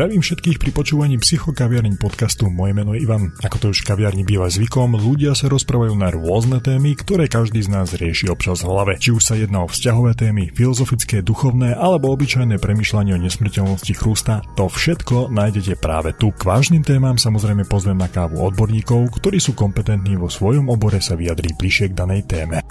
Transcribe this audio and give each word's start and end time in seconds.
Zdravím 0.00 0.24
všetkých 0.24 0.56
pri 0.64 0.72
počúvaní 0.72 1.20
psychokaviarní 1.20 2.00
podcastu. 2.00 2.48
Moje 2.48 2.72
meno 2.72 2.96
je 2.96 3.04
Ivan. 3.04 3.36
Ako 3.44 3.56
to 3.60 3.66
už 3.68 3.84
kaviarni 3.84 4.24
býva 4.24 4.48
zvykom, 4.48 4.96
ľudia 4.96 5.36
sa 5.36 5.52
rozprávajú 5.52 5.92
na 5.92 6.08
rôzne 6.08 6.56
témy, 6.64 6.96
ktoré 6.96 7.28
každý 7.28 7.60
z 7.60 7.68
nás 7.68 7.92
rieši 7.92 8.32
občas 8.32 8.64
v 8.64 8.72
hlave. 8.72 8.96
Či 8.96 9.12
už 9.12 9.20
sa 9.20 9.36
jedná 9.36 9.60
o 9.60 9.68
vzťahové 9.68 10.16
témy, 10.16 10.56
filozofické, 10.56 11.20
duchovné 11.20 11.76
alebo 11.76 12.16
obyčajné 12.16 12.56
premyšľanie 12.56 13.12
o 13.12 13.20
nesmrteľnosti 13.20 13.92
chrústa, 13.92 14.40
to 14.56 14.72
všetko 14.72 15.28
nájdete 15.36 15.76
práve 15.76 16.16
tu. 16.16 16.32
K 16.32 16.48
vážnym 16.48 16.80
témam 16.80 17.20
samozrejme 17.20 17.68
pozvem 17.68 18.00
na 18.00 18.08
kávu 18.08 18.40
odborníkov, 18.40 19.20
ktorí 19.20 19.36
sú 19.36 19.52
kompetentní 19.52 20.16
vo 20.16 20.32
svojom 20.32 20.72
obore 20.72 21.04
sa 21.04 21.12
vyjadriť 21.12 21.52
bližšie 21.60 21.86
k 21.92 21.98
danej 22.00 22.24
téme. 22.24 22.64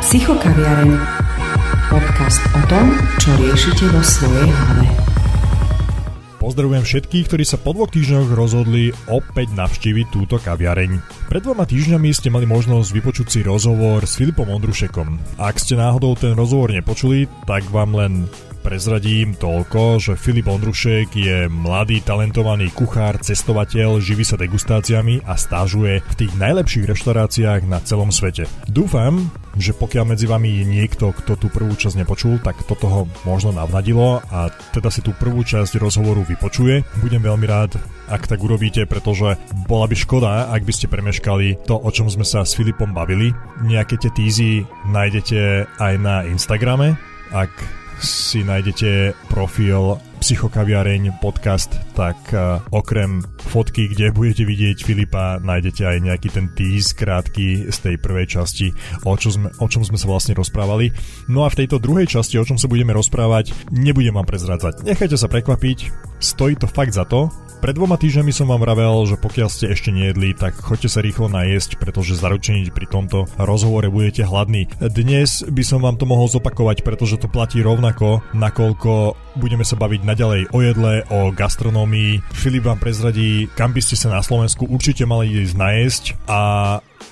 Psychokaviareň. 0.00 0.88
Podcast 1.92 2.40
o 2.56 2.62
tom, 2.64 2.96
čo 3.20 3.28
riešite 3.36 3.92
vo 3.92 4.00
svojej 4.00 4.48
hlave. 4.48 5.21
Pozdravujem 6.42 6.82
všetkých, 6.82 7.30
ktorí 7.30 7.46
sa 7.46 7.54
po 7.54 7.70
dvoch 7.70 7.94
týždňoch 7.94 8.34
rozhodli 8.34 8.90
opäť 9.06 9.54
navštíviť 9.54 10.06
túto 10.10 10.42
kaviareň. 10.42 10.98
Pred 11.30 11.42
dvoma 11.46 11.62
týždňami 11.62 12.10
ste 12.10 12.34
mali 12.34 12.50
možnosť 12.50 12.90
vypočuť 12.98 13.26
si 13.30 13.40
rozhovor 13.46 14.02
s 14.02 14.18
Filipom 14.18 14.50
Ondrušekom. 14.50 15.38
Ak 15.38 15.62
ste 15.62 15.78
náhodou 15.78 16.18
ten 16.18 16.34
rozhovor 16.34 16.74
nepočuli, 16.74 17.30
tak 17.46 17.62
vám 17.70 17.94
len 17.94 18.26
prezradím 18.62 19.34
toľko, 19.34 19.98
že 19.98 20.12
Filip 20.14 20.46
Ondrušek 20.46 21.10
je 21.18 21.50
mladý, 21.50 21.98
talentovaný 22.00 22.70
kuchár, 22.70 23.18
cestovateľ, 23.18 23.98
živí 23.98 24.22
sa 24.22 24.38
degustáciami 24.38 25.26
a 25.26 25.34
stážuje 25.34 25.98
v 26.00 26.14
tých 26.14 26.32
najlepších 26.38 26.86
reštauráciách 26.86 27.66
na 27.66 27.82
celom 27.82 28.14
svete. 28.14 28.46
Dúfam, 28.70 29.28
že 29.58 29.74
pokiaľ 29.76 30.14
medzi 30.14 30.30
vami 30.30 30.62
je 30.62 30.64
niekto, 30.64 31.10
kto 31.12 31.36
tú 31.36 31.50
prvú 31.50 31.74
časť 31.74 32.00
nepočul, 32.00 32.38
tak 32.40 32.62
toto 32.64 32.86
ho 32.88 33.02
možno 33.26 33.52
navnadilo 33.52 34.22
a 34.30 34.48
teda 34.72 34.88
si 34.88 35.04
tú 35.04 35.12
prvú 35.12 35.42
časť 35.42 35.76
rozhovoru 35.76 36.22
vypočuje. 36.24 36.86
Budem 37.02 37.20
veľmi 37.20 37.44
rád, 37.44 37.76
ak 38.08 38.30
tak 38.30 38.40
urobíte, 38.40 38.86
pretože 38.86 39.36
bola 39.66 39.90
by 39.90 39.96
škoda, 39.98 40.48
ak 40.54 40.62
by 40.62 40.72
ste 40.72 40.86
premeškali 40.86 41.66
to, 41.66 41.76
o 41.76 41.90
čom 41.90 42.08
sme 42.08 42.24
sa 42.24 42.46
s 42.46 42.54
Filipom 42.54 42.94
bavili. 42.94 43.34
Nejaké 43.66 43.98
tie 43.98 44.14
tízy 44.14 44.64
nájdete 44.88 45.66
aj 45.82 45.94
na 46.00 46.24
Instagrame, 46.24 46.96
ak 47.34 47.81
si 48.02 48.44
nájdete 48.44 49.14
profil 49.30 49.98
Psychokaviareň 50.22 51.18
podcast, 51.18 51.74
tak 51.98 52.14
uh, 52.30 52.62
okrem 52.70 53.26
fotky, 53.50 53.90
kde 53.90 54.14
budete 54.14 54.46
vidieť 54.46 54.86
Filipa, 54.86 55.42
nájdete 55.42 55.82
aj 55.82 55.98
nejaký 55.98 56.28
ten 56.30 56.46
tease 56.54 56.94
krátky 56.94 57.66
z 57.66 57.78
tej 57.82 57.96
prvej 57.98 58.38
časti, 58.38 58.70
o, 59.02 59.18
čo 59.18 59.34
sme, 59.34 59.50
o 59.58 59.66
čom 59.66 59.82
sme 59.82 59.98
sa 59.98 60.06
vlastne 60.06 60.38
rozprávali. 60.38 60.94
No 61.26 61.42
a 61.42 61.50
v 61.50 61.66
tejto 61.66 61.82
druhej 61.82 62.06
časti, 62.06 62.38
o 62.38 62.46
čom 62.46 62.54
sa 62.54 62.70
budeme 62.70 62.94
rozprávať, 62.94 63.50
nebudem 63.74 64.14
vám 64.14 64.30
prezrádzať. 64.30 64.86
Nechajte 64.86 65.18
sa 65.18 65.26
prekvapiť, 65.26 65.90
stojí 66.22 66.54
to 66.54 66.70
fakt 66.70 66.94
za 66.94 67.02
to, 67.02 67.26
pred 67.62 67.78
dvoma 67.78 67.94
týždňami 67.94 68.34
som 68.34 68.50
vám 68.50 68.66
vravel, 68.66 69.06
že 69.06 69.14
pokiaľ 69.14 69.46
ste 69.46 69.70
ešte 69.70 69.94
nejedli, 69.94 70.34
tak 70.34 70.58
choďte 70.58 70.90
sa 70.90 70.98
rýchlo 70.98 71.30
najesť, 71.30 71.78
pretože 71.78 72.18
zaručení 72.18 72.66
pri 72.74 72.90
tomto 72.90 73.30
rozhovore 73.38 73.86
budete 73.86 74.26
hladní. 74.26 74.66
Dnes 74.82 75.46
by 75.46 75.62
som 75.62 75.78
vám 75.78 75.94
to 75.94 76.02
mohol 76.02 76.26
zopakovať, 76.26 76.82
pretože 76.82 77.22
to 77.22 77.30
platí 77.30 77.62
rovnako, 77.62 78.18
nakoľko 78.34 79.14
budeme 79.38 79.62
sa 79.62 79.78
baviť 79.78 80.02
naďalej 80.12 80.52
o 80.52 80.58
jedle, 80.60 80.94
o 81.08 81.32
gastronómii. 81.32 82.20
Filip 82.36 82.68
vám 82.68 82.76
prezradí, 82.76 83.48
kam 83.56 83.72
by 83.72 83.80
ste 83.80 83.96
sa 83.96 84.12
na 84.12 84.20
Slovensku 84.20 84.68
určite 84.68 85.08
mali 85.08 85.32
ísť 85.32 85.56
najesť 85.56 86.04
a 86.28 86.40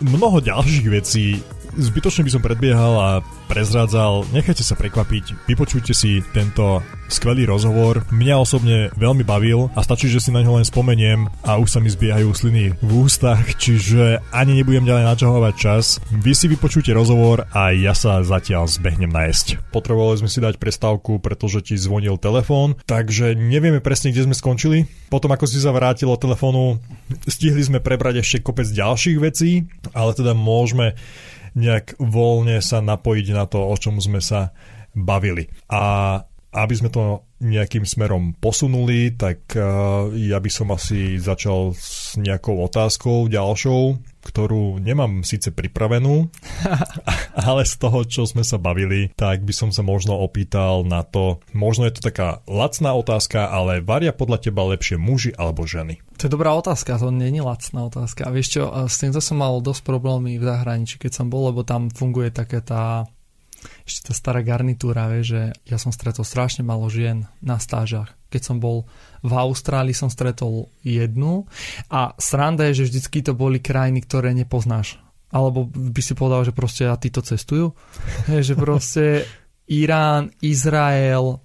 mnoho 0.04 0.44
ďalších 0.44 0.86
vecí 0.92 1.40
zbytočne 1.76 2.26
by 2.26 2.30
som 2.32 2.42
predbiehal 2.42 2.94
a 2.98 3.10
prezrádzal, 3.50 4.30
nechajte 4.30 4.62
sa 4.62 4.78
prekvapiť, 4.78 5.50
vypočujte 5.50 5.90
si 5.90 6.22
tento 6.30 6.80
skvelý 7.10 7.50
rozhovor. 7.50 8.06
Mňa 8.14 8.34
osobne 8.38 8.94
veľmi 8.94 9.26
bavil 9.26 9.66
a 9.74 9.82
stačí, 9.82 10.06
že 10.06 10.22
si 10.22 10.30
na 10.30 10.46
ňo 10.46 10.62
len 10.62 10.66
spomeniem 10.66 11.26
a 11.42 11.58
už 11.58 11.68
sa 11.68 11.82
mi 11.82 11.90
zbiehajú 11.90 12.30
sliny 12.30 12.78
v 12.78 12.90
ústach, 12.94 13.42
čiže 13.58 14.22
ani 14.30 14.62
nebudem 14.62 14.86
ďalej 14.86 15.04
načahovať 15.10 15.54
čas. 15.58 15.98
Vy 16.14 16.32
si 16.38 16.46
vypočujte 16.46 16.94
rozhovor 16.94 17.50
a 17.50 17.74
ja 17.74 17.92
sa 17.98 18.22
zatiaľ 18.22 18.70
zbehnem 18.70 19.10
najesť. 19.10 19.58
Potrebovali 19.74 20.22
sme 20.22 20.30
si 20.30 20.38
dať 20.38 20.62
prestávku, 20.62 21.18
pretože 21.18 21.66
ti 21.66 21.74
zvonil 21.74 22.14
telefón, 22.22 22.78
takže 22.86 23.34
nevieme 23.34 23.82
presne, 23.82 24.14
kde 24.14 24.30
sme 24.30 24.38
skončili. 24.38 24.86
Potom 25.10 25.34
ako 25.34 25.50
si 25.50 25.58
sa 25.58 25.74
vrátilo 25.74 26.14
telefónu, 26.14 26.78
stihli 27.26 27.66
sme 27.66 27.82
prebrať 27.82 28.22
ešte 28.22 28.46
kopec 28.46 28.70
ďalších 28.70 29.18
vecí, 29.18 29.66
ale 29.90 30.14
teda 30.14 30.38
môžeme 30.38 30.94
nejak 31.54 31.98
voľne 31.98 32.58
sa 32.62 32.82
napojiť 32.82 33.26
na 33.34 33.44
to, 33.46 33.62
o 33.62 33.74
čom 33.78 33.98
sme 33.98 34.22
sa 34.22 34.54
bavili. 34.94 35.46
A 35.70 36.18
aby 36.50 36.74
sme 36.74 36.90
to 36.90 37.30
nejakým 37.40 37.86
smerom 37.86 38.34
posunuli, 38.36 39.14
tak 39.14 39.54
uh, 39.54 40.10
ja 40.12 40.42
by 40.42 40.50
som 40.50 40.74
asi 40.74 41.16
začal 41.16 41.72
s 41.78 42.18
nejakou 42.18 42.58
otázkou 42.66 43.30
ďalšou, 43.30 43.96
ktorú 44.20 44.78
nemám 44.80 45.24
síce 45.24 45.50
pripravenú, 45.50 46.28
ale 47.48 47.62
z 47.64 47.74
toho, 47.80 48.04
čo 48.04 48.28
sme 48.28 48.44
sa 48.44 48.60
bavili, 48.60 49.12
tak 49.16 49.44
by 49.44 49.52
som 49.52 49.70
sa 49.72 49.80
možno 49.80 50.16
opýtal 50.16 50.84
na 50.84 51.02
to, 51.02 51.40
možno 51.56 51.88
je 51.88 51.96
to 51.96 52.02
taká 52.12 52.44
lacná 52.44 52.92
otázka, 52.96 53.48
ale 53.48 53.80
varia 53.80 54.12
podľa 54.12 54.50
teba 54.50 54.64
lepšie 54.68 55.00
muži 55.00 55.32
alebo 55.36 55.64
ženy? 55.64 56.00
To 56.20 56.28
je 56.28 56.34
dobrá 56.36 56.52
otázka, 56.52 57.00
to 57.00 57.08
je 57.08 57.40
lacná 57.40 57.80
otázka. 57.88 58.28
A 58.28 58.34
vieš 58.34 58.60
čo, 58.60 58.68
s 58.86 59.00
týmto 59.00 59.24
som 59.24 59.40
mal 59.40 59.56
dosť 59.64 59.82
problémy 59.88 60.36
v 60.36 60.44
zahraničí, 60.44 61.00
keď 61.00 61.12
som 61.16 61.26
bol, 61.32 61.48
lebo 61.48 61.64
tam 61.64 61.88
funguje 61.88 62.28
taká 62.28 62.60
tá 62.60 63.08
ešte 63.84 64.08
tá 64.08 64.12
stará 64.16 64.40
garnitúra, 64.40 65.12
vie, 65.12 65.20
že 65.24 65.40
ja 65.68 65.76
som 65.76 65.92
stretol 65.92 66.24
strašne 66.24 66.64
malo 66.64 66.88
žien 66.88 67.28
na 67.44 67.60
stážach. 67.60 68.19
Keď 68.30 68.42
som 68.42 68.56
bol 68.62 68.86
v 69.20 69.32
Austrálii, 69.34 69.92
som 69.92 70.08
stretol 70.08 70.70
jednu 70.80 71.44
a 71.90 72.14
sranda 72.16 72.70
je, 72.70 72.82
že 72.82 72.88
vždycky 72.88 73.26
to 73.26 73.34
boli 73.34 73.58
krajiny, 73.58 74.00
ktoré 74.06 74.32
nepoznáš. 74.32 74.96
Alebo 75.30 75.66
by 75.66 76.02
si 76.02 76.14
povedal, 76.14 76.46
že 76.46 76.56
proste 76.56 76.86
a 76.86 76.94
títo 76.98 77.22
cestujú. 77.22 77.74
že 78.26 78.54
proste 78.54 79.26
Irán, 79.82 80.34
Izrael, 80.42 81.38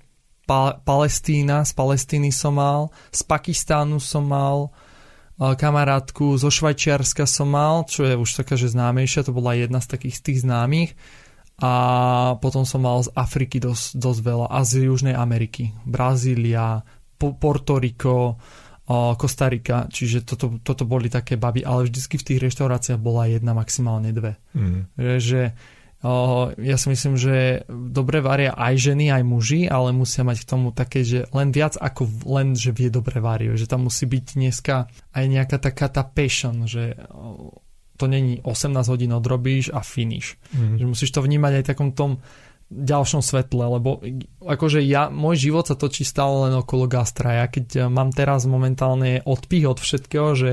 pa- 0.46 0.78
Palestína, 0.82 1.66
z 1.66 1.74
Palestíny 1.74 2.30
som 2.30 2.58
mal, 2.58 2.94
z 3.14 3.22
Pakistánu 3.26 3.98
som 4.02 4.26
mal, 4.26 4.74
kamarátku 5.36 6.40
zo 6.40 6.48
Švajčiarska 6.48 7.28
som 7.28 7.52
mal, 7.52 7.84
čo 7.84 8.08
je 8.08 8.16
už 8.16 8.40
taká, 8.40 8.56
že 8.56 8.72
známejšia, 8.72 9.28
to 9.28 9.36
bola 9.36 9.52
jedna 9.52 9.84
z 9.84 9.92
takých 9.92 10.16
z 10.16 10.22
tých 10.32 10.40
známych 10.48 10.96
a 11.56 11.72
potom 12.44 12.68
som 12.68 12.84
mal 12.84 13.00
z 13.00 13.12
Afriky 13.16 13.64
dosť, 13.64 13.96
dosť 13.96 14.20
veľa 14.20 14.48
a 14.52 14.60
z 14.68 14.92
Južnej 14.92 15.16
Ameriky, 15.16 15.72
Brazília, 15.88 16.84
po, 17.16 17.32
Porto 17.40 17.80
Rico, 17.80 18.36
Kostarika, 19.18 19.90
čiže 19.90 20.22
toto, 20.22 20.62
toto 20.62 20.86
boli 20.86 21.10
také 21.10 21.42
baby, 21.42 21.66
ale 21.66 21.90
vždycky 21.90 22.22
v 22.22 22.28
tých 22.30 22.40
reštauráciách 22.46 23.02
bola 23.02 23.26
jedna, 23.26 23.58
maximálne 23.58 24.14
dve. 24.14 24.38
Mm. 24.54 24.94
Že, 25.18 25.58
o, 26.06 26.54
ja 26.54 26.78
si 26.78 26.88
myslím, 26.94 27.18
že 27.18 27.66
dobre 27.66 28.22
varia 28.22 28.54
aj 28.54 28.94
ženy, 28.94 29.10
aj 29.10 29.24
muži, 29.26 29.66
ale 29.66 29.90
musia 29.90 30.22
mať 30.22 30.46
k 30.46 30.50
tomu 30.54 30.70
také, 30.70 31.02
že 31.02 31.26
len 31.34 31.50
viac 31.50 31.82
ako 31.82 32.30
len, 32.30 32.54
že 32.54 32.70
vie 32.78 32.94
dobre 32.94 33.18
varie, 33.18 33.58
že 33.58 33.66
tam 33.66 33.90
musí 33.90 34.06
byť 34.06 34.26
dneska 34.38 34.86
aj 35.18 35.26
nejaká 35.34 35.58
taká 35.58 35.90
tá 35.90 36.06
passion, 36.06 36.70
že 36.70 36.94
to 37.98 38.08
není 38.08 38.40
18 38.44 38.88
hodín 38.88 39.14
odrobíš 39.14 39.72
a 39.74 39.80
finish. 39.80 40.36
Mm. 40.54 40.78
Že 40.78 40.86
musíš 40.86 41.12
to 41.12 41.22
vnímať 41.22 41.54
aj 41.54 41.64
takom 41.64 41.92
tom 41.92 42.20
ďalšom 42.66 43.22
svetle, 43.22 43.78
lebo 43.78 44.02
akože 44.42 44.82
ja, 44.82 45.14
môj 45.14 45.50
život 45.50 45.70
sa 45.70 45.78
točí 45.78 46.02
stále 46.02 46.50
len 46.50 46.58
okolo 46.58 46.90
gastra. 46.90 47.46
Ja 47.46 47.46
keď 47.46 47.66
e, 47.78 47.80
mám 47.94 48.10
teraz 48.10 48.50
momentálne 48.50 49.22
odpich 49.22 49.70
od 49.70 49.78
všetkého, 49.78 50.34
že 50.34 50.52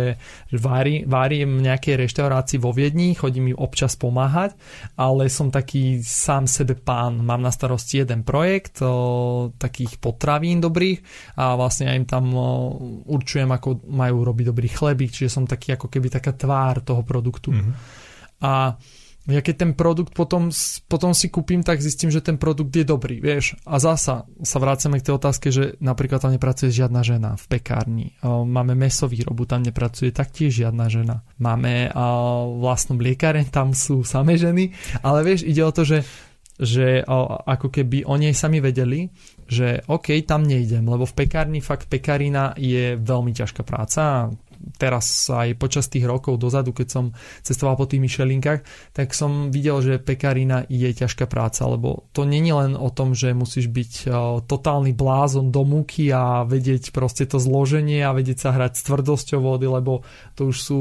vári, 0.52 1.08
varím 1.08 1.64
nejakej 1.64 2.04
reštaurácii 2.04 2.60
vo 2.60 2.76
Viedni, 2.76 3.16
chodím 3.16 3.48
mi 3.48 3.54
občas 3.56 3.96
pomáhať, 3.96 4.52
ale 5.00 5.32
som 5.32 5.48
taký 5.48 6.04
sám 6.04 6.44
sebe 6.44 6.76
pán. 6.76 7.24
Mám 7.24 7.48
na 7.48 7.52
starosti 7.52 8.04
jeden 8.04 8.28
projekt 8.28 8.84
o, 8.84 9.48
takých 9.56 9.96
potravín 9.96 10.60
dobrých 10.60 11.00
a 11.40 11.56
vlastne 11.56 11.88
ja 11.88 11.96
im 11.96 12.04
tam 12.04 12.28
o, 12.36 12.76
určujem, 13.08 13.48
ako 13.48 13.88
majú 13.88 14.20
robiť 14.20 14.44
dobrý 14.52 14.68
chlebík, 14.68 15.16
čiže 15.16 15.32
som 15.32 15.48
taký 15.48 15.80
ako 15.80 15.88
keby 15.88 16.12
taká 16.12 16.36
tvár 16.36 16.84
toho 16.84 17.00
produktu. 17.08 17.56
Mm-hmm. 17.56 17.74
A 18.44 18.76
ja 19.30 19.38
keď 19.38 19.54
ten 19.54 19.72
produkt 19.78 20.18
potom, 20.18 20.50
potom 20.90 21.14
si 21.14 21.30
kúpim, 21.30 21.62
tak 21.62 21.78
zistím, 21.78 22.10
že 22.10 22.18
ten 22.18 22.34
produkt 22.42 22.74
je 22.74 22.82
dobrý, 22.82 23.22
vieš. 23.22 23.54
A 23.62 23.78
zasa 23.78 24.26
sa 24.42 24.58
vrácame 24.58 24.98
k 24.98 25.06
tej 25.06 25.14
otázke, 25.14 25.54
že 25.54 25.78
napríklad 25.78 26.26
tam 26.26 26.34
nepracuje 26.34 26.74
žiadna 26.74 27.06
žena 27.06 27.30
v 27.38 27.44
pekárni. 27.46 28.06
Máme 28.26 28.74
mesovýrobu, 28.74 29.46
tam 29.46 29.62
nepracuje 29.62 30.10
taktiež 30.10 30.66
žiadna 30.66 30.90
žena. 30.90 31.22
Máme 31.38 31.94
vlastnú 32.58 32.98
mliekareň, 32.98 33.54
tam 33.54 33.70
sú 33.78 34.02
samé 34.02 34.34
ženy. 34.34 34.74
Ale 35.06 35.22
vieš, 35.22 35.46
ide 35.46 35.62
o 35.62 35.70
to, 35.70 35.86
že 35.86 36.02
že 36.62 37.02
ako 37.48 37.72
keby 37.74 38.06
o 38.06 38.14
nej 38.14 38.36
sami 38.36 38.62
vedeli, 38.62 39.08
že 39.48 39.82
OK, 39.88 40.14
tam 40.22 40.46
nejdem, 40.46 40.84
lebo 40.84 41.08
v 41.08 41.16
pekárni 41.24 41.58
fakt 41.58 41.90
pekarina 41.90 42.54
je 42.54 42.94
veľmi 42.94 43.34
ťažká 43.34 43.66
práca 43.66 44.30
teraz 44.78 45.28
aj 45.30 45.58
počas 45.58 45.90
tých 45.90 46.06
rokov 46.06 46.38
dozadu, 46.38 46.70
keď 46.70 46.88
som 46.88 47.04
cestoval 47.42 47.74
po 47.74 47.86
tých 47.86 48.02
myšelinkách, 48.02 48.60
tak 48.94 49.12
som 49.12 49.50
videl, 49.50 49.82
že 49.82 50.02
pekarina 50.02 50.64
je 50.70 50.90
ťažká 50.90 51.26
práca, 51.26 51.66
lebo 51.66 52.06
to 52.14 52.22
není 52.22 52.54
len 52.54 52.78
o 52.78 52.88
tom, 52.90 53.14
že 53.16 53.34
musíš 53.34 53.68
byť 53.68 53.92
totálny 54.46 54.94
blázon 54.94 55.50
do 55.50 55.62
múky 55.66 56.10
a 56.14 56.46
vedieť 56.46 56.94
proste 56.94 57.26
to 57.26 57.42
zloženie 57.42 58.02
a 58.04 58.14
vedieť 58.14 58.38
sa 58.48 58.50
hrať 58.54 58.72
s 58.78 58.86
tvrdosťou 58.86 59.40
vody, 59.42 59.66
lebo 59.66 60.06
to 60.38 60.50
už 60.50 60.56
sú 60.60 60.80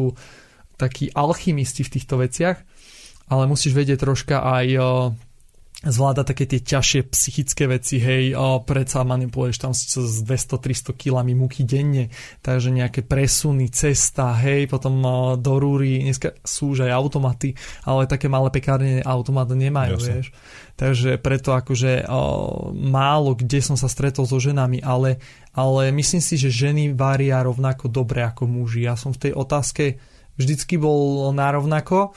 takí 0.78 1.14
alchymisti 1.14 1.86
v 1.86 1.94
týchto 1.94 2.18
veciach, 2.22 2.58
ale 3.30 3.44
musíš 3.46 3.78
vedieť 3.78 4.02
troška 4.02 4.42
aj 4.42 4.66
zvláda 5.82 6.22
také 6.22 6.46
tie 6.46 6.62
ťažšie 6.62 7.10
psychické 7.10 7.66
veci, 7.66 7.98
hej, 7.98 8.38
o, 8.38 8.62
predsa 8.62 9.02
manipuluješ 9.02 9.58
tam 9.58 9.74
s 9.74 9.98
200-300 9.98 10.94
kilami 10.94 11.34
múky 11.34 11.66
denne, 11.66 12.14
takže 12.46 12.70
nejaké 12.70 13.02
presuny, 13.02 13.74
cesta, 13.74 14.38
hej, 14.38 14.70
potom 14.70 15.02
o, 15.02 15.14
do 15.42 15.58
rúry, 15.58 16.06
dneska 16.06 16.38
sú 16.46 16.78
už 16.78 16.86
aj 16.86 16.94
automaty, 16.94 17.58
ale 17.90 18.06
také 18.06 18.30
malé 18.30 18.54
pekárne 18.54 19.02
automat 19.02 19.50
nemajú, 19.50 19.98
Jasne. 19.98 20.10
vieš. 20.14 20.28
Takže 20.78 21.18
preto 21.18 21.58
akože 21.58 22.06
o, 22.06 22.22
málo 22.74 23.34
kde 23.34 23.66
som 23.66 23.74
sa 23.74 23.90
stretol 23.90 24.30
so 24.30 24.38
ženami, 24.38 24.86
ale, 24.86 25.18
ale 25.58 25.90
myslím 25.90 26.22
si, 26.22 26.38
že 26.38 26.54
ženy 26.54 26.94
varia 26.94 27.42
rovnako 27.42 27.90
dobre 27.90 28.22
ako 28.22 28.46
muži. 28.46 28.86
Ja 28.86 28.94
som 28.94 29.18
v 29.18 29.30
tej 29.30 29.34
otázke 29.34 29.98
vždycky 30.38 30.78
bol 30.78 31.34
narovnako, 31.34 32.14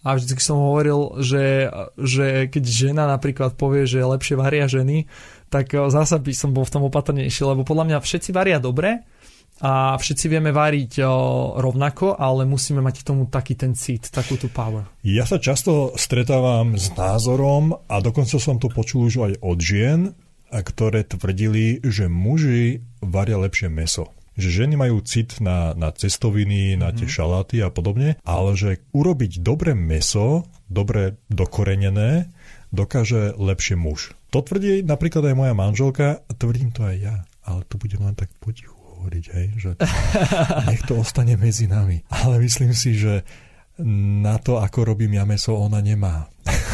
a 0.00 0.16
vždy 0.16 0.32
som 0.40 0.56
hovoril, 0.56 1.20
že, 1.20 1.68
že 2.00 2.48
keď 2.48 2.64
žena 2.64 3.04
napríklad 3.04 3.60
povie, 3.60 3.84
že 3.84 4.00
lepšie 4.00 4.36
varia 4.40 4.64
ženy, 4.64 5.04
tak 5.52 5.76
eh, 5.76 5.88
zasa 5.92 6.16
by 6.16 6.32
som 6.32 6.56
bol 6.56 6.64
v 6.64 6.72
tom 6.72 6.82
opatrnejší, 6.88 7.44
lebo 7.44 7.66
podľa 7.66 7.84
mňa 7.92 7.98
všetci 8.00 8.30
varia 8.32 8.56
dobre 8.56 9.04
a 9.60 10.00
všetci 10.00 10.24
vieme 10.32 10.56
variť 10.56 11.04
eh, 11.04 11.06
rovnako, 11.60 12.16
ale 12.16 12.48
musíme 12.48 12.80
mať 12.80 13.04
k 13.04 13.06
tomu 13.12 13.28
taký 13.28 13.58
ten 13.60 13.76
cít, 13.76 14.08
takú 14.08 14.40
tú 14.40 14.48
power. 14.48 14.88
Ja 15.04 15.28
sa 15.28 15.36
často 15.36 15.92
stretávam 16.00 16.80
s 16.80 16.88
názorom 16.96 17.76
a 17.84 18.00
dokonca 18.00 18.40
som 18.40 18.56
to 18.56 18.72
počul 18.72 19.12
už 19.12 19.14
aj 19.20 19.32
od 19.44 19.58
žien, 19.60 20.00
ktoré 20.50 21.06
tvrdili, 21.06 21.78
že 21.84 22.10
muži 22.10 22.82
varia 22.98 23.38
lepšie 23.38 23.70
meso 23.70 24.10
že 24.38 24.48
ženy 24.50 24.78
majú 24.78 25.02
cit 25.02 25.38
na, 25.42 25.72
na 25.74 25.90
cestoviny, 25.90 26.78
na 26.78 26.94
tie 26.94 27.06
mm-hmm. 27.06 27.16
šaláty 27.16 27.56
a 27.64 27.68
podobne, 27.72 28.18
ale 28.22 28.50
že 28.54 28.82
urobiť 28.94 29.42
dobré 29.42 29.74
meso, 29.74 30.46
dobre 30.70 31.18
dokorenené, 31.32 32.30
dokáže 32.70 33.34
lepšie 33.34 33.74
muž. 33.74 34.14
To 34.30 34.42
tvrdí 34.42 34.86
napríklad 34.86 35.26
aj 35.26 35.34
moja 35.34 35.54
manželka 35.54 36.22
a 36.22 36.30
tvrdím 36.30 36.70
to 36.70 36.86
aj 36.86 36.96
ja, 36.96 37.16
ale 37.42 37.66
to 37.66 37.74
budem 37.76 38.06
len 38.06 38.14
tak 38.14 38.30
potichu 38.38 38.74
hovoriť, 39.00 39.24
hej, 39.34 39.46
že 39.58 39.70
nech 40.70 40.84
to 40.86 41.00
ostane 41.00 41.34
medzi 41.34 41.66
nami. 41.66 42.04
Ale 42.12 42.38
myslím 42.38 42.76
si, 42.76 42.94
že 42.94 43.26
na 44.22 44.36
to, 44.36 44.60
ako 44.60 44.92
robím 44.92 45.16
ja 45.16 45.24
meso, 45.24 45.56
ona 45.56 45.80
nemá. 45.80 46.28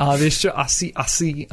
Ale 0.00 0.14
vieš 0.16 0.48
čo, 0.48 0.50
asi, 0.56 0.88
asi, 0.96 1.44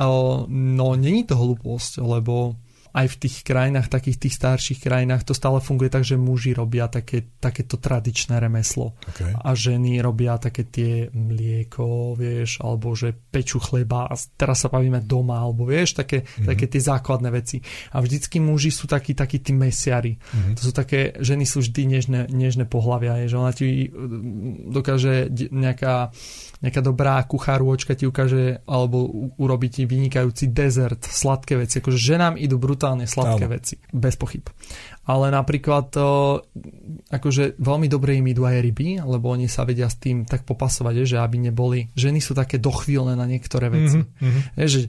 no 0.48 0.96
není 0.96 1.28
to 1.28 1.36
hlúposť, 1.36 2.00
lebo 2.00 2.56
aj 2.90 3.06
v 3.06 3.16
tých 3.22 3.36
krajinách, 3.46 3.88
takých 3.88 4.18
tých 4.18 4.36
starších 4.38 4.80
krajinách 4.82 5.22
to 5.22 5.38
stále 5.38 5.62
funguje 5.62 5.94
tak, 5.94 6.02
že 6.02 6.18
muži 6.18 6.58
robia 6.58 6.90
také, 6.90 7.38
takéto 7.38 7.78
tradičné 7.78 8.42
remeslo 8.42 8.98
okay. 9.06 9.30
a 9.38 9.54
ženy 9.54 10.02
robia 10.02 10.42
také 10.42 10.66
tie 10.66 11.06
mlieko, 11.14 12.18
vieš, 12.18 12.62
alebo 12.66 12.98
že 12.98 13.14
peču 13.14 13.62
chleba 13.62 14.10
a 14.10 14.18
teraz 14.36 14.66
sa 14.66 14.74
bavíme 14.74 15.06
doma, 15.06 15.38
alebo 15.38 15.70
vieš, 15.70 16.02
také, 16.02 16.26
mm-hmm. 16.26 16.48
také 16.50 16.66
tie 16.66 16.82
základné 16.82 17.30
veci. 17.30 17.62
A 17.94 18.02
vždycky 18.02 18.42
muži 18.42 18.74
sú 18.74 18.90
takí, 18.90 19.14
takí 19.14 19.38
tí 19.38 19.54
mesiari. 19.54 20.18
Mm-hmm. 20.18 20.54
To 20.58 20.62
sú 20.66 20.72
také, 20.74 21.14
ženy 21.22 21.46
sú 21.46 21.62
vždy 21.62 21.82
nežné, 21.86 22.20
nežné 22.34 22.66
pohľavia, 22.66 23.30
že 23.30 23.38
ona 23.38 23.54
ti 23.54 23.86
mm, 23.86 24.74
dokáže 24.74 25.30
nejaká 25.54 26.10
nejaká 26.60 26.84
dobrá 26.84 27.24
kuchárôčka 27.24 27.96
ti 27.96 28.04
ukáže 28.04 28.60
alebo 28.68 29.32
urobí 29.40 29.72
ti 29.72 29.88
vynikajúci 29.88 30.52
dezert, 30.52 31.00
sladké 31.08 31.56
veci. 31.56 31.80
Akože 31.80 31.96
ženám 31.96 32.36
idú 32.36 32.60
brutálne 32.60 33.08
sladké 33.08 33.48
Áno. 33.48 33.56
veci, 33.56 33.80
bez 33.96 34.20
pochyb. 34.20 34.44
Ale 35.08 35.32
napríklad 35.32 35.96
akože 37.10 37.58
veľmi 37.58 37.88
dobre 37.88 38.20
im 38.20 38.28
idú 38.28 38.44
aj 38.44 38.60
ryby, 38.60 39.00
lebo 39.02 39.32
oni 39.32 39.48
sa 39.48 39.64
vedia 39.64 39.88
s 39.88 39.98
tým 40.04 40.28
tak 40.28 40.44
popasovať, 40.44 41.08
že 41.08 41.18
aby 41.18 41.48
neboli. 41.48 41.88
Ženy 41.96 42.20
sú 42.20 42.36
také 42.36 42.60
dochvíľné 42.60 43.16
na 43.16 43.24
niektoré 43.24 43.72
veci. 43.72 44.04
Mm-hmm. 44.04 44.60
Je, 44.60 44.68
že 44.68 44.82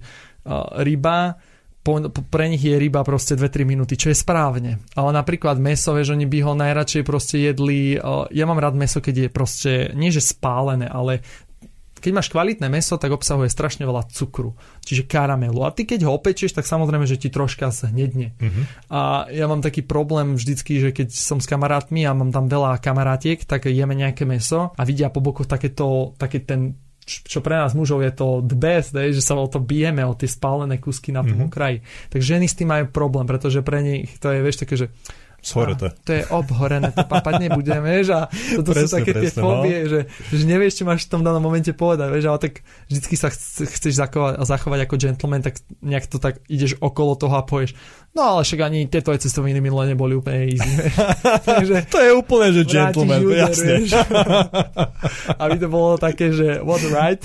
ryba 0.82 1.38
pre 2.28 2.44
nich 2.52 2.60
je 2.60 2.76
ryba 2.76 3.00
proste 3.00 3.40
2-3 3.40 3.64
minúty, 3.64 3.96
čo 3.96 4.12
je 4.12 4.20
správne. 4.20 4.84
Ale 4.92 5.10
napríklad 5.16 5.56
meso, 5.56 5.96
vieš, 5.96 6.12
oni 6.12 6.28
by 6.28 6.38
ho 6.44 6.52
najradšej 6.52 7.02
proste 7.08 7.40
jedli, 7.40 7.96
ja 8.28 8.44
mám 8.44 8.60
rád 8.60 8.76
meso, 8.76 9.00
keď 9.00 9.14
je 9.16 9.28
proste, 9.32 9.72
nie 9.96 10.12
že 10.12 10.20
spálené, 10.20 10.84
ale 10.84 11.24
keď 12.00 12.12
máš 12.16 12.32
kvalitné 12.32 12.66
meso, 12.72 12.96
tak 12.96 13.12
obsahuje 13.12 13.52
strašne 13.52 13.84
veľa 13.84 14.08
cukru, 14.08 14.56
čiže 14.82 15.04
karamelu. 15.04 15.60
A 15.62 15.70
ty 15.70 15.84
keď 15.84 16.08
ho 16.08 16.16
opečieš, 16.16 16.56
tak 16.56 16.64
samozrejme, 16.64 17.04
že 17.04 17.20
ti 17.20 17.28
troška 17.28 17.68
zhnedne. 17.68 18.32
Uh-huh. 18.40 18.64
A 18.88 19.00
ja 19.28 19.44
mám 19.46 19.60
taký 19.60 19.84
problém 19.84 20.34
vždycky, 20.34 20.80
že 20.80 20.90
keď 20.90 21.12
som 21.12 21.38
s 21.38 21.46
kamarátmi 21.46 22.08
a 22.08 22.16
mám 22.16 22.32
tam 22.32 22.48
veľa 22.48 22.80
kamarátiek, 22.80 23.44
tak 23.44 23.68
jeme 23.68 23.92
nejaké 23.92 24.24
meso 24.24 24.72
a 24.72 24.82
vidia 24.82 25.12
po 25.12 25.20
boku 25.20 25.44
takéto, 25.44 26.16
taký 26.16 26.42
ten 26.42 26.74
čo 27.10 27.42
pre 27.42 27.58
nás 27.58 27.74
mužov 27.74 28.06
je 28.06 28.12
to 28.14 28.44
the 28.46 28.54
best, 28.54 28.94
je, 28.94 29.10
že 29.10 29.24
sa 29.24 29.34
o 29.34 29.48
to 29.50 29.58
bijeme, 29.58 30.04
o 30.06 30.14
tie 30.14 30.30
spálené 30.30 30.78
kusky 30.78 31.10
na 31.10 31.26
tom 31.26 31.42
mm-hmm. 31.42 31.50
okraji. 31.50 31.78
Tak 32.12 32.20
ženy 32.22 32.46
s 32.46 32.54
tým 32.54 32.70
majú 32.70 32.86
problém, 32.92 33.26
pretože 33.26 33.64
pre 33.66 33.82
nich 33.82 34.14
to 34.22 34.30
je, 34.30 34.38
vieš, 34.44 34.62
také, 34.62 34.74
že 34.78 34.86
Schoreté. 35.40 35.96
To 36.04 36.10
je 36.12 36.22
obhorené, 36.28 36.92
to 36.92 37.04
papať 37.04 37.48
nebudem, 37.48 37.80
vieš, 37.90 38.12
a 38.12 38.20
toto 38.60 38.76
presne, 38.76 38.86
sú 38.86 38.94
také 39.00 39.12
presne, 39.16 39.24
tie 39.24 39.40
fóbie, 39.40 39.76
no. 39.80 39.88
že, 39.88 40.00
že 40.30 40.44
nevieš, 40.44 40.72
čo 40.80 40.84
máš 40.84 41.08
v 41.08 41.10
tom 41.16 41.22
danom 41.24 41.40
momente 41.40 41.72
povedať, 41.72 42.08
vieš, 42.12 42.26
ale 42.28 42.38
tak 42.40 42.54
vždycky 42.92 43.14
sa 43.16 43.28
chceš 43.66 43.92
zachovať, 43.96 44.44
zachovať 44.44 44.78
ako 44.84 44.94
gentleman, 45.00 45.42
tak 45.42 45.58
nejak 45.80 46.06
to 46.06 46.20
tak 46.20 46.44
ideš 46.46 46.76
okolo 46.78 47.16
toho 47.16 47.34
a 47.40 47.44
povieš, 47.44 47.72
No 48.10 48.26
ale 48.26 48.42
však 48.42 48.60
ani 48.66 48.90
tieto 48.90 49.14
cestoviny 49.14 49.62
minule 49.62 49.86
neboli 49.86 50.18
úplne 50.18 50.50
easy. 50.50 50.66
Takže 51.46 51.86
to 51.86 51.98
je 52.02 52.10
úplne, 52.10 52.50
že 52.50 52.66
gentleman, 52.66 53.22
to 53.22 53.38
jasne. 53.38 53.86
Aby 55.42 55.56
to 55.62 55.68
bolo 55.70 55.94
také, 55.94 56.34
že 56.34 56.58
what 56.58 56.82
right. 56.90 57.22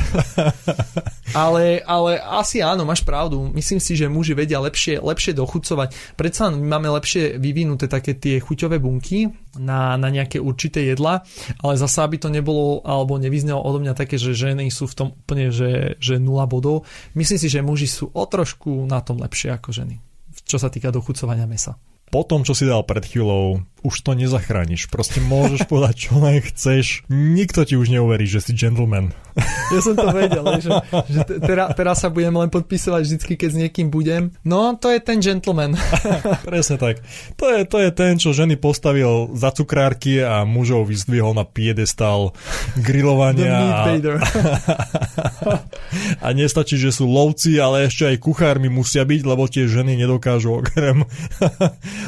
ale, 1.34 1.82
ale 1.82 2.22
asi 2.22 2.62
áno, 2.62 2.86
máš 2.86 3.02
pravdu. 3.02 3.50
Myslím 3.50 3.82
si, 3.82 3.98
že 3.98 4.06
muži 4.06 4.38
vedia 4.38 4.62
lepšie, 4.62 5.02
lepšie 5.02 5.34
dochucovať. 5.34 6.14
Predsa 6.14 6.54
my 6.54 6.78
máme 6.78 6.94
lepšie 7.02 7.42
vyvinuté 7.42 7.90
také 7.90 8.14
tie 8.14 8.38
chuťové 8.38 8.78
bunky 8.78 9.26
na, 9.58 9.98
na 9.98 10.14
nejaké 10.14 10.38
určité 10.38 10.86
jedla, 10.86 11.26
ale 11.66 11.82
zasa 11.82 12.06
aby 12.06 12.22
to 12.22 12.30
nebolo 12.30 12.86
alebo 12.86 13.18
nevyznelo 13.18 13.58
odo 13.58 13.82
mňa 13.82 13.98
také, 13.98 14.22
že 14.22 14.38
ženy 14.38 14.70
sú 14.70 14.86
v 14.86 14.94
tom 15.02 15.08
úplne, 15.18 15.50
že, 15.50 15.98
že 15.98 16.22
nula 16.22 16.46
bodov. 16.46 16.86
Myslím 17.18 17.42
si, 17.42 17.50
že 17.50 17.66
muži 17.66 17.90
sú 17.90 18.14
o 18.14 18.24
trošku 18.30 18.86
na 18.86 19.02
tom 19.02 19.18
lepšie 19.18 19.50
ako 19.50 19.74
ženy 19.74 19.98
čo 20.46 20.62
sa 20.62 20.70
týka 20.70 20.94
dochucovania 20.94 21.50
mesa. 21.50 21.76
Po 22.14 22.22
tom, 22.22 22.46
čo 22.46 22.54
si 22.54 22.70
dal 22.70 22.86
pred 22.86 23.02
chvíľou, 23.02 23.66
už 23.86 24.02
to 24.02 24.18
nezachrániš. 24.18 24.90
Proste 24.90 25.22
môžeš 25.22 25.66
povedať, 25.72 26.10
čo 26.10 26.18
len 26.18 26.42
chceš. 26.42 27.06
Nikto 27.14 27.62
ti 27.70 27.78
už 27.78 27.94
neuverí, 27.94 28.26
že 28.26 28.42
si 28.42 28.58
gentleman. 28.58 29.14
Ja 29.66 29.82
som 29.82 29.98
to 29.98 30.14
vedel, 30.14 30.46
že, 30.62 30.70
že 31.10 31.22
teraz, 31.42 31.74
teraz 31.74 31.98
sa 31.98 32.14
budem 32.14 32.32
len 32.38 32.54
podpisovať 32.54 33.02
vždycky, 33.02 33.34
keď 33.34 33.50
s 33.50 33.58
niekým 33.66 33.88
budem. 33.90 34.30
No, 34.46 34.78
to 34.78 34.94
je 34.94 35.02
ten 35.02 35.20
gentleman. 35.20 35.74
Presne 36.48 36.78
tak. 36.78 37.02
To 37.42 37.50
je, 37.50 37.66
to 37.66 37.82
je 37.82 37.90
ten, 37.90 38.22
čo 38.22 38.30
ženy 38.32 38.62
postavil 38.62 39.34
za 39.34 39.50
cukrárky 39.50 40.22
a 40.22 40.46
mužov 40.46 40.88
vyzdvihol 40.88 41.34
na 41.34 41.50
piedestal 41.50 42.38
grilovania. 42.78 43.90
a, 43.90 43.98
a 46.22 46.28
nestačí, 46.32 46.78
že 46.78 46.94
sú 46.94 47.10
lovci, 47.10 47.58
ale 47.58 47.90
ešte 47.90 48.06
aj 48.06 48.22
kuchármi 48.22 48.70
musia 48.70 49.02
byť, 49.02 49.22
lebo 49.26 49.50
tie 49.50 49.66
ženy 49.66 49.98
nedokážu 49.98 50.62
okrem, 50.62 51.10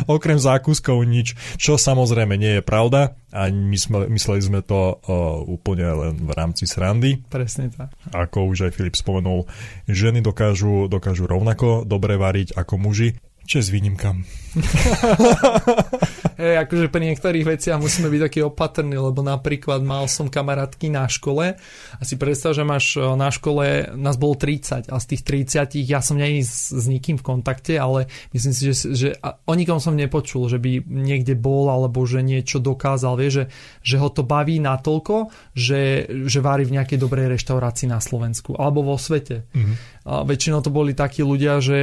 okrem 0.06 0.38
zákuskov 0.38 1.02
nič 1.04 1.34
čo 1.58 1.67
samozrejme 1.76 2.40
nie 2.40 2.60
je 2.60 2.64
pravda 2.64 3.20
a 3.36 3.52
my 3.52 3.76
sme, 3.76 4.08
mysleli 4.08 4.40
sme 4.40 4.60
to 4.64 4.96
uh, 4.96 5.44
úplne 5.44 5.84
len 5.84 6.16
v 6.24 6.32
rámci 6.32 6.64
srandy. 6.64 7.20
Presne 7.28 7.68
tak. 7.68 7.92
Ako 8.16 8.48
už 8.48 8.72
aj 8.72 8.80
Filip 8.80 8.96
spomenul, 8.96 9.44
ženy 9.92 10.24
dokážu, 10.24 10.88
dokážu 10.88 11.28
rovnako 11.28 11.84
dobre 11.84 12.16
variť 12.16 12.56
ako 12.56 12.80
muži, 12.80 13.20
čo 13.44 13.60
s 13.60 13.68
výnimkám. 13.68 14.24
Hej, 16.38 16.70
akože 16.70 16.94
pri 16.94 17.10
niektorých 17.10 17.50
veciach 17.58 17.82
musíme 17.82 18.14
byť 18.14 18.22
takí 18.30 18.40
opatrní, 18.46 18.94
lebo 18.94 19.26
napríklad 19.26 19.82
mal 19.82 20.06
som 20.06 20.30
kamarátky 20.30 20.94
na 20.94 21.10
škole 21.10 21.58
a 21.98 22.02
si 22.06 22.14
predstav, 22.14 22.54
že 22.54 22.62
máš 22.62 22.94
na 23.18 23.34
škole, 23.34 23.90
nás 23.98 24.22
bolo 24.22 24.38
30 24.38 24.94
a 24.94 24.96
z 25.02 25.06
tých 25.10 25.26
30 25.26 25.82
ja 25.82 25.98
som 25.98 26.14
není 26.14 26.46
s, 26.46 26.70
s 26.70 26.86
nikým 26.86 27.18
v 27.18 27.26
kontakte, 27.26 27.82
ale 27.82 28.06
myslím 28.38 28.54
si, 28.54 28.70
že, 28.70 28.74
že 28.94 29.10
o 29.50 29.54
nikom 29.58 29.82
som 29.82 29.98
nepočul, 29.98 30.46
že 30.46 30.62
by 30.62 30.86
niekde 30.86 31.34
bol 31.34 31.74
alebo 31.74 32.06
že 32.06 32.22
niečo 32.22 32.62
dokázal, 32.62 33.18
vie, 33.18 33.34
že, 33.34 33.44
že 33.82 33.98
ho 33.98 34.14
to 34.14 34.22
baví 34.22 34.62
natoľko, 34.62 35.34
že, 35.58 36.06
že 36.30 36.40
vári 36.46 36.70
v 36.70 36.78
nejakej 36.78 37.02
dobrej 37.02 37.34
reštaurácii 37.34 37.90
na 37.90 37.98
Slovensku 37.98 38.54
alebo 38.54 38.86
vo 38.86 39.02
svete. 39.02 39.50
Mm-hmm. 39.58 39.97
A 40.08 40.24
väčšinou 40.24 40.64
to 40.64 40.72
boli 40.72 40.96
takí 40.96 41.20
ľudia, 41.20 41.60
že 41.60 41.76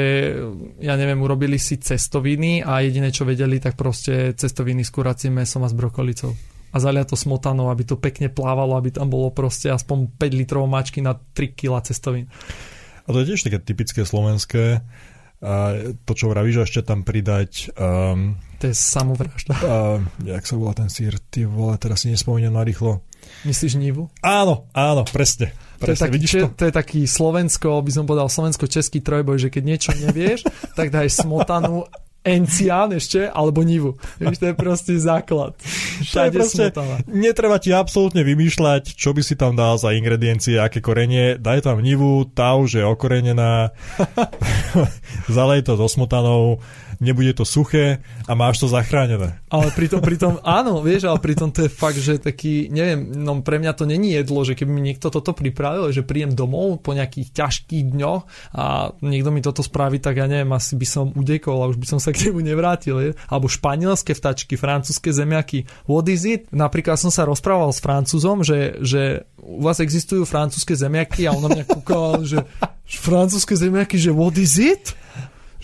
ja 0.80 0.96
neviem, 0.96 1.20
urobili 1.20 1.60
si 1.60 1.76
cestoviny 1.76 2.64
a 2.64 2.80
jediné, 2.80 3.12
čo 3.12 3.28
vedeli, 3.28 3.60
tak 3.60 3.76
proste 3.76 4.32
cestoviny 4.32 4.80
s 4.80 4.88
kuracím 4.88 5.44
mesom 5.44 5.60
a 5.60 5.68
s 5.68 5.76
brokolicou. 5.76 6.32
A 6.72 6.76
zalia 6.80 7.04
to 7.04 7.20
smotanou, 7.20 7.68
aby 7.68 7.84
to 7.84 8.00
pekne 8.00 8.32
plávalo, 8.32 8.80
aby 8.80 8.96
tam 8.96 9.12
bolo 9.12 9.28
proste 9.28 9.68
aspoň 9.68 10.16
5 10.16 10.40
litrov 10.40 10.64
mačky 10.64 11.04
na 11.04 11.20
3 11.20 11.52
kg 11.52 11.84
cestovín. 11.84 12.32
A 13.04 13.12
to 13.12 13.20
je 13.20 13.28
tiež 13.28 13.44
také 13.44 13.60
typické 13.60 14.08
slovenské. 14.08 14.80
A 15.44 15.76
to, 16.08 16.12
čo 16.16 16.32
vravíš, 16.32 16.64
ešte 16.64 16.80
tam 16.80 17.04
pridať... 17.04 17.76
Um, 17.76 18.40
to 18.56 18.72
je 18.72 18.74
samovražda. 18.74 19.52
Uh, 19.60 20.00
jak 20.24 20.48
sa 20.48 20.56
volá 20.56 20.72
ten 20.72 20.88
sír? 20.88 21.20
Ty 21.28 21.44
vole, 21.44 21.76
teraz 21.76 22.00
si 22.00 22.08
nespomínam 22.08 22.56
na 22.56 22.64
rýchlo. 22.64 23.04
Myslíš 23.44 23.76
Nivu? 23.76 24.08
Áno, 24.24 24.72
áno, 24.72 25.04
presne. 25.04 25.52
To 25.82 25.90
je, 25.90 25.98
taký, 25.98 26.18
če, 26.22 26.40
to? 26.46 26.48
to 26.54 26.64
je 26.70 26.74
taký 26.74 27.00
slovensko, 27.06 27.82
by 27.82 27.90
som 27.90 28.04
povedal 28.06 28.30
slovensko-český 28.30 29.02
trojboj, 29.02 29.48
že 29.48 29.48
keď 29.50 29.62
niečo 29.62 29.90
nevieš, 29.94 30.46
tak 30.78 30.94
daješ 30.94 31.26
smotanu 31.26 31.86
encián 32.24 32.88
ešte, 32.96 33.28
alebo 33.28 33.60
nivu. 33.60 34.00
Víš, 34.16 34.40
to 34.40 34.48
je 34.50 34.54
proste 34.56 34.96
základ. 34.96 35.52
Všade 36.00 36.32
proste, 36.32 36.72
netreba 37.04 37.60
ti 37.60 37.68
absolútne 37.76 38.24
vymýšľať, 38.24 38.96
čo 38.96 39.12
by 39.12 39.20
si 39.20 39.36
tam 39.36 39.52
dal 39.52 39.76
za 39.76 39.92
ingrediencie, 39.92 40.56
aké 40.56 40.80
korenie. 40.80 41.36
Daj 41.36 41.68
tam 41.68 41.84
nivu, 41.84 42.24
tá 42.32 42.56
už 42.56 42.80
je 42.80 42.84
okorenená, 42.88 43.76
zalej 45.36 45.68
to 45.68 45.76
so 45.76 45.84
smotanou, 45.84 46.64
nebude 47.04 47.36
to 47.36 47.44
suché 47.44 48.00
a 48.24 48.32
máš 48.32 48.64
to 48.64 48.66
zachránené. 48.66 49.38
Ale 49.52 49.68
pritom, 49.76 50.00
pritom 50.00 50.40
áno, 50.40 50.80
vieš, 50.80 51.06
ale 51.06 51.20
pritom 51.20 51.52
to 51.52 51.68
je 51.68 51.70
fakt, 51.70 52.00
že 52.00 52.16
taký, 52.18 52.72
neviem, 52.72 53.12
no 53.12 53.44
pre 53.44 53.60
mňa 53.60 53.72
to 53.76 53.84
není 53.84 54.16
jedlo, 54.16 54.40
že 54.42 54.56
keby 54.56 54.70
mi 54.72 54.82
niekto 54.82 55.12
toto 55.12 55.36
pripravil, 55.36 55.92
že 55.92 56.00
príjem 56.02 56.32
domov 56.32 56.80
po 56.80 56.96
nejakých 56.96 57.36
ťažkých 57.36 57.92
dňoch 57.92 58.22
a 58.56 58.96
niekto 59.04 59.28
mi 59.28 59.44
toto 59.44 59.60
spraví, 59.60 60.00
tak 60.00 60.18
ja 60.18 60.26
neviem, 60.26 60.50
asi 60.56 60.74
by 60.74 60.86
som 60.88 61.12
udekol 61.12 61.60
a 61.60 61.70
už 61.70 61.76
by 61.76 61.86
som 61.86 62.00
sa 62.00 62.10
k 62.10 62.32
nemu 62.32 62.40
nevrátil. 62.40 62.96
Je? 63.04 63.10
Alebo 63.28 63.46
španielské 63.46 64.16
vtačky, 64.16 64.56
francúzske 64.56 65.12
zemiaky. 65.12 65.68
What 65.84 66.08
is 66.08 66.24
it? 66.24 66.48
Napríklad 66.50 66.96
som 66.96 67.12
sa 67.12 67.28
rozprával 67.28 67.70
s 67.70 67.84
francúzom, 67.84 68.40
že, 68.40 68.80
že 68.80 69.28
u 69.44 69.60
vás 69.60 69.78
existujú 69.78 70.24
francúzske 70.24 70.72
zemiaky 70.72 71.28
a 71.28 71.36
on 71.36 71.44
na 71.44 71.52
mňa 71.52 71.64
kúkal, 71.68 72.24
že 72.24 72.40
francúzske 72.88 73.52
zemiaky, 73.52 74.00
že 74.00 74.10
what 74.14 74.36
is 74.40 74.56
it? 74.56 74.96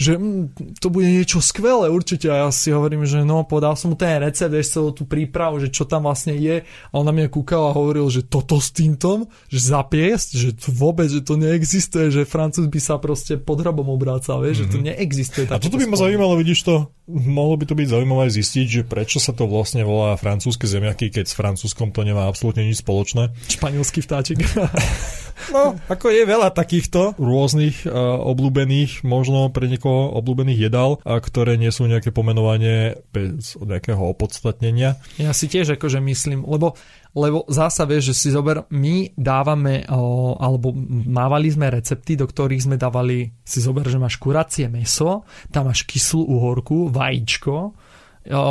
Že 0.00 0.16
mm, 0.16 0.80
to 0.80 0.88
bude 0.88 1.04
niečo 1.04 1.44
skvelé 1.44 1.92
určite 1.92 2.32
a 2.32 2.48
ja 2.48 2.48
si 2.48 2.72
hovorím, 2.72 3.04
že 3.04 3.20
no, 3.20 3.44
podal 3.44 3.76
som 3.76 3.92
mu 3.92 3.96
ten 4.00 4.16
recept, 4.16 4.48
vieš 4.48 4.80
celú 4.80 4.96
tú 4.96 5.04
prípravu, 5.04 5.60
že 5.60 5.68
čo 5.68 5.84
tam 5.84 6.08
vlastne 6.08 6.32
je 6.40 6.64
a 6.64 6.92
on 6.96 7.04
na 7.04 7.12
mňa 7.12 7.28
kúkal 7.28 7.68
a 7.68 7.76
hovoril, 7.76 8.08
že 8.08 8.24
toto 8.24 8.56
s 8.56 8.72
týmto, 8.72 9.28
že 9.52 9.60
zapiesť, 9.60 10.28
že 10.40 10.48
to 10.56 10.72
vôbec, 10.72 11.12
že 11.12 11.20
to 11.20 11.36
neexistuje, 11.36 12.08
že 12.08 12.24
Francúz 12.24 12.72
by 12.72 12.80
sa 12.80 12.96
proste 12.96 13.36
pod 13.36 13.60
hrobom 13.60 13.92
obrácal, 13.92 14.40
vieš, 14.40 14.64
mm-hmm. 14.64 14.72
že 14.72 14.72
to 14.72 14.78
mhm. 14.80 14.86
neexistuje. 14.88 15.44
A 15.52 15.60
toto 15.60 15.76
by 15.76 15.84
ma 15.84 16.00
zaujímalo, 16.00 16.32
vidíš 16.40 16.64
to, 16.64 16.88
mohlo 17.12 17.60
by 17.60 17.68
to 17.68 17.76
byť 17.76 17.92
zaujímavé 17.92 18.32
zistiť, 18.32 18.66
že 18.80 18.82
prečo 18.88 19.20
sa 19.20 19.36
to 19.36 19.44
vlastne 19.44 19.84
volá 19.84 20.16
francúzske 20.16 20.64
zemiaky, 20.64 21.12
keď 21.12 21.28
s 21.28 21.36
francúzskom 21.36 21.92
to 21.92 22.08
nemá 22.08 22.24
absolútne 22.24 22.64
nič 22.64 22.80
spoločné. 22.80 23.36
Španielský 23.52 24.00
vtáčik. 24.00 24.40
No, 25.48 25.80
ako 25.88 26.12
je 26.12 26.28
veľa 26.28 26.52
takýchto 26.52 27.16
rôznych 27.16 27.88
uh, 27.88 28.20
obľúbených, 28.28 29.00
možno 29.08 29.48
pre 29.48 29.72
niekoho 29.72 29.89
obľúbených 29.90 30.70
jedál, 30.70 31.02
a 31.02 31.18
ktoré 31.18 31.58
nie 31.58 31.74
sú 31.74 31.90
nejaké 31.90 32.14
pomenovanie 32.14 33.00
bez 33.10 33.58
nejakého 33.58 34.00
opodstatnenia. 34.14 34.96
Ja 35.18 35.34
si 35.34 35.50
tiež 35.50 35.76
akože 35.76 35.98
myslím, 35.98 36.46
lebo 36.46 36.78
lebo 37.10 37.42
zasa 37.50 37.90
vieš, 37.90 38.14
že 38.14 38.18
si 38.22 38.28
zober, 38.30 38.70
my 38.70 39.18
dávame, 39.18 39.82
alebo 39.90 40.70
mávali 41.10 41.50
sme 41.50 41.66
recepty, 41.66 42.14
do 42.14 42.22
ktorých 42.22 42.70
sme 42.70 42.76
dávali, 42.78 43.34
si 43.42 43.58
zober, 43.58 43.82
že 43.90 43.98
máš 43.98 44.14
kuracie 44.22 44.70
meso, 44.70 45.26
tam 45.50 45.66
máš 45.66 45.82
kyslú 45.90 46.22
uhorku, 46.22 46.86
vajíčko, 46.94 47.74
o, 48.30 48.42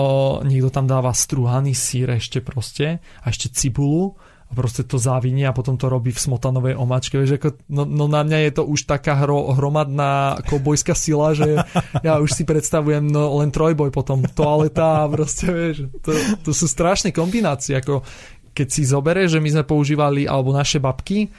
niekto 0.44 0.70
tam 0.76 0.92
dáva 0.92 1.16
struhaný 1.16 1.72
sír 1.72 2.20
ešte 2.20 2.44
proste 2.44 3.00
a 3.24 3.26
ešte 3.32 3.48
cibulu 3.56 4.20
a 4.50 4.54
proste 4.58 4.82
to 4.82 4.98
závinie 4.98 5.46
a 5.46 5.54
potom 5.54 5.78
to 5.78 5.86
robí 5.86 6.10
v 6.10 6.18
smotanovej 6.18 6.74
omačke. 6.74 7.22
Vieš, 7.22 7.38
ako, 7.38 7.50
no, 7.70 7.86
no 7.86 8.10
na 8.10 8.26
mňa 8.26 8.50
je 8.50 8.52
to 8.58 8.64
už 8.66 8.90
taká 8.90 9.22
hro, 9.22 9.54
hromadná 9.54 10.42
kobojská 10.50 10.98
sila, 10.98 11.38
že 11.38 11.62
ja 12.02 12.18
už 12.18 12.34
si 12.34 12.44
predstavujem 12.50 13.06
no, 13.06 13.38
len 13.42 13.54
trojboj 13.54 13.94
potom, 13.94 14.26
toaleta 14.26 15.06
a 15.06 15.10
proste, 15.10 15.54
vieš, 15.54 15.78
to, 16.02 16.12
to 16.42 16.52
sú 16.52 16.66
strašné 16.66 17.14
kombinácie, 17.14 17.78
ako 17.78 18.02
keď 18.50 18.68
si 18.68 18.84
zobere, 18.90 19.30
že 19.30 19.38
my 19.38 19.50
sme 19.54 19.64
používali, 19.64 20.26
alebo 20.26 20.50
naše 20.50 20.82
babky, 20.82 21.30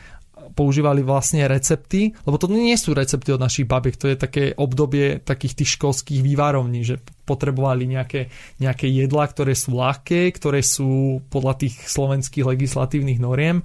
používali 0.52 1.00
vlastne 1.00 1.46
recepty, 1.46 2.12
lebo 2.26 2.36
to 2.36 2.50
nie 2.50 2.74
sú 2.76 2.92
recepty 2.92 3.32
od 3.32 3.42
našich 3.42 3.66
babiek, 3.66 3.96
to 3.96 4.10
je 4.10 4.16
také 4.18 4.44
obdobie 4.54 5.22
takých 5.22 5.62
tých 5.62 5.80
školských 5.80 6.20
vývarovní, 6.20 6.84
že 6.84 6.98
potrebovali 7.24 7.86
nejaké, 7.86 8.28
nejaké 8.58 8.90
jedlá, 8.90 9.30
ktoré 9.30 9.54
sú 9.54 9.78
ľahké, 9.78 10.30
ktoré 10.34 10.60
sú 10.60 11.22
podľa 11.30 11.66
tých 11.66 11.74
slovenských 11.86 12.44
legislatívnych 12.44 13.22
noriem. 13.22 13.62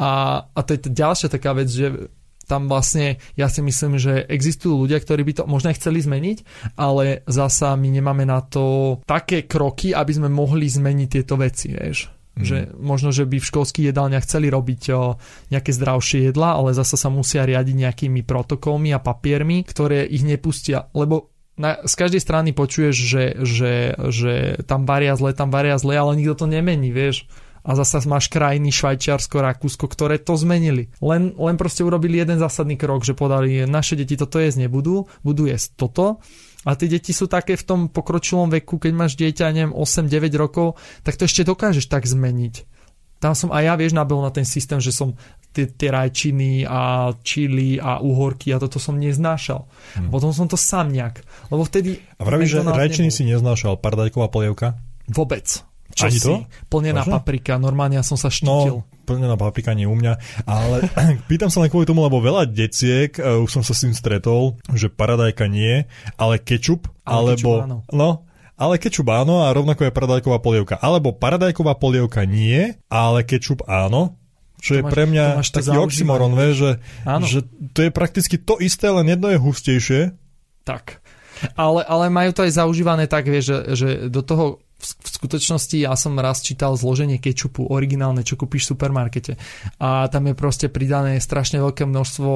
A, 0.00 0.44
a 0.44 0.60
to 0.64 0.76
je 0.76 0.88
ďalšia 0.88 1.28
taká 1.28 1.52
vec, 1.52 1.68
že 1.68 2.08
tam 2.50 2.66
vlastne 2.66 3.22
ja 3.38 3.46
si 3.46 3.62
myslím, 3.62 3.94
že 3.94 4.26
existujú 4.26 4.74
ľudia, 4.74 4.98
ktorí 4.98 5.22
by 5.22 5.32
to 5.38 5.44
možno 5.46 5.70
chceli 5.70 6.02
zmeniť, 6.02 6.42
ale 6.74 7.22
zasa 7.30 7.78
my 7.78 7.88
nemáme 7.94 8.26
na 8.26 8.42
to 8.42 8.98
také 9.06 9.46
kroky, 9.46 9.94
aby 9.94 10.10
sme 10.10 10.26
mohli 10.26 10.66
zmeniť 10.66 11.08
tieto 11.08 11.38
veci, 11.38 11.70
vieš. 11.70 12.19
Mm. 12.40 12.46
Že 12.48 12.58
možno, 12.80 13.12
že 13.12 13.28
by 13.28 13.36
v 13.36 13.50
školských 13.52 13.88
jedálniach 13.92 14.24
chceli 14.24 14.48
robiť 14.48 14.82
o, 14.96 15.20
nejaké 15.52 15.70
zdravšie 15.76 16.32
jedla, 16.32 16.56
ale 16.56 16.72
zasa 16.72 16.96
sa 16.96 17.12
musia 17.12 17.44
riadiť 17.44 17.76
nejakými 17.76 18.24
protokolmi 18.24 18.90
a 18.96 18.98
papiermi, 18.98 19.62
ktoré 19.68 20.08
ich 20.08 20.24
nepustia, 20.24 20.88
lebo 20.96 21.30
na, 21.60 21.76
z 21.84 21.92
každej 21.92 22.24
strany 22.24 22.50
počuješ, 22.56 22.96
že, 22.96 23.24
že, 23.44 23.74
že 24.08 24.32
tam 24.64 24.88
varia 24.88 25.12
zle, 25.12 25.36
tam 25.36 25.52
varia 25.52 25.76
zle, 25.76 25.92
ale 25.92 26.16
nikto 26.16 26.44
to 26.44 26.46
nemení, 26.48 26.88
vieš. 26.88 27.28
A 27.60 27.76
zasa 27.76 28.00
máš 28.08 28.32
krajiny 28.32 28.72
Švajčiarsko, 28.72 29.44
Rakúsko, 29.44 29.84
ktoré 29.84 30.16
to 30.16 30.32
zmenili. 30.32 30.88
Len, 31.04 31.36
len 31.36 31.56
proste 31.60 31.84
urobili 31.84 32.16
jeden 32.16 32.40
zásadný 32.40 32.80
krok, 32.80 33.04
že 33.04 33.12
podali, 33.12 33.68
naše 33.68 34.00
deti 34.00 34.16
toto 34.16 34.40
jesť 34.40 34.64
nebudú, 34.64 35.04
budú 35.20 35.44
jesť 35.44 35.76
toto 35.76 36.24
a 36.68 36.76
tie 36.76 36.88
deti 36.92 37.16
sú 37.16 37.24
také 37.24 37.56
v 37.56 37.64
tom 37.64 37.80
pokročilom 37.88 38.52
veku, 38.52 38.76
keď 38.76 38.92
máš 38.92 39.16
dieťa, 39.16 39.52
neviem, 39.56 39.72
8-9 39.72 40.28
rokov, 40.36 40.76
tak 41.00 41.16
to 41.16 41.24
ešte 41.24 41.48
dokážeš 41.48 41.88
tak 41.88 42.04
zmeniť. 42.04 42.68
Tam 43.20 43.36
som 43.36 43.52
aj 43.52 43.64
ja, 43.68 43.74
vieš, 43.76 43.92
nabil 43.92 44.16
na 44.20 44.32
ten 44.32 44.48
systém, 44.48 44.80
že 44.80 44.96
som 44.96 45.12
tie, 45.52 45.68
tie 45.68 45.92
rajčiny 45.92 46.64
a 46.64 47.12
čili 47.20 47.76
a 47.76 48.00
uhorky 48.00 48.48
a 48.52 48.56
toto 48.56 48.80
som 48.80 48.96
neznášal. 48.96 49.68
Hmm. 49.96 50.08
Potom 50.08 50.32
som 50.32 50.48
to 50.48 50.56
sám 50.56 50.88
nejak. 50.88 51.20
Lebo 51.52 51.64
vtedy... 51.68 52.00
A 52.16 52.24
vravíš, 52.24 52.56
že 52.56 52.64
rajčiny 52.64 53.12
nebol. 53.12 53.18
si 53.20 53.22
neznášal, 53.28 53.76
pardajková 53.76 54.32
polievka? 54.32 54.80
Vôbec. 55.04 55.44
Čo 55.92 56.04
Ani 56.06 56.16
si? 56.16 56.24
to? 56.24 56.48
Plnená 56.72 57.02
Vážne? 57.02 57.12
paprika, 57.20 57.52
normálne 57.60 57.98
ja 57.98 58.04
som 58.06 58.16
sa 58.16 58.32
štítil. 58.32 58.84
No, 58.84 58.88
plnená 59.10 59.34
paprika 59.34 59.74
nie 59.74 59.90
u 59.90 59.98
mňa, 59.98 60.46
ale 60.46 60.86
pýtam 61.30 61.50
sa 61.50 61.58
len 61.58 61.70
kvôli 61.74 61.90
tomu, 61.90 62.06
lebo 62.06 62.22
veľa 62.22 62.46
deciek, 62.46 63.18
uh, 63.18 63.42
už 63.42 63.50
som 63.50 63.62
sa 63.66 63.74
s 63.74 63.82
tým 63.82 63.94
stretol, 63.98 64.54
že 64.70 64.86
paradajka 64.86 65.50
nie, 65.50 65.90
ale 66.14 66.38
kečup, 66.38 66.86
ale 67.02 67.34
alebo... 67.34 67.50
Kečup, 67.58 67.66
áno. 67.66 67.78
No, 67.90 68.10
ale 68.60 68.76
kečup 68.76 69.08
áno 69.08 69.48
a 69.48 69.56
rovnako 69.56 69.88
je 69.88 69.96
paradajková 69.96 70.38
polievka. 70.44 70.76
Alebo 70.78 71.16
paradajková 71.16 71.80
polievka 71.80 72.28
nie, 72.28 72.76
ale 72.92 73.24
kečup 73.24 73.64
áno. 73.64 74.20
Čo 74.60 74.76
je 74.76 74.82
máš, 74.84 74.92
pre 74.92 75.02
mňa 75.08 75.40
taký 75.40 75.76
oxymoron, 75.80 76.36
vie, 76.36 76.52
že, 76.52 76.70
že 77.24 77.40
to 77.72 77.88
je 77.88 77.90
prakticky 77.90 78.36
to 78.36 78.60
isté, 78.60 78.92
len 78.92 79.08
jedno 79.08 79.32
je 79.32 79.40
hustejšie. 79.40 80.00
Tak. 80.68 81.00
Ale, 81.56 81.80
ale 81.88 82.12
majú 82.12 82.36
to 82.36 82.44
aj 82.44 82.52
zaužívané 82.60 83.08
tak, 83.08 83.24
vie, 83.24 83.40
že, 83.40 83.72
že 83.72 83.88
do 84.12 84.20
toho 84.20 84.60
v 84.80 85.08
skutočnosti 85.20 85.76
ja 85.76 85.92
som 85.94 86.16
raz 86.16 86.40
čítal 86.40 86.72
zloženie 86.74 87.20
kečupu, 87.20 87.68
originálne, 87.68 88.24
čo 88.24 88.40
kúpiš 88.40 88.64
v 88.64 88.70
supermarkete. 88.74 89.32
A 89.78 90.08
tam 90.08 90.26
je 90.26 90.34
proste 90.34 90.66
pridané 90.72 91.20
strašne 91.20 91.60
veľké 91.60 91.84
množstvo 91.84 92.30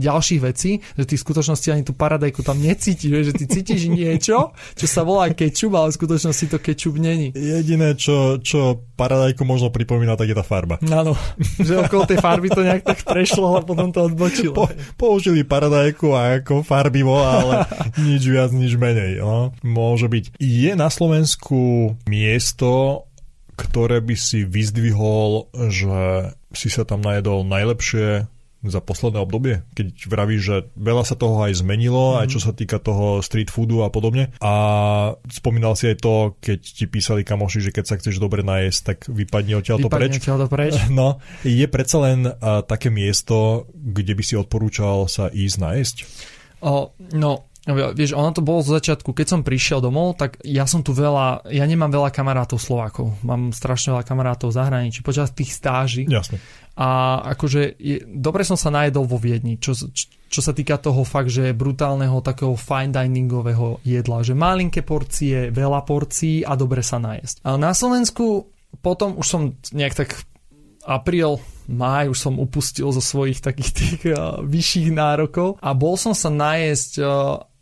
ďalších 0.00 0.40
vecí, 0.40 0.80
že 0.96 1.04
ty 1.04 1.14
v 1.20 1.24
skutočnosti 1.28 1.68
ani 1.68 1.84
tú 1.84 1.92
paradajku 1.92 2.40
tam 2.40 2.56
necítiš, 2.56 3.12
že 3.30 3.32
ty 3.36 3.44
cítiš 3.44 3.92
niečo, 3.92 4.56
čo 4.72 4.86
sa 4.88 5.04
volá 5.04 5.28
kečup, 5.28 5.76
ale 5.76 5.92
v 5.92 5.98
skutočnosti 6.00 6.46
to 6.48 6.58
kečup 6.58 6.96
není. 6.96 7.36
Jediné, 7.36 7.92
čo, 8.00 8.40
čo 8.40 8.80
paradajku 8.96 9.44
možno 9.44 9.68
pripomína, 9.68 10.16
tak 10.16 10.32
je 10.32 10.36
tá 10.40 10.44
farba. 10.44 10.80
Áno, 10.88 11.12
že 11.66 11.76
okolo 11.76 12.08
tej 12.08 12.18
farby 12.18 12.48
to 12.48 12.64
nejak 12.64 12.82
tak 12.82 13.04
prešlo 13.04 13.60
a 13.60 13.60
potom 13.60 13.92
to 13.92 14.08
odbočilo. 14.08 14.56
Po, 14.56 14.66
použili 14.96 15.44
paradajku 15.44 16.16
ako 16.16 16.64
farbivo, 16.64 17.20
ale 17.20 17.68
nič 18.08 18.24
viac, 18.24 18.50
nič 18.56 18.80
menej. 18.80 19.20
No. 19.20 19.52
Môže 19.60 20.08
byť. 20.08 20.40
Je 20.40 20.72
na 20.72 20.88
Slovensku 20.88 21.79
miesto, 22.08 23.04
ktoré 23.56 24.00
by 24.00 24.16
si 24.16 24.48
vyzdvihol, 24.48 25.52
že 25.68 26.32
si 26.56 26.68
sa 26.72 26.88
tam 26.88 27.04
najedol 27.04 27.44
najlepšie 27.44 28.24
za 28.60 28.80
posledné 28.84 29.24
obdobie, 29.24 29.64
keď 29.72 29.88
vraví, 30.04 30.36
že 30.36 30.68
veľa 30.76 31.08
sa 31.08 31.16
toho 31.16 31.48
aj 31.48 31.64
zmenilo, 31.64 32.12
mm-hmm. 32.12 32.20
aj 32.20 32.26
čo 32.28 32.40
sa 32.44 32.52
týka 32.52 32.76
toho 32.76 33.24
street 33.24 33.48
foodu 33.48 33.88
a 33.88 33.88
podobne. 33.88 34.36
A 34.44 34.52
spomínal 35.32 35.72
si 35.80 35.88
aj 35.88 35.96
to, 36.04 36.36
keď 36.44 36.60
ti 36.60 36.84
písali 36.84 37.24
kamoši, 37.24 37.64
že 37.64 37.72
keď 37.72 37.84
sa 37.88 37.96
chceš 37.96 38.20
dobre 38.20 38.44
najesť, 38.44 38.80
tak 38.84 38.98
vypadni 39.08 39.56
odtiaľ 39.56 39.80
to 39.80 39.88
preč. 39.88 40.20
to 40.20 40.48
preč. 40.60 40.76
No, 40.92 41.24
je 41.40 41.64
predsa 41.72 42.04
len 42.04 42.28
uh, 42.28 42.60
také 42.60 42.92
miesto, 42.92 43.64
kde 43.72 44.12
by 44.12 44.22
si 44.24 44.36
odporúčal 44.36 45.08
sa 45.08 45.32
ísť 45.32 45.56
najesť? 45.56 45.96
O, 46.60 46.92
No, 47.16 47.49
vieš, 47.74 48.16
ono 48.16 48.30
to 48.34 48.42
bolo 48.44 48.60
z 48.62 48.78
začiatku, 48.80 49.12
keď 49.12 49.26
som 49.26 49.40
prišiel 49.46 49.82
domov, 49.82 50.18
tak 50.18 50.38
ja 50.46 50.64
som 50.64 50.80
tu 50.80 50.94
veľa, 50.94 51.48
ja 51.50 51.64
nemám 51.64 51.90
veľa 51.90 52.10
kamarátov 52.14 52.58
Slovákov, 52.60 53.20
mám 53.26 53.50
strašne 53.50 53.96
veľa 53.96 54.04
kamarátov 54.04 54.50
v 54.50 54.58
zahraničí 54.58 55.00
počas 55.04 55.34
tých 55.34 55.54
stáží. 55.54 56.04
Jasne. 56.08 56.40
A 56.80 57.20
akože 57.36 57.76
je, 57.76 58.00
dobre 58.08 58.46
som 58.46 58.56
sa 58.56 58.72
najedol 58.72 59.04
vo 59.04 59.20
Viedni, 59.20 59.60
čo, 59.60 59.76
čo, 59.76 60.08
čo 60.08 60.40
sa 60.40 60.56
týka 60.56 60.80
toho 60.80 61.04
fakt, 61.04 61.28
že 61.28 61.52
brutálneho 61.52 62.24
takého 62.24 62.56
fine 62.56 62.94
diningového 62.94 63.84
jedla, 63.84 64.24
že 64.24 64.32
malinké 64.32 64.80
porcie, 64.80 65.52
veľa 65.52 65.84
porcií 65.84 66.40
a 66.40 66.56
dobre 66.56 66.80
sa 66.80 66.96
najesť. 66.96 67.44
A 67.44 67.60
na 67.60 67.76
Slovensku 67.76 68.48
potom 68.80 69.18
už 69.18 69.26
som 69.26 69.42
nejak 69.74 69.94
tak 69.98 70.10
apríl, 70.86 71.36
máj 71.68 72.10
už 72.10 72.18
som 72.18 72.34
upustil 72.40 72.88
zo 72.90 73.02
svojich 73.02 73.44
takých 73.44 73.70
tých 73.74 74.00
uh, 74.10 74.40
vyšších 74.40 74.88
nárokov 74.90 75.60
a 75.60 75.70
bol 75.76 75.94
som 76.00 76.16
sa 76.16 76.32
najesť 76.32 76.92
uh, 77.02 77.10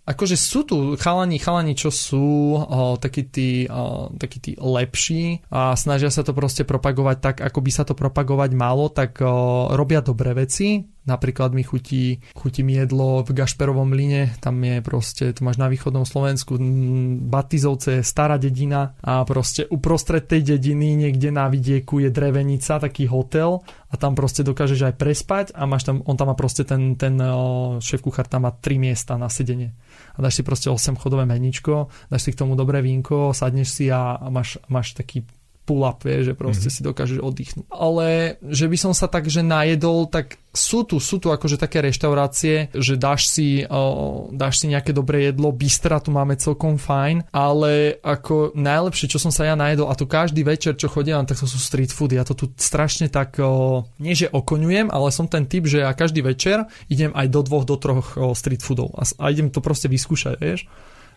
akože 0.09 0.37
sú 0.41 0.65
tu 0.65 0.77
chalani, 0.97 1.37
chalani, 1.37 1.77
čo 1.77 1.93
sú 1.93 2.57
o, 2.57 2.97
takí, 2.97 3.29
tí, 3.29 3.69
o, 3.69 4.09
takí 4.17 4.41
tí 4.41 4.53
lepší 4.57 5.45
a 5.53 5.77
snažia 5.77 6.09
sa 6.09 6.25
to 6.25 6.33
proste 6.33 6.65
propagovať 6.65 7.17
tak, 7.21 7.37
ako 7.45 7.59
by 7.61 7.71
sa 7.71 7.85
to 7.85 7.93
propagovať 7.93 8.50
malo, 8.57 8.88
tak 8.88 9.21
o, 9.21 9.69
robia 9.77 10.00
dobré 10.00 10.33
veci. 10.33 10.88
Napríklad 11.09 11.57
mi 11.57 11.65
chutí, 11.65 12.21
chutí 12.37 12.61
mi 12.61 12.77
jedlo 12.77 13.25
v 13.25 13.33
Gašperovom 13.33 13.97
line, 13.97 14.37
tam 14.45 14.61
je 14.61 14.85
proste, 14.85 15.33
to 15.33 15.41
máš 15.41 15.57
na 15.57 15.73
východnom 15.73 16.05
Slovensku, 16.05 16.61
Batizovce, 17.25 18.05
stará 18.05 18.37
dedina 18.37 18.93
a 19.00 19.25
proste 19.25 19.65
uprostred 19.73 20.29
tej 20.29 20.45
dediny 20.45 21.09
niekde 21.09 21.33
na 21.33 21.49
vidieku 21.49 22.05
je 22.05 22.12
drevenica, 22.12 22.77
taký 22.77 23.09
hotel 23.09 23.65
a 23.88 23.95
tam 23.97 24.12
proste 24.12 24.45
dokážeš 24.45 24.93
aj 24.93 24.95
prespať 25.00 25.47
a 25.57 25.65
máš 25.65 25.88
tam, 25.88 26.05
on 26.05 26.21
tam 26.21 26.29
má 26.29 26.37
proste 26.37 26.69
ten, 26.69 26.93
ten 27.00 27.17
šéf 27.81 28.05
kuchár 28.05 28.29
tam 28.29 28.45
má 28.45 28.53
tri 28.53 28.77
miesta 28.77 29.17
na 29.17 29.33
sedenie 29.33 29.73
a 30.15 30.23
dáš 30.23 30.41
si 30.41 30.43
proste 30.43 30.69
8 30.69 30.99
chodové 30.99 31.25
meničko, 31.25 31.88
dáš 32.11 32.29
si 32.29 32.31
k 32.35 32.43
tomu 32.43 32.59
dobré 32.59 32.83
vínko, 32.83 33.31
sadneš 33.31 33.69
si 33.71 33.87
a, 33.88 34.19
máš, 34.29 34.59
máš 34.67 34.99
taký 34.99 35.23
pull-up, 35.62 36.00
vie, 36.00 36.25
že 36.25 36.33
proste 36.33 36.73
mm-hmm. 36.73 36.81
si 36.81 36.88
dokážeš 36.88 37.19
oddychnúť. 37.21 37.69
Ale 37.69 38.41
že 38.41 38.67
by 38.67 38.77
som 38.81 38.93
sa 38.97 39.05
tak, 39.05 39.29
že 39.29 39.45
najedol, 39.45 40.09
tak 40.09 40.41
sú 40.59 40.83
tu, 40.83 40.99
sú 40.99 41.23
tu 41.23 41.31
akože 41.31 41.55
také 41.55 41.79
reštaurácie, 41.79 42.75
že 42.75 42.99
dáš 42.99 43.31
si, 43.31 43.62
o, 43.71 44.29
dáš 44.35 44.61
si 44.61 44.67
nejaké 44.67 44.91
dobré 44.91 45.31
jedlo, 45.31 45.55
bystra 45.55 46.03
tu 46.03 46.11
máme 46.11 46.35
celkom 46.35 46.77
fajn, 46.77 47.31
ale 47.31 48.03
ako 48.03 48.59
najlepšie, 48.59 49.07
čo 49.07 49.23
som 49.23 49.31
sa 49.31 49.47
ja 49.47 49.55
najedol, 49.55 49.87
a 49.87 49.95
to 49.95 50.11
každý 50.11 50.43
večer, 50.43 50.75
čo 50.75 50.91
chodím, 50.91 51.23
tak 51.23 51.38
to 51.38 51.47
sú 51.47 51.57
street 51.57 51.95
foody. 51.95 52.19
Ja 52.19 52.27
to 52.27 52.35
tu 52.35 52.50
strašne 52.59 53.07
tak, 53.07 53.38
o, 53.38 53.87
nie 54.03 54.19
že 54.19 54.27
okoňujem, 54.29 54.91
ale 54.91 55.15
som 55.15 55.31
ten 55.31 55.47
typ, 55.47 55.71
že 55.71 55.87
ja 55.87 55.95
každý 55.95 56.27
večer 56.27 56.67
idem 56.91 57.15
aj 57.15 57.27
do 57.31 57.41
dvoch, 57.47 57.65
do 57.65 57.79
troch 57.79 58.19
o, 58.19 58.35
street 58.35 58.61
foodov 58.61 58.99
a, 58.99 59.07
a 59.07 59.25
idem 59.31 59.55
to 59.55 59.62
proste 59.62 59.87
vyskúšať, 59.87 60.37
vieš. 60.43 60.67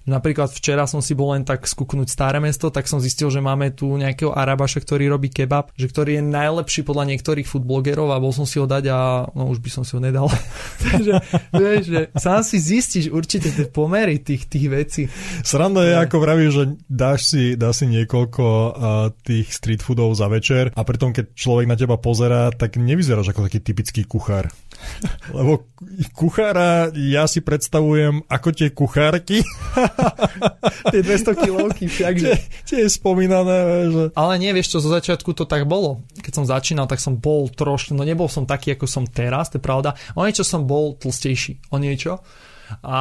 Napríklad 0.09 0.49
včera 0.49 0.89
som 0.89 0.97
si 0.99 1.13
bol 1.13 1.37
len 1.37 1.45
tak 1.45 1.69
skúknúť 1.69 2.09
staré 2.09 2.41
mesto, 2.41 2.73
tak 2.73 2.89
som 2.89 2.97
zistil, 2.97 3.29
že 3.29 3.37
máme 3.37 3.69
tu 3.69 3.93
nejakého 3.93 4.33
Arabaša, 4.33 4.81
ktorý 4.81 5.13
robí 5.13 5.29
kebab, 5.29 5.69
že 5.77 5.85
ktorý 5.85 6.17
je 6.17 6.23
najlepší 6.25 6.81
podľa 6.81 7.05
niektorých 7.13 7.45
foodblogerov 7.45 8.09
a 8.09 8.21
bol 8.21 8.33
som 8.33 8.49
si 8.49 8.57
ho 8.57 8.65
dať 8.65 8.83
a 8.89 9.29
no 9.37 9.53
už 9.53 9.61
by 9.61 9.69
som 9.69 9.83
si 9.85 9.93
ho 9.93 10.01
nedal. 10.01 10.25
Takže 10.89 11.13
vieš, 11.53 11.83
že 11.85 12.01
sám 12.17 12.41
si 12.41 12.57
zistíš 12.57 13.05
určite 13.13 13.53
tie 13.53 13.69
pomery 13.69 14.17
tých, 14.17 14.49
tých 14.49 14.67
vecí. 14.73 15.03
Sranda 15.45 15.85
je, 15.85 15.93
ako 16.01 16.17
vravíš, 16.17 16.51
že 16.51 16.65
dáš 16.89 17.19
si, 17.29 17.43
dáš 17.53 17.83
si 17.83 17.85
niekoľko 17.93 18.45
uh, 18.45 18.71
tých 19.21 19.53
street 19.53 19.85
foodov 19.85 20.17
za 20.17 20.25
večer 20.25 20.73
a 20.73 20.81
pritom 20.81 21.13
keď 21.13 21.37
človek 21.37 21.69
na 21.69 21.77
teba 21.77 22.01
pozerá, 22.01 22.49
tak 22.49 22.81
nevyzeráš 22.81 23.37
ako 23.37 23.45
taký 23.45 23.61
typický 23.61 24.01
kuchár. 24.09 24.49
Lebo 25.37 25.69
kuchára 26.17 26.89
ja 26.95 27.29
si 27.29 27.39
predstavujem 27.45 28.25
ako 28.25 28.49
tie 28.49 28.69
kuchárky. 28.73 29.45
tie 30.93 31.01
200 31.01 31.43
kilovky 31.43 31.85
však. 31.87 32.13
Tie, 32.17 32.35
tie 32.67 32.77
je 32.85 32.89
spomínané. 32.89 33.57
Že... 33.91 34.03
Ale 34.17 34.33
nie, 34.41 34.51
vieš 34.55 34.77
čo, 34.77 34.83
zo 34.83 34.89
začiatku 34.91 35.31
to 35.35 35.45
tak 35.45 35.65
bolo. 35.67 36.03
Keď 36.19 36.33
som 36.33 36.45
začínal, 36.47 36.85
tak 36.89 37.03
som 37.03 37.17
bol 37.17 37.51
trošku, 37.51 37.93
no 37.93 38.03
nebol 38.03 38.27
som 38.27 38.47
taký, 38.47 38.75
ako 38.75 38.85
som 38.87 39.03
teraz, 39.07 39.51
to 39.51 39.59
je 39.59 39.63
pravda. 39.63 39.95
O 40.17 40.23
niečo 40.23 40.43
som 40.43 40.67
bol 40.67 40.97
tlstejší, 40.97 41.71
o 41.71 41.77
niečo. 41.77 42.23
A 42.81 42.99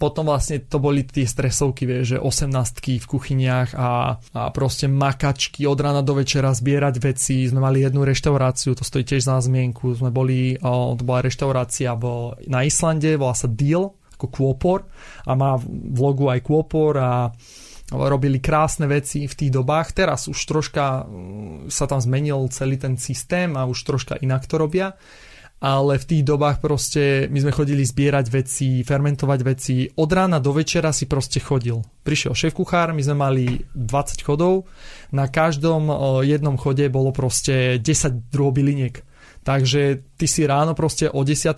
potom 0.00 0.32
vlastne 0.32 0.64
to 0.64 0.80
boli 0.80 1.04
tie 1.04 1.28
stresovky, 1.28 1.84
vieš, 1.84 2.16
že 2.16 2.24
18 2.24 3.04
v 3.04 3.04
kuchyniach 3.04 3.76
a, 3.76 4.16
a 4.16 4.48
proste 4.48 4.88
makačky 4.88 5.68
od 5.68 5.76
rána 5.76 6.00
do 6.00 6.16
večera 6.16 6.56
zbierať 6.56 6.96
veci. 7.04 7.44
Sme 7.44 7.60
mali 7.60 7.84
jednu 7.84 8.00
reštauráciu, 8.08 8.72
to 8.72 8.80
stojí 8.80 9.04
tiež 9.04 9.28
za 9.28 9.36
zmienku. 9.36 9.92
Sme 9.92 10.08
boli, 10.08 10.56
o, 10.56 10.96
to 10.96 11.04
bola 11.04 11.20
reštaurácia 11.20 11.92
v, 12.00 12.32
na 12.48 12.64
Islande, 12.64 13.20
volá 13.20 13.36
sa 13.36 13.44
Deal, 13.44 13.92
ako 14.20 14.28
Kôpor 14.28 14.84
a 15.24 15.32
má 15.32 15.56
v 15.64 15.96
logu 15.96 16.28
aj 16.28 16.44
Kôpor 16.44 17.00
a 17.00 17.32
robili 17.90 18.38
krásne 18.38 18.84
veci 18.84 19.24
v 19.24 19.32
tých 19.32 19.50
dobách. 19.50 19.96
Teraz 19.96 20.28
už 20.28 20.36
troška 20.36 21.08
mm, 21.08 21.72
sa 21.72 21.88
tam 21.88 21.98
zmenil 21.98 22.52
celý 22.52 22.76
ten 22.76 23.00
systém 23.00 23.56
a 23.56 23.64
už 23.64 23.80
troška 23.82 24.20
inak 24.20 24.44
to 24.44 24.60
robia 24.60 24.92
ale 25.60 26.00
v 26.00 26.08
tých 26.08 26.24
dobách 26.24 26.64
proste 26.64 27.28
my 27.28 27.36
sme 27.36 27.52
chodili 27.52 27.84
zbierať 27.84 28.26
veci, 28.32 28.80
fermentovať 28.80 29.40
veci. 29.44 29.84
Od 29.92 30.08
rána 30.08 30.40
do 30.40 30.56
večera 30.56 30.88
si 30.88 31.04
proste 31.04 31.36
chodil. 31.36 31.84
Prišiel 32.00 32.32
šéf 32.32 32.56
kuchár, 32.56 32.96
my 32.96 33.02
sme 33.04 33.16
mali 33.20 33.44
20 33.76 34.24
chodov, 34.24 34.64
na 35.12 35.28
každom 35.28 35.92
jednom 36.24 36.56
chode 36.56 36.88
bolo 36.88 37.12
proste 37.12 37.76
10 37.76 38.32
druhov 38.32 38.56
byliniek. 38.56 39.04
Takže 39.40 40.04
ty 40.20 40.28
si 40.28 40.44
ráno 40.44 40.76
proste 40.76 41.08
o 41.08 41.24
10. 41.24 41.56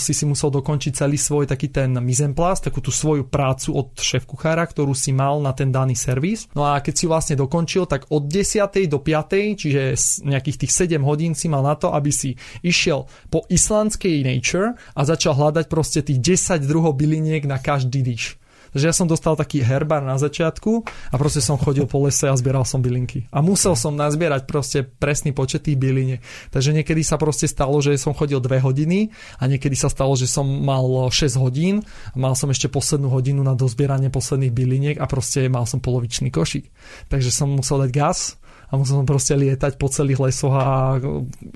si 0.00 0.12
si 0.16 0.24
musel 0.24 0.48
dokončiť 0.48 1.04
celý 1.04 1.20
svoj 1.20 1.44
taký 1.44 1.68
ten 1.68 1.92
mizenplast, 2.00 2.64
takú 2.64 2.80
tú 2.80 2.88
svoju 2.88 3.28
prácu 3.28 3.76
od 3.76 3.92
šéf 4.00 4.24
kuchára, 4.24 4.64
ktorú 4.64 4.96
si 4.96 5.12
mal 5.12 5.36
na 5.44 5.52
ten 5.52 5.68
daný 5.68 5.92
servis. 5.92 6.48
No 6.56 6.64
a 6.64 6.80
keď 6.80 6.94
si 6.96 7.04
vlastne 7.04 7.36
dokončil, 7.36 7.84
tak 7.84 8.08
od 8.08 8.24
10. 8.24 8.64
do 8.88 8.98
5. 9.04 9.60
čiže 9.60 9.82
nejakých 10.24 10.56
tých 10.64 10.72
7 10.72 11.04
hodín 11.04 11.36
si 11.36 11.52
mal 11.52 11.60
na 11.60 11.76
to, 11.76 11.92
aby 11.92 12.08
si 12.08 12.32
išiel 12.64 13.04
po 13.28 13.44
islandskej 13.52 14.24
nature 14.24 14.72
a 14.96 15.00
začal 15.04 15.36
hľadať 15.36 15.68
proste 15.68 16.00
tých 16.00 16.40
10 16.40 16.64
druhov 16.64 16.96
byliniek 16.96 17.44
na 17.44 17.60
každý 17.60 18.00
dish. 18.00 18.40
Takže 18.72 18.84
ja 18.84 18.94
som 18.94 19.08
dostal 19.08 19.34
taký 19.34 19.64
herbar 19.64 20.04
na 20.04 20.20
začiatku 20.20 20.84
a 21.12 21.14
proste 21.16 21.40
som 21.40 21.56
chodil 21.56 21.88
po 21.88 22.04
lese 22.04 22.28
a 22.28 22.34
zbieral 22.36 22.64
som 22.68 22.84
bylinky. 22.84 23.28
A 23.32 23.40
musel 23.40 23.74
som 23.74 23.96
nazbierať 23.96 24.44
proste 24.44 24.84
presný 24.84 25.32
počet 25.32 25.64
tých 25.64 25.80
byliniek. 25.80 26.20
Takže 26.52 26.74
niekedy 26.76 27.00
sa 27.04 27.16
proste 27.16 27.48
stalo, 27.48 27.78
že 27.80 27.96
som 27.96 28.12
chodil 28.12 28.40
2 28.40 28.60
hodiny 28.60 29.12
a 29.40 29.48
niekedy 29.48 29.76
sa 29.78 29.88
stalo, 29.88 30.16
že 30.18 30.28
som 30.28 30.44
mal 30.44 30.84
6 30.84 31.38
hodín 31.40 31.86
a 32.12 32.16
mal 32.16 32.34
som 32.36 32.50
ešte 32.52 32.68
poslednú 32.68 33.08
hodinu 33.12 33.40
na 33.40 33.56
dozbieranie 33.56 34.12
posledných 34.12 34.52
byliniek 34.52 34.96
a 35.00 35.06
proste 35.08 35.46
mal 35.48 35.64
som 35.64 35.80
polovičný 35.80 36.28
košík. 36.28 36.68
Takže 37.08 37.30
som 37.32 37.52
musel 37.52 37.86
dať 37.86 37.90
gas 37.92 38.38
a 38.68 38.76
musel 38.76 39.00
som 39.00 39.08
proste 39.08 39.32
lietať 39.32 39.80
po 39.80 39.88
celých 39.88 40.20
lesoch 40.28 40.52
a 40.52 41.00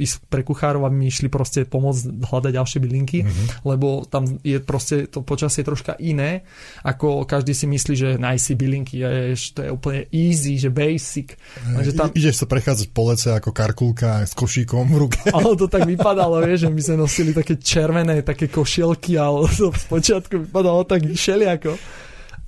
ísť 0.01 0.33
pre 0.33 0.41
kuchárov, 0.41 0.89
aby 0.89 0.97
mi 0.97 1.07
išli 1.13 1.29
proste 1.29 1.69
pomôcť 1.69 2.09
hľadať 2.25 2.53
ďalšie 2.57 2.79
bylinky, 2.81 3.19
mm-hmm. 3.21 3.47
lebo 3.69 4.09
tam 4.09 4.25
je 4.41 4.57
proste 4.65 5.13
to 5.13 5.21
počasie 5.21 5.61
troška 5.61 5.93
iné, 6.01 6.49
ako 6.81 7.29
každý 7.29 7.53
si 7.53 7.69
myslí, 7.69 7.95
že 7.95 8.09
nájsť 8.17 8.43
si 8.43 8.55
bylinky 8.57 8.95
je, 9.05 9.13
to 9.53 9.61
je 9.61 9.71
úplne 9.71 10.01
easy, 10.09 10.57
že 10.57 10.73
basic. 10.73 11.37
Že 11.85 11.93
tam... 11.93 12.09
Ideš 12.17 12.45
sa 12.45 12.47
prechádzať 12.49 12.89
po 12.97 13.13
lece 13.13 13.29
ako 13.29 13.53
karkulka 13.53 14.25
s 14.25 14.33
košíkom 14.33 14.89
v 14.89 14.97
ruke. 14.97 15.21
Ale 15.37 15.53
to 15.53 15.69
tak 15.69 15.85
vypadalo, 15.85 16.41
vieš, 16.41 16.65
že 16.65 16.71
my 16.73 16.81
sme 16.81 16.97
nosili 16.97 17.37
také 17.37 17.61
červené, 17.61 18.25
také 18.25 18.49
košielky, 18.49 19.21
ale 19.21 19.45
to 19.61 19.69
v 19.69 19.85
počiatku 19.89 20.49
vypadalo 20.49 20.89
tak 20.89 21.05
všelijako. 21.05 21.77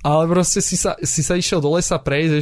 Ale 0.05 0.23
proste 0.29 0.61
si 0.61 0.77
sa, 0.77 0.93
si 1.01 1.25
sa 1.25 1.33
išiel 1.33 1.57
do 1.57 1.73
lesa 1.73 1.97
prejsť, 1.97 2.33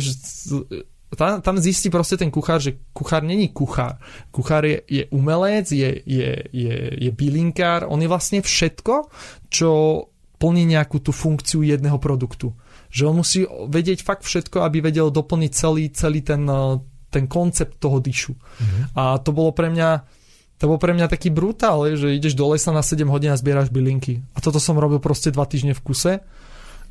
tam, 1.16 1.42
tam 1.42 1.56
zistí 1.58 1.90
proste 1.90 2.18
ten 2.18 2.32
kuchár, 2.32 2.62
že 2.62 2.78
kuchár 2.94 3.24
není 3.24 3.50
kuchár. 3.50 3.98
Kuchár 4.32 4.66
je, 4.66 4.82
je 4.88 5.04
umelec, 5.12 5.70
je, 5.72 6.02
je, 6.06 6.30
je, 6.52 6.76
je 6.98 7.12
bylinkár, 7.12 7.86
on 7.90 8.02
je 8.02 8.10
vlastne 8.10 8.40
všetko, 8.42 9.10
čo 9.50 9.70
plní 10.42 10.68
nejakú 10.68 11.00
tú 11.00 11.16
funkciu 11.16 11.64
jedného 11.64 11.96
produktu. 12.02 12.52
Že 12.92 13.04
on 13.08 13.16
musí 13.24 13.40
vedieť 13.48 14.04
fakt 14.04 14.28
všetko, 14.28 14.62
aby 14.68 14.84
vedel 14.84 15.08
doplniť 15.08 15.52
celý, 15.56 15.88
celý 15.96 16.20
ten, 16.20 16.44
eh, 16.44 16.78
ten 17.08 17.26
koncept 17.32 17.80
toho 17.80 18.04
dyšu. 18.04 18.36
Mm-hmm. 18.36 18.84
A 19.00 19.18
to 19.24 19.32
bolo 19.32 19.56
pre 19.56 19.72
mňa 19.72 20.22
to 20.62 20.72
bol 20.72 20.80
pre 20.80 20.96
mňa 20.96 21.12
taký 21.12 21.28
brutál, 21.28 21.84
že 22.00 22.16
ideš 22.16 22.40
do 22.40 22.48
lesa 22.48 22.72
na 22.72 22.80
7 22.80 23.04
hodín 23.12 23.36
a 23.36 23.36
zbieraš 23.36 23.68
bylinky. 23.68 24.24
A 24.32 24.40
toto 24.40 24.64
som 24.64 24.80
robil 24.80 25.04
proste 25.04 25.28
2 25.28 25.36
týždne 25.44 25.76
v 25.76 25.84
kuse 25.84 26.24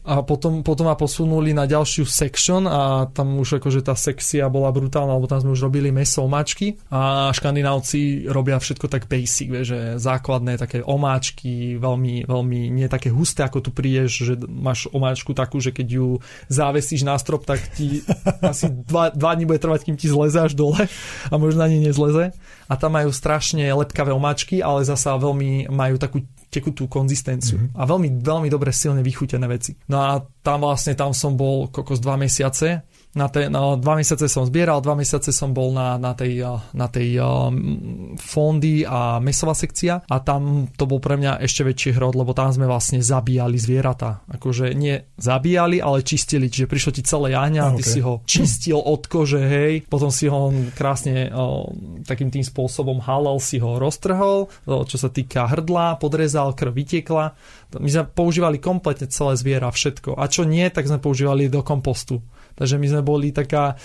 a 0.03 0.27
potom, 0.27 0.67
potom 0.67 0.91
ma 0.91 0.99
posunuli 0.99 1.55
na 1.55 1.63
ďalšiu 1.63 2.03
section 2.03 2.67
a 2.67 3.07
tam 3.15 3.39
už 3.39 3.63
akože 3.63 3.87
tá 3.87 3.95
sekcia 3.95 4.51
bola 4.51 4.75
brutálna, 4.75 5.15
lebo 5.15 5.31
tam 5.31 5.47
sme 5.47 5.55
už 5.55 5.71
robili 5.71 5.95
meso 5.95 6.27
omáčky 6.27 6.75
a 6.91 7.31
škandinávci 7.31 8.27
robia 8.27 8.59
všetko 8.59 8.91
tak 8.91 9.07
basic, 9.07 9.47
vie, 9.47 9.63
že 9.63 9.79
základné 10.03 10.59
také 10.59 10.83
omáčky, 10.83 11.79
veľmi, 11.79 12.27
veľmi 12.27 12.61
nie 12.75 12.91
také 12.91 13.15
husté, 13.15 13.47
ako 13.47 13.63
tu 13.63 13.71
prídeš, 13.71 14.27
že 14.27 14.35
máš 14.51 14.91
omáčku 14.91 15.39
takú, 15.39 15.63
že 15.63 15.71
keď 15.71 15.87
ju 15.87 16.07
závesíš 16.51 17.07
na 17.07 17.15
strop, 17.15 17.47
tak 17.47 17.63
ti 17.79 18.03
asi 18.43 18.75
dva, 18.75 19.15
dva 19.15 19.39
dní 19.39 19.47
bude 19.47 19.63
trvať, 19.63 19.87
kým 19.87 19.95
ti 19.95 20.11
zleze 20.11 20.43
až 20.43 20.59
dole 20.59 20.83
a 21.31 21.35
možno 21.39 21.63
ani 21.63 21.79
nezleze. 21.79 22.35
A 22.67 22.75
tam 22.75 22.99
majú 22.99 23.15
strašne 23.15 23.71
lepkavé 23.71 24.11
omáčky, 24.11 24.65
ale 24.65 24.83
zasa 24.83 25.15
veľmi 25.15 25.71
majú 25.71 25.95
takú 26.01 26.27
tekutú 26.53 26.85
konzistenciu 26.85 27.57
mm-hmm. 27.57 27.81
a 27.81 27.83
veľmi, 27.89 28.09
veľmi 28.21 28.49
dobre 28.53 28.77
silne 28.77 29.01
vychutené 29.01 29.49
veci. 29.49 29.73
No 29.89 30.05
a 30.05 30.21
tam 30.45 30.69
vlastne, 30.69 30.93
tam 30.93 31.17
som 31.17 31.33
bol 31.33 31.73
kokos 31.73 31.97
dva 32.05 32.21
mesiace 32.21 32.85
na 33.13 33.29
te, 33.29 33.53
no, 33.53 33.77
dva 33.77 34.01
mesiace 34.01 34.25
som 34.25 34.49
zbieral, 34.49 34.81
dva 34.81 34.97
mesiace 34.97 35.37
som 35.37 35.53
bol 35.53 35.69
na, 35.77 36.01
na 36.01 36.17
tej, 36.17 36.49
na 36.73 36.89
tej 36.89 37.21
um, 37.21 38.17
fondy 38.17 38.89
a 38.89 39.21
mesová 39.21 39.53
sekcia 39.53 40.01
a 40.09 40.17
tam 40.25 40.73
to 40.73 40.89
bol 40.89 40.97
pre 40.97 41.21
mňa 41.21 41.45
ešte 41.45 41.61
väčší 41.61 41.91
hrod, 41.93 42.17
lebo 42.17 42.33
tam 42.33 42.49
sme 42.49 42.65
vlastne 42.65 43.05
zabíjali 43.05 43.61
zvieratá. 43.61 44.25
Akože 44.33 44.73
nie 44.73 45.05
zabíjali, 45.21 45.85
ale 45.85 46.01
čistili, 46.01 46.49
čiže 46.49 46.71
prišlo 46.73 46.91
ti 46.97 47.03
celé 47.05 47.37
jahňa, 47.37 47.63
okay. 47.69 47.77
ty 47.77 47.83
si 47.85 48.01
ho 48.01 48.25
čistil 48.25 48.81
od 48.81 49.05
kože, 49.05 49.45
hej, 49.45 49.85
potom 49.93 50.09
si 50.09 50.33
ho 50.33 50.49
krásne 50.73 51.29
o, 51.37 51.69
takým 52.09 52.33
tým 52.33 52.43
spôsobom 52.43 53.05
halal, 53.05 53.37
si 53.45 53.61
ho 53.61 53.77
roztrhol, 53.77 54.49
o, 54.49 54.89
čo 54.89 54.97
sa 54.97 55.13
týka 55.13 55.53
hrdla, 55.53 56.01
podrezal, 56.01 56.57
krv 56.57 56.73
vytiekla. 56.73 57.37
My 57.77 57.89
sme 57.93 58.09
používali 58.09 58.57
kompletne 58.57 59.05
celé 59.13 59.37
zviera, 59.37 59.69
všetko. 59.69 60.17
A 60.17 60.25
čo 60.33 60.49
nie, 60.49 60.65
tak 60.73 60.89
sme 60.89 60.97
používali 60.97 61.53
do 61.53 61.61
kompostu. 61.61 62.25
Takže 62.57 62.77
my 62.77 62.87
sme 62.89 63.03
boli 63.05 63.31
taká 63.31 63.77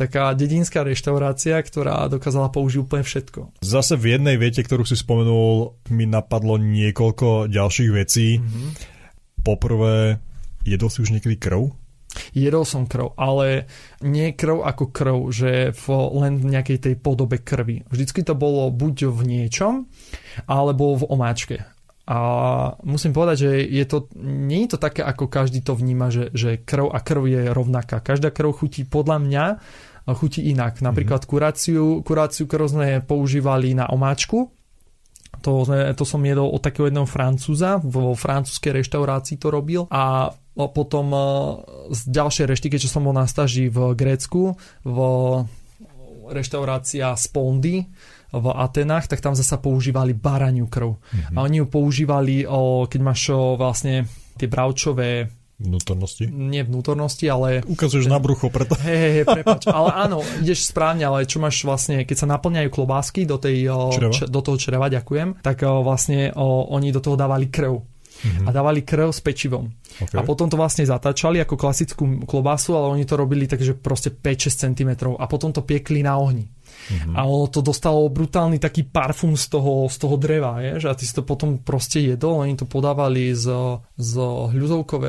taká 0.00 0.32
dedinská 0.32 0.80
reštaurácia, 0.80 1.60
ktorá 1.60 2.08
dokázala 2.08 2.48
použiť 2.48 2.78
úplne 2.80 3.04
všetko. 3.04 3.60
Zase 3.60 4.00
v 4.00 4.16
jednej 4.16 4.40
viete, 4.40 4.64
ktorú 4.64 4.88
si 4.88 4.96
spomenul, 4.96 5.76
mi 5.92 6.08
napadlo 6.08 6.56
niekoľko 6.56 7.52
ďalších 7.52 7.90
vecí. 7.92 8.40
Mm-hmm. 8.40 8.70
Poprvé, 9.44 10.16
jedol 10.64 10.88
si 10.88 11.04
už 11.04 11.12
niekedy 11.12 11.36
krv? 11.36 11.68
Jedol 12.34 12.66
som 12.66 12.90
krv, 12.90 13.14
ale 13.14 13.70
nie 14.02 14.34
krv 14.34 14.66
ako 14.66 14.84
krv, 14.90 15.18
že 15.30 15.50
v, 15.70 15.84
len 16.18 16.42
v 16.42 16.58
nejakej 16.58 16.78
tej 16.90 16.94
podobe 16.98 17.38
krvi. 17.38 17.86
Vždycky 17.86 18.26
to 18.26 18.34
bolo 18.34 18.66
buď 18.74 19.14
v 19.14 19.20
niečom, 19.26 19.86
alebo 20.50 20.98
v 20.98 21.06
omáčke. 21.06 21.62
A 22.10 22.18
musím 22.82 23.14
povedať, 23.14 23.36
že 23.46 23.50
je 23.70 23.84
to, 23.86 24.10
nie 24.18 24.66
je 24.66 24.74
to 24.74 24.78
také, 24.82 25.06
ako 25.06 25.30
každý 25.30 25.62
to 25.62 25.78
vníma, 25.78 26.10
že, 26.10 26.34
že 26.34 26.58
krv 26.58 26.90
a 26.90 26.98
krv 26.98 27.22
je 27.30 27.42
rovnaká. 27.54 28.02
Každá 28.02 28.34
krv 28.34 28.50
chutí 28.50 28.82
podľa 28.82 29.22
mňa 29.22 29.44
chutí 30.18 30.50
inak. 30.50 30.82
Napríklad 30.82 31.22
mm-hmm. 31.22 31.32
kuráciu, 31.32 31.84
kuráciu 32.02 32.50
krv 32.50 32.66
sme 32.66 32.88
používali 33.06 33.78
na 33.78 33.86
omáčku, 33.86 34.50
to, 35.38 35.62
to 35.94 36.04
som 36.04 36.20
jedol 36.26 36.50
od 36.50 36.58
takého 36.58 36.90
jedného 36.90 37.06
francúza, 37.06 37.78
vo 37.78 38.18
francúzskej 38.18 38.82
reštaurácii 38.82 39.38
to 39.38 39.48
robil 39.48 39.86
a 39.88 40.34
potom 40.52 41.06
z 41.94 42.00
ďalšej 42.10 42.46
reštiky, 42.50 42.76
čo 42.76 42.90
som 42.90 43.06
bol 43.06 43.14
na 43.14 43.24
staži 43.24 43.70
v 43.70 43.94
Grécku, 43.94 44.58
v 44.82 44.98
reštaurácia 46.34 47.14
Spondy, 47.14 47.86
v 48.30 48.46
Atenách, 48.54 49.10
tak 49.10 49.20
tam 49.20 49.34
zasa 49.34 49.58
používali 49.58 50.14
baraniu 50.14 50.70
krv. 50.70 50.96
Mm-hmm. 50.96 51.36
A 51.36 51.38
oni 51.42 51.56
ju 51.62 51.66
používali, 51.66 52.46
o, 52.46 52.86
keď 52.86 53.00
máš 53.02 53.30
o, 53.34 53.58
vlastne 53.58 54.06
tie 54.38 54.46
bravčové 54.46 55.28
Vnútornosti? 55.60 56.24
Nie 56.24 56.64
vnútornosti, 56.64 57.28
ale... 57.28 57.60
Ukazuješ 57.68 58.08
na 58.08 58.16
brucho, 58.16 58.48
preto... 58.48 58.80
Hej, 58.80 58.96
hej, 58.96 59.12
hej, 59.20 59.24
prepač. 59.28 59.68
Ale 59.68 59.92
áno, 59.92 60.24
ideš 60.40 60.72
správne, 60.72 61.04
ale 61.04 61.28
čo 61.28 61.36
máš 61.36 61.60
vlastne, 61.68 62.08
keď 62.08 62.16
sa 62.16 62.26
naplňajú 62.32 62.72
klobásky 62.72 63.28
do, 63.28 63.36
tej, 63.36 63.68
o, 63.68 63.92
č, 63.92 64.24
do 64.24 64.40
toho 64.40 64.56
čreva, 64.56 64.88
ďakujem, 64.88 65.44
tak 65.44 65.60
vlastne 65.68 66.32
o, 66.32 66.64
oni 66.72 66.88
do 66.96 67.04
toho 67.04 67.12
dávali 67.12 67.52
krv. 67.52 67.76
Mm-hmm. 67.76 68.46
A 68.48 68.50
dávali 68.52 68.80
krv 68.84 69.12
s 69.12 69.20
pečivom. 69.20 69.68
Okay. 70.00 70.16
A 70.16 70.24
potom 70.24 70.48
to 70.48 70.56
vlastne 70.56 70.84
zatáčali 70.84 71.40
ako 71.40 71.56
klasickú 71.56 72.24
klobásu, 72.24 72.76
ale 72.76 72.96
oni 72.96 73.04
to 73.04 73.16
robili 73.16 73.48
takže 73.48 73.76
proste 73.76 74.12
5-6 74.12 74.64
cm 74.64 74.90
a 75.16 75.24
potom 75.28 75.52
to 75.52 75.64
piekli 75.64 76.04
na 76.04 76.20
ohni. 76.20 76.48
Mm-hmm. 76.88 77.14
A 77.14 77.20
ono 77.28 77.46
to 77.52 77.60
dostalo 77.60 78.08
brutálny 78.08 78.56
taký 78.56 78.88
parfum 78.88 79.36
z 79.36 79.52
toho, 79.52 79.86
z 79.86 79.96
toho 80.00 80.16
dreva, 80.16 80.58
že 80.80 80.88
a 80.88 80.94
ty 80.96 81.04
si 81.04 81.12
to 81.12 81.22
potom 81.26 81.60
proste 81.60 82.00
jedol, 82.00 82.40
oni 82.40 82.56
to 82.56 82.64
podávali 82.64 83.36
z, 83.36 83.46
z, 84.00 84.12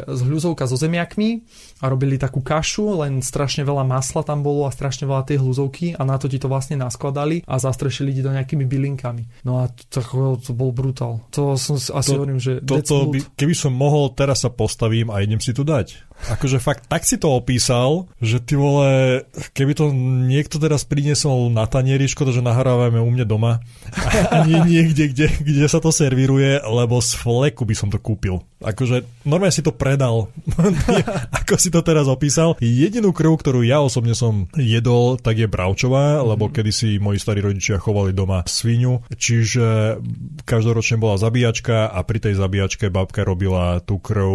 z 0.05 0.21
hľuzovka 0.27 0.65
so 0.67 0.77
zemiakmi 0.77 1.41
a 1.81 1.89
robili 1.89 2.21
takú 2.21 2.45
kašu, 2.45 3.01
len 3.01 3.25
strašne 3.25 3.65
veľa 3.65 3.88
masla 3.88 4.21
tam 4.21 4.45
bolo 4.45 4.69
a 4.69 4.71
strašne 4.71 5.10
veľa 5.10 5.25
tej 5.25 5.41
hľuzovky 5.41 5.97
a 5.97 6.01
na 6.05 6.19
to 6.21 6.29
ti 6.29 6.38
to 6.38 6.51
vlastne 6.51 6.77
naskladali 6.77 7.41
a 7.47 7.57
zastrešili 7.57 8.13
ti 8.13 8.21
to 8.21 8.29
nejakými 8.29 8.65
bylinkami. 8.67 9.47
No 9.47 9.65
a 9.65 9.71
to, 9.71 10.01
to 10.38 10.51
bol 10.53 10.69
brutál. 10.69 11.25
To 11.34 11.57
som 11.57 11.79
asi 11.79 12.13
to, 12.13 12.17
hovorím, 12.17 12.38
že... 12.38 12.62
Toto 12.62 13.10
by, 13.10 13.34
keby 13.34 13.55
som 13.57 13.73
mohol, 13.73 14.13
teraz 14.13 14.45
sa 14.45 14.53
postavím 14.53 15.10
a 15.10 15.23
idem 15.25 15.41
si 15.41 15.55
tu 15.55 15.65
dať. 15.65 16.11
Akože 16.29 16.62
fakt 16.62 16.86
tak 16.86 17.07
si 17.07 17.17
to 17.17 17.34
opísal, 17.34 18.12
že 18.21 18.43
ty 18.43 18.60
vole, 18.60 19.23
keby 19.55 19.73
to 19.73 19.89
niekto 20.27 20.60
teraz 20.60 20.86
priniesol 20.86 21.49
na 21.49 21.65
tanieri, 21.65 22.05
škoda, 22.05 22.36
že 22.36 22.43
nahrávame 22.43 22.99
u 22.99 23.10
mňa 23.10 23.25
doma 23.25 23.63
a 24.29 24.43
nie 24.45 24.60
niekde, 24.67 25.10
kde, 25.10 25.27
kde 25.31 25.67
sa 25.71 25.79
to 25.79 25.89
servíruje, 25.89 26.62
lebo 26.62 26.99
z 26.99 27.15
fleku 27.15 27.63
by 27.63 27.73
som 27.73 27.88
to 27.88 27.97
kúpil. 27.97 28.43
Akože 28.62 29.07
normálne 29.25 29.55
si 29.55 29.65
to 29.65 29.73
predal, 29.73 30.29
ako 31.41 31.55
si 31.57 31.73
to 31.73 31.81
teraz 31.81 32.05
opísal. 32.05 32.53
Jedinú 32.62 33.10
krv, 33.15 33.41
ktorú 33.41 33.65
ja 33.65 33.81
osobne 33.81 34.13
som 34.13 34.45
jedol, 34.53 35.17
tak 35.17 35.41
je 35.41 35.49
bravčová, 35.49 36.19
mm-hmm. 36.19 36.29
lebo 36.29 36.43
kedysi 36.53 37.01
moji 37.01 37.17
starí 37.17 37.41
rodičia 37.41 37.81
chovali 37.81 38.13
doma 38.13 38.45
svinu, 38.45 39.01
čiže 39.15 39.97
každoročne 40.45 41.01
bola 41.01 41.17
zabíjačka 41.17 41.89
a 41.89 41.99
pri 42.05 42.19
tej 42.21 42.34
zabíjačke 42.38 42.93
babka 42.93 43.25
robila 43.25 43.81
tú 43.81 43.97
krv 43.97 44.34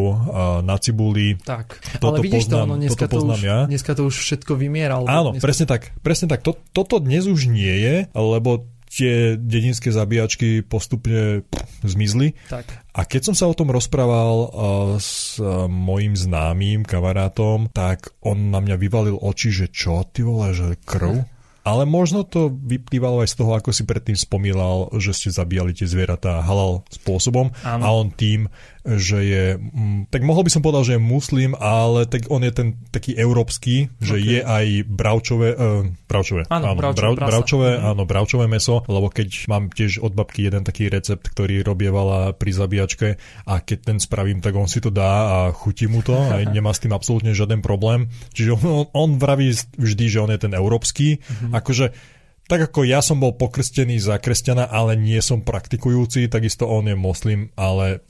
na 0.66 0.77
cibuli. 0.81 1.38
Tak 1.42 1.76
toto 2.01 2.19
Ale 2.19 2.25
vidíš 2.25 2.49
poznám, 2.49 2.67
to, 2.67 2.71
no 2.71 2.75
dneska, 2.79 3.05
to 3.09 3.19
už, 3.23 3.41
ja. 3.41 3.59
dneska 3.67 3.93
to 3.93 4.03
už 4.09 4.17
všetko 4.17 4.53
vymiera. 4.57 4.99
Áno, 5.03 5.37
dneska... 5.37 5.45
presne 5.45 5.67
tak. 5.69 5.83
Presne 6.01 6.27
tak. 6.29 6.41
To, 6.43 6.57
toto 6.73 6.99
dnes 6.99 7.29
už 7.29 7.49
nie 7.49 7.77
je, 7.81 7.97
lebo 8.12 8.69
tie 8.97 9.37
dedinské 9.37 9.93
zabíjačky 9.93 10.65
postupne 10.65 11.45
zmizli. 11.85 12.33
Tak. 12.49 12.65
A 12.97 13.05
keď 13.05 13.29
som 13.29 13.35
sa 13.37 13.45
o 13.45 13.55
tom 13.55 13.69
rozprával 13.69 14.37
uh, 14.41 14.49
s 14.97 15.37
uh, 15.37 15.69
mojim 15.69 16.17
známym 16.17 16.87
kamarátom, 16.87 17.69
tak 17.75 18.15
on 18.25 18.49
na 18.49 18.65
mňa 18.65 18.77
vyvalil 18.81 19.21
oči, 19.21 19.53
že 19.53 19.67
čo 19.69 20.07
ty 20.09 20.25
vole, 20.25 20.57
že 20.57 20.81
krv? 20.81 21.21
Ale 21.67 21.83
možno 21.83 22.23
to 22.23 22.47
vyplývalo 22.47 23.27
aj 23.27 23.35
z 23.35 23.43
toho, 23.43 23.59
ako 23.59 23.75
si 23.75 23.83
predtým 23.83 24.15
spomínal, 24.15 24.87
že 25.03 25.11
ste 25.11 25.35
zabíjali 25.35 25.75
tie 25.75 25.91
zvieratá 25.91 26.39
halal 26.39 26.87
spôsobom 26.95 27.51
Áno. 27.67 27.83
a 27.83 27.89
on 27.91 28.15
tým, 28.15 28.47
že 28.94 29.18
je, 29.27 29.44
mm, 29.59 30.14
tak 30.14 30.22
mohol 30.22 30.46
by 30.46 30.51
som 30.55 30.62
povedal, 30.62 30.87
že 30.87 30.94
je 30.94 31.03
muslim, 31.03 31.59
ale 31.59 32.07
tak 32.07 32.31
on 32.31 32.46
je 32.46 32.53
ten 32.55 32.68
taký 32.94 33.18
európsky, 33.18 33.90
že 33.99 34.14
okay. 34.14 34.27
je 34.31 34.38
aj 34.46 34.66
bravčové, 34.87 35.49
uh, 35.59 35.83
bravčové, 36.07 36.46
áno, 36.46 36.72
áno 36.72 36.79
bravčové, 36.79 37.14
brav, 37.18 37.29
bravčové, 37.29 37.70
mm. 37.75 37.83
áno, 37.83 38.03
bravčové 38.07 38.44
meso, 38.46 38.87
lebo 38.87 39.11
keď 39.11 39.29
mám 39.51 39.75
tiež 39.75 39.99
od 39.99 40.14
babky 40.14 40.46
jeden 40.46 40.62
taký 40.62 40.87
recept, 40.87 41.27
ktorý 41.27 41.66
robievala 41.66 42.31
pri 42.38 42.51
zabíjačke 42.55 43.09
a 43.51 43.59
keď 43.59 43.79
ten 43.83 43.99
spravím, 43.99 44.38
tak 44.38 44.55
on 44.55 44.70
si 44.70 44.79
to 44.79 44.94
dá 44.94 45.14
a 45.27 45.38
chutí 45.51 45.90
mu 45.90 46.07
to 46.07 46.14
a 46.14 46.46
nemá 46.57 46.70
s 46.70 46.81
tým 46.81 46.94
absolútne 46.94 47.35
žiaden 47.35 47.59
problém. 47.61 48.07
Čiže 48.31 48.55
on, 48.62 48.87
on 48.94 49.11
vraví 49.18 49.51
vždy, 49.75 50.05
že 50.07 50.22
on 50.22 50.31
je 50.31 50.38
ten 50.38 50.55
európsky, 50.55 51.18
mm-hmm. 51.18 51.53
akože 51.59 52.14
tak 52.47 52.71
ako 52.71 52.87
ja 52.87 53.03
som 53.03 53.19
bol 53.19 53.35
pokrstený 53.35 53.99
za 53.99 54.23
kresťana, 54.23 54.71
ale 54.71 54.95
nie 54.95 55.19
som 55.19 55.43
praktikujúci, 55.43 56.31
takisto 56.31 56.71
on 56.71 56.87
je 56.87 56.95
moslim, 56.95 57.51
ale 57.59 58.07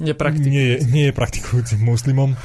nie, 0.53 0.64
je, 0.77 0.77
nie 0.92 1.05
je 1.09 1.14
praktikujúcim 1.16 1.81
muslimom. 1.81 2.37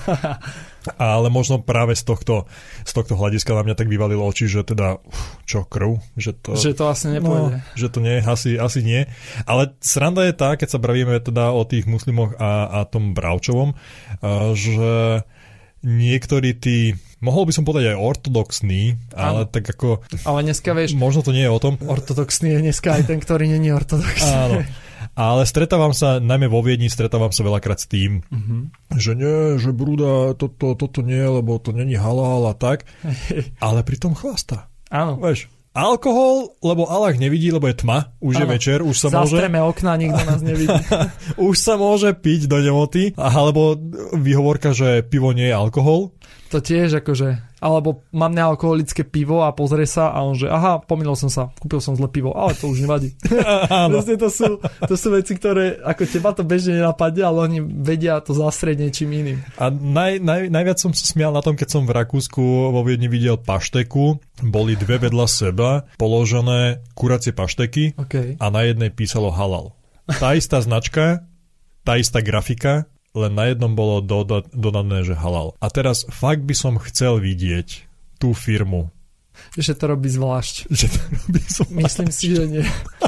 ale 0.98 1.28
možno 1.30 1.62
práve 1.62 1.94
z 1.94 2.08
tohto, 2.08 2.50
z 2.88 2.92
tohto 2.96 3.14
hľadiska 3.14 3.54
na 3.54 3.68
mňa 3.68 3.76
tak 3.78 3.92
vyvalilo 3.92 4.24
oči, 4.26 4.50
že 4.50 4.66
teda 4.66 4.98
čo 5.46 5.68
krv, 5.68 6.02
že 6.18 6.34
to, 6.34 6.58
že 6.58 6.74
to 6.74 6.90
asi 6.90 7.12
nepôjde. 7.12 7.60
No, 7.60 7.76
že 7.78 7.88
to 7.92 8.00
nie, 8.02 8.18
asi, 8.24 8.58
asi 8.58 8.82
nie. 8.82 9.06
Ale 9.46 9.76
sranda 9.84 10.26
je 10.26 10.34
tá, 10.34 10.56
keď 10.58 10.68
sa 10.72 10.80
bavíme 10.82 11.20
teda 11.22 11.54
o 11.54 11.68
tých 11.68 11.86
muslimoch 11.86 12.34
a, 12.40 12.82
a 12.82 12.90
tom 12.90 13.14
Bravčovom, 13.14 13.76
že 14.56 15.22
niektorí 15.82 16.54
tí, 16.54 16.94
mohol 17.20 17.44
by 17.44 17.52
som 17.52 17.62
povedať 17.62 17.91
aj 17.91 17.98
ortodoxní, 17.98 18.84
ale 19.12 19.44
Áno. 19.44 19.50
tak 19.50 19.65
ako, 19.67 20.02
Ale 20.24 20.39
dneska 20.44 20.72
vieš, 20.72 20.94
možno 20.94 21.22
to 21.22 21.30
nie 21.30 21.44
je 21.44 21.52
o 21.52 21.58
tom. 21.58 21.78
ortodoxný 21.78 22.50
je 22.52 22.60
dneska 22.62 22.94
aj 22.94 23.04
ten, 23.06 23.17
ktorý 23.17 23.46
není 23.48 23.70
ortodoxný. 23.70 24.30
Áno. 24.32 24.60
Ale 25.12 25.44
stretávam 25.44 25.91
sa, 25.91 26.17
najmä 26.17 26.46
vo 26.46 26.62
Viedni, 26.62 26.86
stretávam 26.86 27.30
sa 27.30 27.41
veľakrát 27.41 27.78
s 27.78 27.88
tým, 27.88 28.22
Mhm. 28.30 28.58
že 28.96 29.12
nie, 29.12 29.58
že 29.58 29.70
brúda, 29.70 30.34
toto, 30.34 30.74
toto 30.74 31.02
nie, 31.02 31.20
lebo 31.20 31.58
to 31.58 31.72
není 31.72 31.94
halál 31.94 32.46
a 32.46 32.54
tak, 32.54 32.86
ale 33.60 33.82
pritom 33.82 34.13
chlasta. 34.13 34.70
Áno. 34.88 35.17
Vieš, 35.17 35.50
alkohol, 35.72 36.60
lebo 36.60 36.88
Allah 36.88 37.16
nevidí, 37.16 37.52
lebo 37.52 37.68
je 37.72 37.80
tma, 37.80 38.12
už 38.20 38.44
je 38.44 38.46
Áno. 38.46 38.54
večer, 38.54 38.78
už 38.84 38.96
sa 38.96 39.08
môže... 39.08 39.40
Zastreme 39.40 39.60
okna, 39.64 39.96
nikto 39.96 40.22
nás 40.28 40.42
nevidí. 40.44 40.76
už 41.50 41.56
sa 41.56 41.80
môže 41.80 42.12
piť 42.12 42.52
do 42.52 42.60
nemoty, 42.60 43.16
alebo 43.16 43.80
výhovorka, 44.16 44.76
že 44.76 45.04
pivo 45.08 45.32
nie 45.32 45.48
je 45.48 45.56
alkohol. 45.56 46.12
To 46.52 46.60
tiež 46.60 47.00
akože, 47.00 47.60
alebo 47.64 48.04
mám 48.12 48.36
nealkoholické 48.36 49.08
pivo 49.08 49.48
a 49.48 49.56
pozrie 49.56 49.88
sa 49.88 50.12
a 50.12 50.20
on 50.20 50.36
že 50.36 50.52
aha, 50.52 50.84
pomýlil 50.84 51.16
som 51.16 51.32
sa, 51.32 51.56
kúpil 51.64 51.80
som 51.80 51.96
zle 51.96 52.12
pivo, 52.12 52.36
ale 52.36 52.52
to 52.60 52.68
už 52.68 52.84
nevadí. 52.84 53.16
Proste 53.96 54.20
to 54.20 54.28
sú, 54.28 54.60
to 54.60 54.96
sú 55.00 55.08
veci, 55.16 55.40
ktoré 55.40 55.80
ako 55.80 56.04
teba 56.04 56.36
to 56.36 56.44
bežne 56.44 56.84
nenapadne, 56.84 57.24
ale 57.24 57.38
oni 57.48 57.60
vedia 57.64 58.20
to 58.20 58.36
zastrieť 58.36 58.84
niečím 58.84 59.16
iným. 59.16 59.40
A 59.56 59.72
naj, 59.72 60.20
naj, 60.20 60.52
najviac 60.52 60.78
som 60.84 60.92
sa 60.92 61.08
smial 61.08 61.32
na 61.32 61.40
tom, 61.40 61.56
keď 61.56 61.72
som 61.72 61.88
v 61.88 61.96
Rakúsku 61.96 62.44
vo 62.76 62.82
Viedni 62.84 63.08
videl 63.08 63.40
pašteku, 63.40 64.20
boli 64.44 64.76
dve 64.76 65.08
vedľa 65.08 65.28
seba 65.32 65.88
položené 65.96 66.84
kuracie 67.00 67.32
pašteky 67.32 67.96
OK. 67.96 68.36
a 68.44 68.46
na 68.52 68.68
jednej 68.68 68.92
písalo 68.92 69.32
halal. 69.32 69.72
Tá 70.20 70.36
istá 70.36 70.60
značka, 70.60 71.24
tá 71.88 71.96
istá 71.96 72.20
grafika, 72.20 72.92
len 73.12 73.32
na 73.36 73.52
jednom 73.52 73.76
bolo 73.76 74.00
doda- 74.00 74.47
dodané, 74.56 75.04
že 75.04 75.15
halal. 75.15 75.56
A 75.60 75.67
teraz 75.67 76.08
fakt 76.08 76.47
by 76.47 76.56
som 76.56 76.80
chcel 76.80 77.19
vidieť 77.19 77.88
tú 78.21 78.32
firmu, 78.38 78.93
Že 79.58 79.74
to 79.74 79.86
robí 79.89 80.10
zvlášť. 80.12 80.56
že 80.80 80.86
to 80.86 81.00
robí 81.02 81.41
som 81.50 81.65
Myslím 81.74 82.12
si, 82.13 82.26
že 82.36 82.43
nie. 82.45 82.65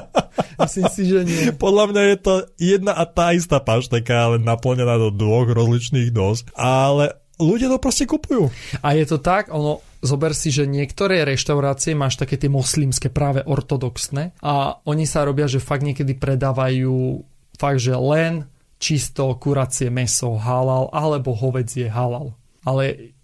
Myslím 0.64 0.88
si, 0.90 1.02
že 1.06 1.20
nie. 1.22 1.46
Podľa 1.54 1.86
mňa 1.94 2.04
je 2.10 2.18
to 2.18 2.34
jedna 2.58 2.94
a 2.98 3.06
tá 3.06 3.38
istá 3.38 3.62
pašteka, 3.62 4.14
ale 4.14 4.36
naplnená 4.42 4.98
do 4.98 5.10
dvoch 5.14 5.50
rozličných 5.50 6.10
dos. 6.10 6.42
Ale 6.58 7.22
ľudia 7.38 7.70
to 7.70 7.78
proste 7.78 8.10
kupujú. 8.10 8.50
A 8.82 8.98
je 8.98 9.06
to 9.06 9.22
tak, 9.22 9.54
ono, 9.54 9.86
zober 10.04 10.34
si, 10.34 10.50
že 10.50 10.70
niektoré 10.70 11.24
reštaurácie 11.26 11.94
máš 11.94 12.20
také 12.20 12.38
tie 12.38 12.52
moslimské, 12.52 13.14
práve 13.14 13.42
ortodoxné 13.46 14.36
a 14.44 14.78
oni 14.84 15.06
sa 15.08 15.26
robia, 15.26 15.46
že 15.50 15.64
fakt 15.64 15.86
niekedy 15.86 16.18
predávajú 16.18 17.24
fakt, 17.58 17.80
že 17.82 17.94
len 17.94 18.50
čisto 18.80 19.34
kuracie 19.40 19.88
meso 19.88 20.36
halal 20.36 20.92
alebo 20.92 21.34
hovedzie 21.34 21.88
halal. 21.88 22.36
Ale 22.64 23.16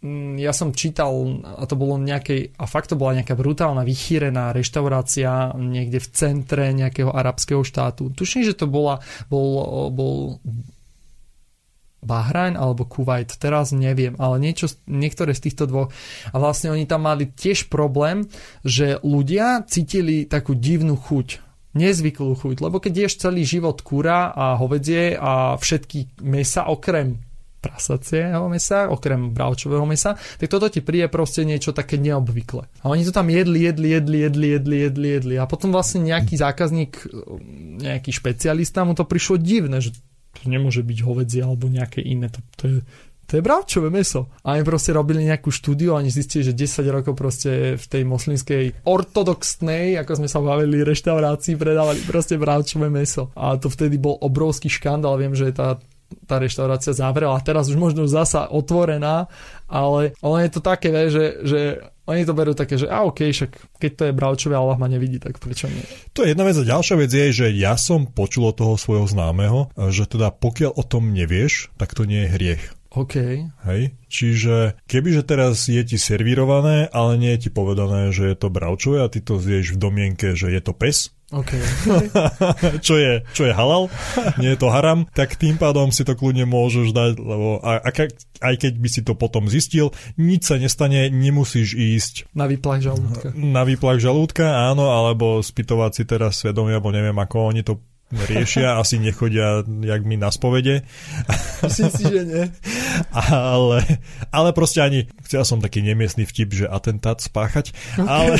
mm, 0.00 0.40
ja 0.40 0.52
som 0.52 0.72
čítal, 0.72 1.12
a 1.44 1.64
to 1.68 1.76
bolo 1.76 2.00
nejakej, 2.00 2.56
a 2.56 2.64
fakt 2.64 2.92
to 2.92 2.96
bola 2.96 3.20
nejaká 3.20 3.36
brutálna, 3.36 3.84
vychýrená 3.84 4.52
reštaurácia 4.56 5.52
niekde 5.56 6.00
v 6.00 6.08
centre 6.12 6.64
nejakého 6.72 7.12
arabského 7.12 7.64
štátu. 7.64 8.12
Tuším, 8.12 8.44
že 8.48 8.56
to 8.56 8.66
bola, 8.68 9.00
bol, 9.28 9.90
bol 9.92 10.40
Bahrajn 12.04 12.60
alebo 12.60 12.84
Kuwait, 12.84 13.32
teraz 13.40 13.72
neviem, 13.72 14.12
ale 14.20 14.36
niečo, 14.36 14.68
niektoré 14.84 15.32
z 15.32 15.50
týchto 15.50 15.64
dvoch. 15.64 15.88
A 16.30 16.36
vlastne 16.36 16.68
oni 16.70 16.84
tam 16.84 17.08
mali 17.08 17.32
tiež 17.32 17.72
problém, 17.72 18.28
že 18.60 19.00
ľudia 19.00 19.64
cítili 19.64 20.28
takú 20.28 20.52
divnú 20.52 21.00
chuť, 21.00 21.43
nezvyklú 21.74 22.38
chuť, 22.38 22.56
lebo 22.62 22.78
keď 22.78 23.06
ješ 23.06 23.26
celý 23.28 23.42
život 23.42 23.82
kura 23.82 24.30
a 24.30 24.54
hovedzie 24.58 25.18
a 25.18 25.58
všetky 25.58 26.22
mesa 26.22 26.70
okrem 26.70 27.18
prasacieho 27.64 28.44
mesa, 28.52 28.92
okrem 28.92 29.32
bravčového 29.32 29.88
mesa, 29.88 30.20
tak 30.36 30.52
toto 30.52 30.68
ti 30.68 30.84
príde 30.84 31.08
proste 31.08 31.48
niečo 31.48 31.72
také 31.72 31.96
neobvykle. 31.96 32.84
A 32.84 32.92
oni 32.92 33.08
to 33.08 33.12
tam 33.16 33.32
jedli, 33.32 33.64
jedli, 33.64 33.96
jedli, 33.96 34.18
jedli, 34.20 34.46
jedli, 34.52 34.76
jedli, 34.84 35.08
jedli. 35.16 35.34
A 35.40 35.48
potom 35.48 35.72
vlastne 35.72 36.04
nejaký 36.04 36.36
zákazník, 36.36 37.08
nejaký 37.80 38.12
špecialista 38.12 38.84
mu 38.84 38.92
to 38.92 39.08
prišlo 39.08 39.40
divné, 39.40 39.80
že 39.80 39.96
to 40.36 40.44
nemôže 40.44 40.84
byť 40.84 40.98
hovedzie 41.00 41.40
alebo 41.40 41.72
nejaké 41.72 42.04
iné. 42.04 42.28
To, 42.28 42.40
to 42.60 42.62
je 42.68 42.76
to 43.26 43.40
je 43.40 43.42
bravčové 43.42 43.88
meso. 43.88 44.28
A 44.44 44.56
oni 44.56 44.64
proste 44.64 44.92
robili 44.92 45.24
nejakú 45.24 45.48
štúdiu 45.48 45.96
a 45.96 46.00
oni 46.00 46.12
zistili, 46.12 46.44
že 46.44 46.56
10 46.56 46.84
rokov 46.88 47.16
proste 47.16 47.74
v 47.80 47.86
tej 47.88 48.02
moslimskej 48.04 48.84
ortodoxnej, 48.84 49.96
ako 50.00 50.12
sme 50.20 50.28
sa 50.28 50.44
bavili, 50.44 50.84
reštaurácii 50.84 51.56
predávali 51.56 52.00
proste 52.04 52.36
bravčové 52.36 52.92
meso. 52.92 53.32
A 53.34 53.56
to 53.56 53.72
vtedy 53.72 53.96
bol 53.96 54.20
obrovský 54.20 54.68
škandál. 54.68 55.16
Viem, 55.16 55.32
že 55.32 55.52
tá 55.52 55.80
tá 56.24 56.38
reštaurácia 56.38 56.94
zavrela. 56.94 57.42
Teraz 57.42 57.66
už 57.66 57.74
možno 57.74 58.06
zasa 58.06 58.46
otvorená, 58.46 59.26
ale 59.66 60.14
ono 60.22 60.38
je 60.38 60.50
to 60.52 60.60
také, 60.62 61.10
že, 61.10 61.42
že 61.42 61.60
oni 62.04 62.28
to 62.28 62.36
berú 62.36 62.52
také, 62.52 62.76
že 62.76 62.86
a 62.86 63.02
OK, 63.08 63.32
však 63.32 63.80
keď 63.80 63.90
to 63.96 64.02
je 64.08 64.12
bravčové, 64.16 64.54
Allah 64.54 64.76
ma 64.76 64.86
nevidí, 64.86 65.16
tak 65.16 65.40
prečo 65.40 65.66
nie? 65.72 65.80
To 66.12 66.22
je 66.22 66.36
jedna 66.36 66.44
vec 66.44 66.56
a 66.60 66.68
ďalšia 66.68 66.96
vec 67.00 67.10
je, 67.10 67.26
že 67.32 67.46
ja 67.56 67.74
som 67.80 68.04
počul 68.04 68.52
od 68.52 68.56
toho 68.60 68.74
svojho 68.76 69.08
známeho, 69.08 69.72
že 69.90 70.04
teda 70.04 70.28
pokiaľ 70.30 70.76
o 70.76 70.84
tom 70.84 71.16
nevieš, 71.16 71.72
tak 71.80 71.96
to 71.96 72.04
nie 72.04 72.28
je 72.28 72.32
hriech. 72.36 72.64
OK. 72.94 73.14
Hej? 73.66 73.82
Čiže 74.06 74.78
kebyže 74.86 75.26
teraz 75.26 75.66
je 75.66 75.82
ti 75.82 75.98
servírované, 75.98 76.86
ale 76.94 77.18
nie 77.18 77.34
je 77.34 77.46
ti 77.46 77.50
povedané, 77.50 78.14
že 78.14 78.30
je 78.30 78.36
to 78.38 78.48
bravčové 78.54 79.02
a 79.02 79.10
ty 79.10 79.18
to 79.18 79.42
zješ 79.42 79.74
v 79.74 79.82
domienke, 79.82 80.38
že 80.38 80.54
je 80.54 80.62
to 80.62 80.70
pes, 80.70 81.10
OK. 81.34 81.50
čo, 82.86 82.94
je, 82.94 83.26
čo 83.34 83.42
je 83.48 83.52
halal, 83.56 83.90
nie 84.38 84.54
je 84.54 84.58
to 84.60 84.70
haram, 84.70 85.10
tak 85.16 85.34
tým 85.34 85.58
pádom 85.58 85.90
si 85.90 86.06
to 86.06 86.14
kľudne 86.14 86.46
môžeš 86.46 86.94
dať, 86.94 87.18
lebo 87.18 87.58
a, 87.58 87.82
a, 87.82 87.90
aj 88.44 88.54
keď 88.54 88.72
by 88.78 88.88
si 88.92 89.00
to 89.02 89.18
potom 89.18 89.50
zistil, 89.50 89.90
nič 90.14 90.46
sa 90.46 90.60
nestane, 90.60 91.10
nemusíš 91.10 91.74
ísť 91.74 92.14
Na 92.38 92.46
výplach 92.46 92.84
žalúdka. 92.84 93.34
na 93.34 93.66
výplach 93.66 93.98
žalúdka, 93.98 94.70
áno, 94.70 94.94
alebo 94.94 95.42
spytovať 95.42 95.90
si 95.90 96.02
teraz 96.06 96.38
svedomie, 96.38 96.78
alebo 96.78 96.94
neviem, 96.94 97.16
ako 97.18 97.50
oni 97.50 97.66
to 97.66 97.82
riešia, 98.16 98.76
asi 98.82 98.98
nechodia 98.98 99.66
jak 99.66 100.02
my 100.06 100.16
na 100.16 100.30
spovede. 100.30 100.86
Myslím 101.62 101.90
si, 101.90 102.04
že 102.06 102.22
nie. 102.24 102.44
Ale, 103.34 103.82
ale 104.30 104.48
proste 104.54 104.78
ani, 104.78 105.10
chcel 105.26 105.42
som 105.42 105.58
taký 105.58 105.82
nemiestný 105.82 106.26
vtip, 106.26 106.54
že 106.54 106.66
atentát 106.70 107.18
spáchať, 107.18 107.74
okay. 107.98 108.06
ale 108.06 108.34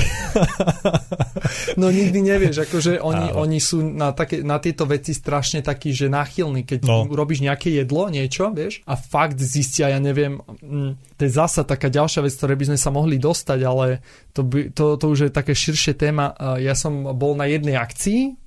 No 1.80 1.90
nikdy 1.90 2.22
nevieš, 2.22 2.70
akože 2.70 3.02
oni, 3.02 3.34
oni 3.34 3.58
sú 3.58 3.82
na, 3.82 4.14
také, 4.14 4.46
na 4.46 4.62
tieto 4.62 4.87
veci 4.87 5.10
strašne 5.10 5.60
takí, 5.60 5.90
že 5.90 6.06
náchylní, 6.10 6.62
keď 6.62 6.87
No. 6.87 7.08
robíš 7.10 7.42
nejaké 7.42 7.72
jedlo, 7.74 8.06
niečo, 8.12 8.52
vieš, 8.54 8.84
a 8.87 8.94
fakt 8.94 9.40
zistia, 9.40 9.90
ja 9.90 9.98
neviem, 9.98 10.38
mm, 10.62 11.18
to 11.18 11.22
je 11.26 11.30
zasa 11.32 11.66
taká 11.66 11.90
ďalšia 11.90 12.22
vec, 12.22 12.32
ktoré 12.34 12.54
by 12.54 12.64
sme 12.74 12.78
sa 12.78 12.90
mohli 12.94 13.16
dostať, 13.18 13.58
ale 13.64 14.04
to, 14.30 14.42
by, 14.46 14.70
to, 14.70 14.94
to 15.00 15.06
už 15.10 15.18
je 15.28 15.30
také 15.30 15.54
širšie 15.54 15.94
téma. 15.96 16.34
Ja 16.60 16.74
som 16.76 17.14
bol 17.16 17.34
na 17.38 17.46
jednej 17.46 17.78
akcii, 17.78 18.43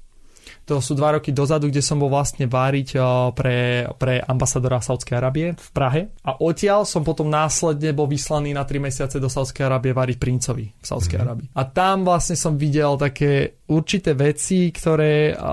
to 0.68 0.84
sú 0.84 1.00
dva 1.00 1.16
roky 1.16 1.32
dozadu, 1.32 1.72
kde 1.72 1.80
som 1.80 1.96
bol 1.96 2.12
vlastne 2.12 2.44
váriť 2.44 3.00
pre, 3.32 3.88
pre 3.96 4.20
ambasadora 4.20 4.84
Saudskej 4.84 5.16
Arábie 5.16 5.56
v 5.56 5.70
Prahe. 5.72 6.02
A 6.28 6.36
odtiaľ 6.44 6.84
som 6.84 7.08
potom 7.08 7.32
následne 7.32 7.96
bol 7.96 8.06
vyslaný 8.06 8.52
na 8.52 8.68
3 8.68 8.84
mesiace 8.84 9.16
do 9.18 9.32
Saudskej 9.32 9.64
Arábie 9.64 9.96
váriť 9.96 10.18
princovi 10.20 10.68
v 10.76 10.86
Saudskej 10.86 11.24
Arábii. 11.24 11.48
A 11.56 11.64
tam 11.64 12.04
vlastne 12.04 12.36
som 12.36 12.60
videl 12.60 13.00
také 13.00 13.57
určité 13.68 14.16
veci, 14.16 14.72
ktoré 14.72 15.36
a, 15.36 15.52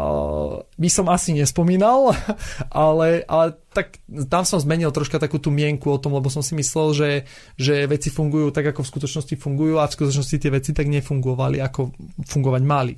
by 0.62 0.88
som 0.90 1.10
asi 1.10 1.34
nespomínal, 1.34 2.14
ale, 2.70 3.26
ale 3.26 3.58
tak 3.74 3.98
tam 4.08 4.46
som 4.46 4.62
zmenil 4.62 4.94
troška 4.94 5.18
takú 5.18 5.42
tú 5.42 5.50
mienku 5.50 5.90
o 5.90 5.98
tom, 5.98 6.14
lebo 6.14 6.30
som 6.30 6.40
si 6.40 6.54
myslel, 6.54 6.88
že, 6.94 7.10
že 7.58 7.90
veci 7.90 8.08
fungujú 8.14 8.54
tak, 8.54 8.70
ako 8.70 8.86
v 8.86 8.90
skutočnosti 8.94 9.34
fungujú 9.34 9.82
a 9.82 9.90
v 9.90 9.96
skutočnosti 9.98 10.36
tie 10.38 10.50
veci 10.54 10.70
tak 10.70 10.86
nefungovali, 10.86 11.58
ako 11.58 11.90
fungovať 12.24 12.62
mali. 12.62 12.94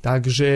Takže 0.00 0.50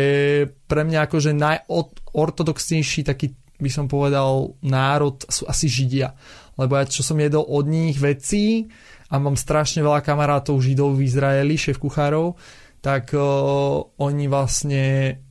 pre 0.70 0.82
mňa 0.86 1.10
akože 1.10 1.30
najortodoxnejší 1.34 3.02
taký 3.02 3.34
by 3.54 3.70
som 3.70 3.86
povedal 3.86 4.58
národ 4.66 5.22
sú 5.30 5.46
asi 5.46 5.70
Židia. 5.70 6.14
Lebo 6.58 6.78
ja 6.78 6.86
čo 6.86 7.02
som 7.02 7.18
jedol 7.18 7.46
od 7.46 7.66
nich 7.66 7.98
vecí 7.98 8.66
a 9.10 9.18
mám 9.18 9.38
strašne 9.38 9.82
veľa 9.82 10.02
kamarátov 10.02 10.58
Židov 10.58 10.98
v 10.98 11.06
Izraeli, 11.06 11.54
šéf 11.58 11.78
kuchárov, 11.78 12.34
tak 12.84 13.16
uh, 13.16 13.80
oni 13.96 14.28
vlastne 14.28 14.84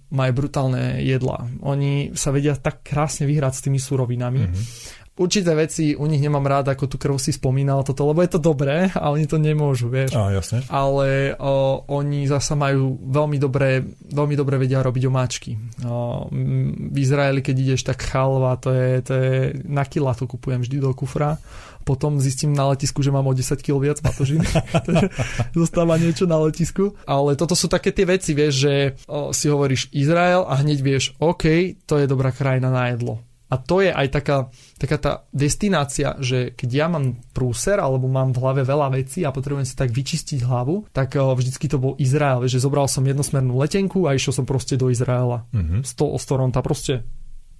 majú 0.09 0.31
brutálne 0.45 1.01
jedla. 1.05 1.45
Oni 1.61 2.13
sa 2.17 2.33
vedia 2.33 2.57
tak 2.57 2.81
krásne 2.81 3.29
vyhrať 3.29 3.53
s 3.53 3.63
tými 3.69 3.77
surovinami. 3.77 4.41
Mm-hmm. 4.45 4.65
Určité 5.13 5.53
veci 5.53 5.93
u 5.93 6.09
nich 6.09 6.25
nemám 6.25 6.41
rád, 6.41 6.73
ako 6.73 6.89
tu 6.89 6.97
krv 6.97 7.21
si 7.21 7.29
spomínal 7.29 7.85
toto, 7.85 8.01
lebo 8.09 8.25
je 8.25 8.33
to 8.33 8.41
dobré 8.41 8.89
a 8.97 9.13
oni 9.13 9.29
to 9.29 9.37
nemôžu, 9.37 9.85
vieš. 9.85 10.17
Á, 10.17 10.33
jasne. 10.33 10.65
Ale 10.73 11.37
o, 11.37 11.85
oni 11.85 12.25
zasa 12.25 12.57
majú 12.57 12.97
veľmi 12.97 13.37
dobré, 13.37 13.85
veľmi 14.09 14.33
dobre 14.33 14.57
vedia 14.57 14.81
robiť 14.81 15.03
omáčky. 15.05 15.53
O, 15.85 16.25
v 16.33 16.97
Izraeli, 16.97 17.45
keď 17.45 17.55
ideš, 17.61 17.85
tak 17.85 18.01
chalva, 18.01 18.57
to 18.57 18.73
je, 18.73 19.05
to 19.05 19.13
je 19.13 19.33
na 19.69 19.85
kila 19.85 20.17
to 20.17 20.25
kupujem 20.25 20.65
vždy 20.65 20.81
do 20.81 20.89
kufra. 20.97 21.37
Potom 21.83 22.19
zistím 22.19 22.55
na 22.55 22.71
letisku, 22.71 23.03
že 23.03 23.11
mám 23.11 23.27
o 23.27 23.35
10 23.35 23.59
kg 23.59 23.77
viac 23.79 23.99
batožiny. 23.99 24.47
Takže 24.75 25.07
zostáva 25.51 25.99
niečo 25.99 26.25
na 26.25 26.39
letisku. 26.39 26.95
Ale 27.03 27.35
toto 27.35 27.53
sú 27.53 27.67
také 27.67 27.91
tie 27.91 28.07
veci, 28.07 28.31
vieš, 28.35 28.53
že 28.63 28.73
o, 29.07 29.35
si 29.35 29.51
hovoríš 29.51 29.91
Izrael 29.91 30.47
a 30.47 30.59
hneď 30.59 30.79
vieš, 30.79 31.03
OK, 31.19 31.77
to 31.85 31.99
je 31.99 32.07
dobrá 32.07 32.31
krajina 32.31 32.71
na 32.71 32.91
jedlo. 32.91 33.21
A 33.53 33.61
to 33.61 33.85
je 33.85 33.93
aj 33.93 34.09
taká, 34.09 34.49
taká 34.81 34.97
tá 34.97 35.11
destinácia, 35.29 36.17
že 36.17 36.57
keď 36.57 36.69
ja 36.73 36.87
mám 36.89 37.21
prúser 37.37 37.77
alebo 37.77 38.09
mám 38.09 38.33
v 38.33 38.41
hlave 38.41 38.61
veľa 38.65 38.89
vecí 38.97 39.21
a 39.21 39.29
potrebujem 39.29 39.69
si 39.69 39.77
tak 39.77 39.93
vyčistiť 39.93 40.41
hlavu, 40.41 40.89
tak 40.89 41.13
vždycky 41.13 41.69
to 41.69 41.77
bol 41.77 41.93
Izrael, 42.01 42.49
že 42.49 42.57
zobral 42.57 42.89
som 42.89 43.05
jednosmernú 43.05 43.61
letenku 43.61 44.09
a 44.09 44.17
išiel 44.17 44.33
som 44.33 44.49
proste 44.49 44.73
do 44.73 44.89
Izraela. 44.89 45.45
Mm-hmm. 45.53 45.85
Z, 45.85 45.91
toho, 45.93 46.17
z 46.17 46.25
Toronta 46.25 46.65
proste 46.65 47.05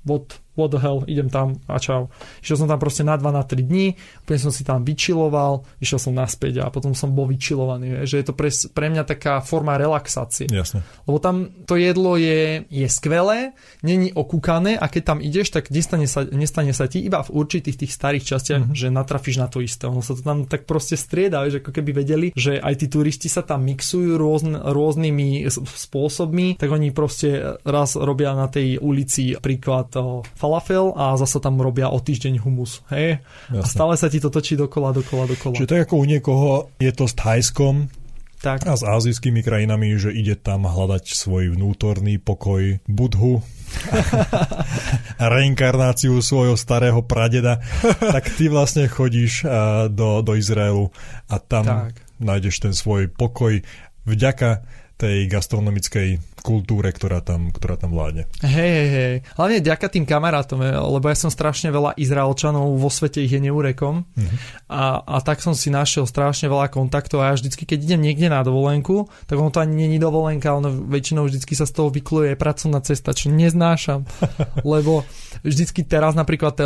what, 0.02 0.42
what 0.54 0.70
the 0.70 0.80
hell, 0.80 1.02
idem 1.10 1.30
tam 1.30 1.58
a 1.66 1.82
čau. 1.82 2.14
Išiel 2.46 2.66
som 2.66 2.68
tam 2.70 2.80
proste 2.80 3.02
na 3.02 3.18
2 3.18 3.26
na 3.34 3.42
3 3.42 3.62
dní, 3.62 3.98
úplne 4.26 4.40
som 4.40 4.54
si 4.54 4.62
tam 4.62 4.86
vyčiloval, 4.86 5.66
išiel 5.82 6.00
som 6.00 6.14
naspäť 6.14 6.62
a 6.62 6.70
potom 6.70 6.94
som 6.94 7.12
bol 7.14 7.26
vyčilovaný. 7.26 8.06
Že 8.06 8.16
je 8.22 8.26
to 8.26 8.34
pre, 8.38 8.50
pre 8.72 8.88
mňa 8.94 9.04
taká 9.04 9.42
forma 9.42 9.78
relaxácie. 9.78 10.50
Jasne. 10.50 10.86
Lebo 11.10 11.18
tam 11.18 11.50
to 11.66 11.74
jedlo 11.78 12.16
je, 12.18 12.66
je 12.70 12.88
skvelé, 12.90 13.58
není 13.82 14.14
okúkané 14.14 14.78
a 14.78 14.86
keď 14.86 15.04
tam 15.04 15.20
ideš, 15.20 15.54
tak 15.54 15.74
nestane 15.74 16.06
sa, 16.06 16.22
nestane 16.30 16.72
sa 16.72 16.86
ti 16.86 17.02
iba 17.02 17.26
v 17.26 17.34
určitých 17.34 17.86
tých 17.86 17.92
starých 17.94 18.24
častiach, 18.24 18.62
mm-hmm. 18.70 18.78
že 18.78 18.94
natrafíš 18.94 19.42
na 19.42 19.50
to 19.50 19.60
isté. 19.60 19.90
Ono 19.90 20.06
sa 20.06 20.14
to 20.14 20.22
tam 20.22 20.46
tak 20.46 20.70
proste 20.70 20.94
strieda, 20.94 21.50
že 21.50 21.60
ako 21.60 21.72
keby 21.74 21.92
vedeli, 21.92 22.28
že 22.38 22.62
aj 22.62 22.86
tí 22.86 22.86
turisti 22.88 23.28
sa 23.28 23.42
tam 23.42 23.66
mixujú 23.66 24.16
rôzn, 24.16 24.54
rôznymi 24.54 25.50
spôsobmi, 25.50 26.62
tak 26.62 26.70
oni 26.70 26.94
proste 26.94 27.58
raz 27.66 27.98
robia 27.98 28.38
na 28.38 28.46
tej 28.48 28.78
ulici 28.78 29.34
príklad 29.40 29.90
falafel 30.44 30.92
a 31.00 31.16
zase 31.16 31.40
tam 31.40 31.56
robia 31.64 31.88
o 31.88 32.04
týždeň 32.04 32.44
humus. 32.44 32.84
Hej? 32.92 33.24
A 33.56 33.64
stále 33.64 33.96
sa 33.96 34.12
ti 34.12 34.20
to 34.20 34.28
točí 34.28 34.60
dokola, 34.60 34.92
dokola, 34.92 35.32
dokola. 35.32 35.56
Čiže 35.56 35.72
tak 35.72 35.82
ako 35.88 36.04
u 36.04 36.06
niekoho 36.06 36.48
je 36.84 36.92
to 36.92 37.08
s 37.08 37.16
Thajskom, 37.16 37.88
tak. 38.44 38.68
A 38.68 38.76
s 38.76 38.84
azijskými 38.84 39.40
krajinami, 39.40 39.96
že 39.96 40.12
ide 40.12 40.36
tam 40.36 40.68
hľadať 40.68 41.16
svoj 41.16 41.56
vnútorný 41.56 42.20
pokoj 42.20 42.76
budhu, 42.92 43.40
reinkarnáciu 45.34 46.20
svojho 46.20 46.60
starého 46.60 47.00
pradeda, 47.08 47.64
tak 48.16 48.28
ty 48.36 48.52
vlastne 48.52 48.92
chodíš 48.92 49.48
do, 49.96 50.20
do 50.20 50.34
Izraelu 50.36 50.92
a 51.32 51.40
tam 51.40 51.64
tak. 51.64 52.04
nájdeš 52.20 52.68
ten 52.68 52.76
svoj 52.76 53.08
pokoj 53.08 53.64
vďaka 54.04 54.68
tej 54.98 55.26
gastronomickej 55.28 56.22
kultúre, 56.44 56.92
ktorá 56.92 57.24
tam, 57.24 57.50
ktorá 57.50 57.80
tam 57.80 57.96
vládne. 57.96 58.28
Hej, 58.44 58.72
hej, 58.72 58.90
hej. 58.92 59.16
Hlavne 59.40 59.64
ďaká 59.64 59.88
tým 59.88 60.04
kamarátom, 60.04 60.60
lebo 60.60 61.08
ja 61.08 61.16
som 61.16 61.32
strašne 61.32 61.72
veľa 61.72 61.96
Izraelčanov 61.96 62.76
vo 62.78 62.90
svete 62.92 63.24
ich 63.24 63.32
je 63.32 63.40
neurekom 63.40 64.04
mm-hmm. 64.04 64.38
a, 64.68 65.02
a 65.02 65.18
tak 65.24 65.40
som 65.40 65.56
si 65.56 65.72
našiel 65.72 66.04
strašne 66.04 66.52
veľa 66.52 66.68
kontaktov 66.68 67.24
a 67.24 67.32
ja 67.32 67.40
vždycky, 67.40 67.64
keď 67.64 67.80
idem 67.88 68.02
niekde 68.04 68.28
na 68.28 68.44
dovolenku, 68.44 69.08
tak 69.26 69.40
ono 69.40 69.56
to 69.56 69.64
ani 69.64 69.88
není 69.88 69.98
dovolenka, 70.04 70.52
ale 70.52 70.68
väčšinou 70.70 71.32
vždycky 71.32 71.56
sa 71.56 71.64
z 71.64 71.74
toho 71.80 71.90
vykluje 71.90 72.36
pracovná 72.36 72.84
cesta, 72.84 73.16
čo 73.16 73.32
neznášam, 73.32 74.04
lebo 74.68 75.08
vždycky 75.48 75.88
teraz 75.88 76.12
napríklad 76.14 76.60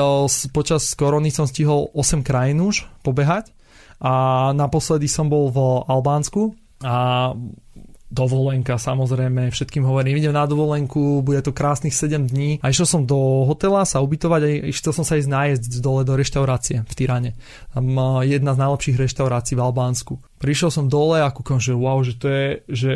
počas 0.52 0.90
korony 0.98 1.30
som 1.30 1.46
stihol 1.46 1.94
8 1.94 2.26
krajín 2.26 2.66
už 2.66 2.90
pobehať 3.06 3.54
a 4.02 4.50
naposledy 4.58 5.06
som 5.06 5.30
bol 5.30 5.54
v 5.54 5.58
Albánsku 5.86 6.54
a 6.86 7.34
dovolenka, 8.08 8.80
samozrejme, 8.80 9.52
všetkým 9.52 9.84
hovorím, 9.84 10.16
idem 10.16 10.32
na 10.32 10.48
dovolenku, 10.48 11.20
bude 11.20 11.44
to 11.44 11.52
krásnych 11.52 11.92
7 11.92 12.32
dní 12.32 12.64
a 12.64 12.72
išiel 12.72 12.88
som 12.88 13.02
do 13.04 13.44
hotela 13.44 13.84
sa 13.84 14.00
ubytovať 14.00 14.42
a 14.44 14.50
išiel 14.72 14.96
som 14.96 15.04
sa 15.04 15.20
ísť 15.20 15.28
nájsť 15.28 15.84
dole 15.84 16.08
do 16.08 16.16
reštaurácie 16.16 16.88
v 16.88 16.94
Tyrane. 16.96 17.32
Tam 17.76 17.84
jedna 18.24 18.56
z 18.56 18.62
najlepších 18.64 18.98
reštaurácií 18.98 19.60
v 19.60 19.64
Albánsku. 19.68 20.14
Prišiel 20.40 20.72
som 20.72 20.86
dole 20.88 21.20
a 21.20 21.28
kúkam, 21.36 21.60
že 21.60 21.76
wow, 21.76 22.00
že 22.00 22.16
to 22.16 22.28
je, 22.32 22.48
že 22.72 22.92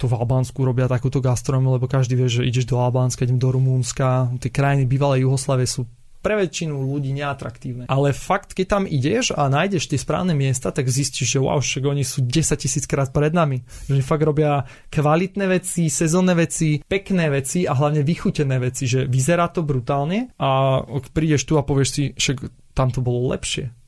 to 0.00 0.08
v 0.08 0.16
Albánsku 0.16 0.56
robia 0.64 0.88
takúto 0.88 1.20
gastronómiu, 1.20 1.76
lebo 1.76 1.84
každý 1.84 2.16
vie, 2.16 2.28
že 2.28 2.48
ideš 2.48 2.64
do 2.64 2.80
Albánska, 2.80 3.28
idem 3.28 3.36
do 3.36 3.52
Rumúnska, 3.52 4.32
tie 4.40 4.48
krajiny 4.48 4.88
bývalej 4.88 5.28
Juhoslavie 5.28 5.68
sú 5.68 5.84
pre 6.20 6.36
väčšinu 6.36 6.76
ľudí 6.76 7.16
neatraktívne. 7.16 7.88
Ale 7.88 8.12
fakt, 8.12 8.52
keď 8.52 8.66
tam 8.68 8.84
ideš 8.84 9.32
a 9.32 9.48
nájdeš 9.48 9.88
tie 9.88 9.98
správne 9.98 10.36
miesta, 10.36 10.68
tak 10.68 10.92
zistíš, 10.92 11.36
že 11.36 11.38
wow, 11.40 11.58
však 11.58 11.84
oni 11.84 12.04
sú 12.04 12.24
10 12.24 12.60
tisíc 12.60 12.84
krát 12.84 13.08
pred 13.08 13.32
nami. 13.32 13.64
Že 13.88 14.04
fakt 14.04 14.24
robia 14.24 14.68
kvalitné 14.92 15.48
veci, 15.48 15.88
sezónne 15.88 16.36
veci, 16.36 16.84
pekné 16.84 17.32
veci 17.32 17.64
a 17.64 17.72
hlavne 17.72 18.04
vychutené 18.04 18.60
veci, 18.60 18.84
že 18.84 19.08
vyzerá 19.08 19.48
to 19.48 19.64
brutálne 19.64 20.30
a 20.36 20.80
prídeš 21.10 21.48
tu 21.48 21.56
a 21.56 21.64
povieš 21.64 21.88
si, 21.88 22.02
že 22.14 22.36
tam 22.76 22.92
to 22.92 23.00
bolo 23.00 23.32
lepšie. 23.32 23.79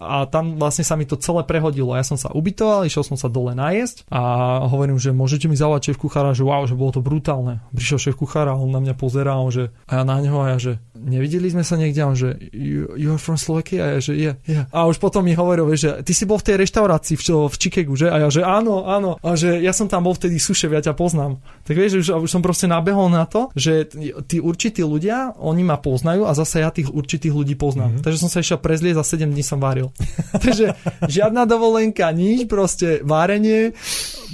A 0.00 0.24
tam 0.24 0.56
vlastne 0.56 0.80
sa 0.80 0.96
mi 0.96 1.04
to 1.04 1.20
celé 1.20 1.44
prehodilo. 1.44 1.92
Ja 1.92 2.04
som 2.04 2.16
sa 2.16 2.32
ubytoval, 2.32 2.88
išiel 2.88 3.04
som 3.04 3.20
sa 3.20 3.28
dole 3.28 3.52
najesť 3.52 4.08
a 4.08 4.20
hovorím, 4.64 4.96
že 4.96 5.12
môžete 5.12 5.44
mi 5.44 5.56
zavolať 5.60 5.92
šéf 5.92 5.98
kuchára, 6.00 6.32
že 6.32 6.40
wow, 6.40 6.64
že 6.64 6.72
bolo 6.72 6.96
to 6.96 7.04
brutálne. 7.04 7.60
Prišiel 7.76 8.10
šéf 8.10 8.16
kuchára 8.16 8.56
a 8.56 8.60
on 8.60 8.72
na 8.72 8.80
mňa 8.80 8.94
pozeral, 8.96 9.44
že 9.52 9.68
a 9.84 10.00
ja 10.00 10.02
na 10.08 10.16
neho 10.24 10.40
a 10.40 10.56
ja, 10.56 10.58
že 10.58 10.72
nevideli 10.96 11.52
sme 11.52 11.66
sa 11.66 11.76
niekde, 11.76 12.00
on 12.00 12.16
že 12.16 12.38
you, 12.54 12.88
you 12.96 13.12
are 13.12 13.20
from 13.20 13.36
Slovakia? 13.36 13.84
A 13.84 13.88
ja, 13.96 14.00
že 14.00 14.12
yeah, 14.16 14.34
yeah. 14.48 14.64
A 14.72 14.88
už 14.88 14.96
potom 14.96 15.26
mi 15.26 15.36
hovoril, 15.36 15.68
že 15.76 16.00
ty 16.00 16.16
si 16.16 16.24
bol 16.24 16.40
v 16.40 16.48
tej 16.48 16.56
reštaurácii 16.64 17.20
v, 17.20 17.22
v 17.52 17.56
Chicagu, 17.60 17.92
že? 17.98 18.08
A 18.08 18.16
ja, 18.24 18.28
že 18.32 18.40
áno, 18.46 18.88
áno. 18.88 19.20
A 19.20 19.36
že 19.36 19.60
ja 19.60 19.76
som 19.76 19.84
tam 19.84 20.08
bol 20.08 20.16
vtedy 20.16 20.40
sušev, 20.40 20.72
ja 20.72 20.80
ťa 20.80 20.96
poznám. 20.96 21.44
Tak 21.68 21.74
vieš, 21.76 22.08
už, 22.08 22.24
už 22.24 22.30
som 22.30 22.40
proste 22.40 22.70
nabehol 22.70 23.12
na 23.12 23.28
to, 23.28 23.52
že 23.52 23.92
tí 24.30 24.40
určití 24.40 24.80
ľudia, 24.80 25.36
oni 25.36 25.66
ma 25.66 25.76
poznajú 25.76 26.24
a 26.24 26.32
zase 26.32 26.64
ja 26.64 26.70
tých 26.72 26.88
určitých 26.88 27.34
ľudí 27.34 27.54
poznám. 27.58 27.98
Mm-hmm. 27.98 28.04
Takže 28.06 28.18
som 28.22 28.30
sa 28.30 28.40
išiel 28.40 28.56
prezlieť 28.62 29.02
za 29.02 29.04
7 29.18 29.28
dní 29.28 29.41
dní 29.42 29.44
som 29.44 29.58
varil. 29.58 29.90
Takže 30.44 30.78
žiadna 31.10 31.42
dovolenka, 31.50 32.06
nič, 32.14 32.46
proste 32.46 33.02
varenie. 33.02 33.74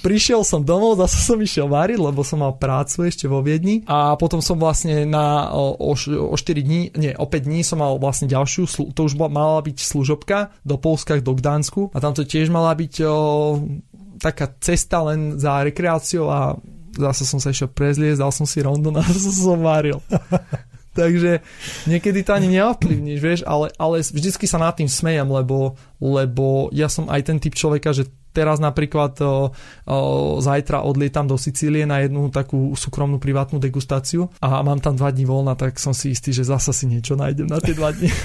Prišiel 0.05 0.45
som 0.45 0.63
domov, 0.63 1.01
zase 1.01 1.19
som 1.25 1.41
išiel 1.41 1.67
variť, 1.67 1.99
lebo 1.99 2.21
som 2.23 2.45
mal 2.45 2.55
prácu 2.55 3.09
ešte 3.09 3.27
vo 3.27 3.43
Viedni 3.43 3.83
a 3.89 4.15
potom 4.15 4.39
som 4.39 4.61
vlastne 4.61 5.09
na 5.09 5.51
o, 5.51 5.75
o 5.75 6.37
4 6.37 6.39
dní, 6.39 6.95
nie, 6.95 7.11
o 7.19 7.27
5 7.27 7.49
dní 7.49 7.67
som 7.67 7.83
mal 7.83 7.99
vlastne 7.99 8.31
ďalšiu, 8.31 8.95
to 8.95 9.01
už 9.03 9.19
mala 9.19 9.59
byť 9.59 9.75
služobka 9.83 10.55
do 10.63 10.79
Polska, 10.79 11.19
do 11.19 11.35
Gdansku 11.35 11.91
a 11.91 11.99
tam 11.99 12.15
to 12.15 12.23
tiež 12.23 12.47
mala 12.47 12.79
byť 12.79 12.95
o, 13.03 13.11
taká 14.23 14.55
cesta 14.63 15.03
len 15.03 15.35
za 15.35 15.67
rekreáciou 15.67 16.31
a 16.31 16.55
zase 16.95 17.27
som 17.27 17.43
sa 17.43 17.51
išiel 17.51 17.67
prezliesť, 17.71 18.23
dal 18.23 18.31
som 18.31 18.47
si 18.47 18.63
rondo 18.63 18.95
a 18.95 19.03
zase 19.03 19.35
som 19.35 19.59
varil. 19.59 19.99
Takže 20.99 21.47
niekedy 21.87 22.27
to 22.27 22.35
ani 22.35 22.59
neovplyvníš, 22.59 23.21
vieš, 23.23 23.41
ale, 23.47 23.71
ale 23.79 24.03
vždycky 24.03 24.51
sa 24.51 24.59
nad 24.59 24.75
tým 24.75 24.91
smejem, 24.91 25.31
lebo, 25.31 25.79
lebo 26.03 26.67
ja 26.75 26.91
som 26.91 27.07
aj 27.07 27.23
ten 27.23 27.39
typ 27.39 27.55
človeka, 27.55 27.95
že 27.95 28.11
teraz 28.35 28.59
napríklad 28.59 29.15
o, 29.23 29.55
o, 29.87 29.99
zajtra 30.43 30.83
odlietam 30.83 31.31
do 31.31 31.39
Sicílie 31.39 31.87
na 31.87 32.03
jednu 32.03 32.35
takú 32.35 32.75
súkromnú 32.75 33.23
privátnu 33.23 33.63
degustáciu 33.63 34.27
a 34.43 34.63
mám 34.67 34.83
tam 34.83 34.99
dva 34.99 35.15
dní 35.15 35.23
voľna, 35.27 35.55
tak 35.55 35.79
som 35.79 35.95
si 35.95 36.11
istý, 36.11 36.35
že 36.35 36.47
zasa 36.47 36.75
si 36.75 36.91
niečo 36.91 37.15
nájdem 37.15 37.47
na 37.47 37.63
tie 37.63 37.75
dva 37.79 37.95
dní. 37.95 38.11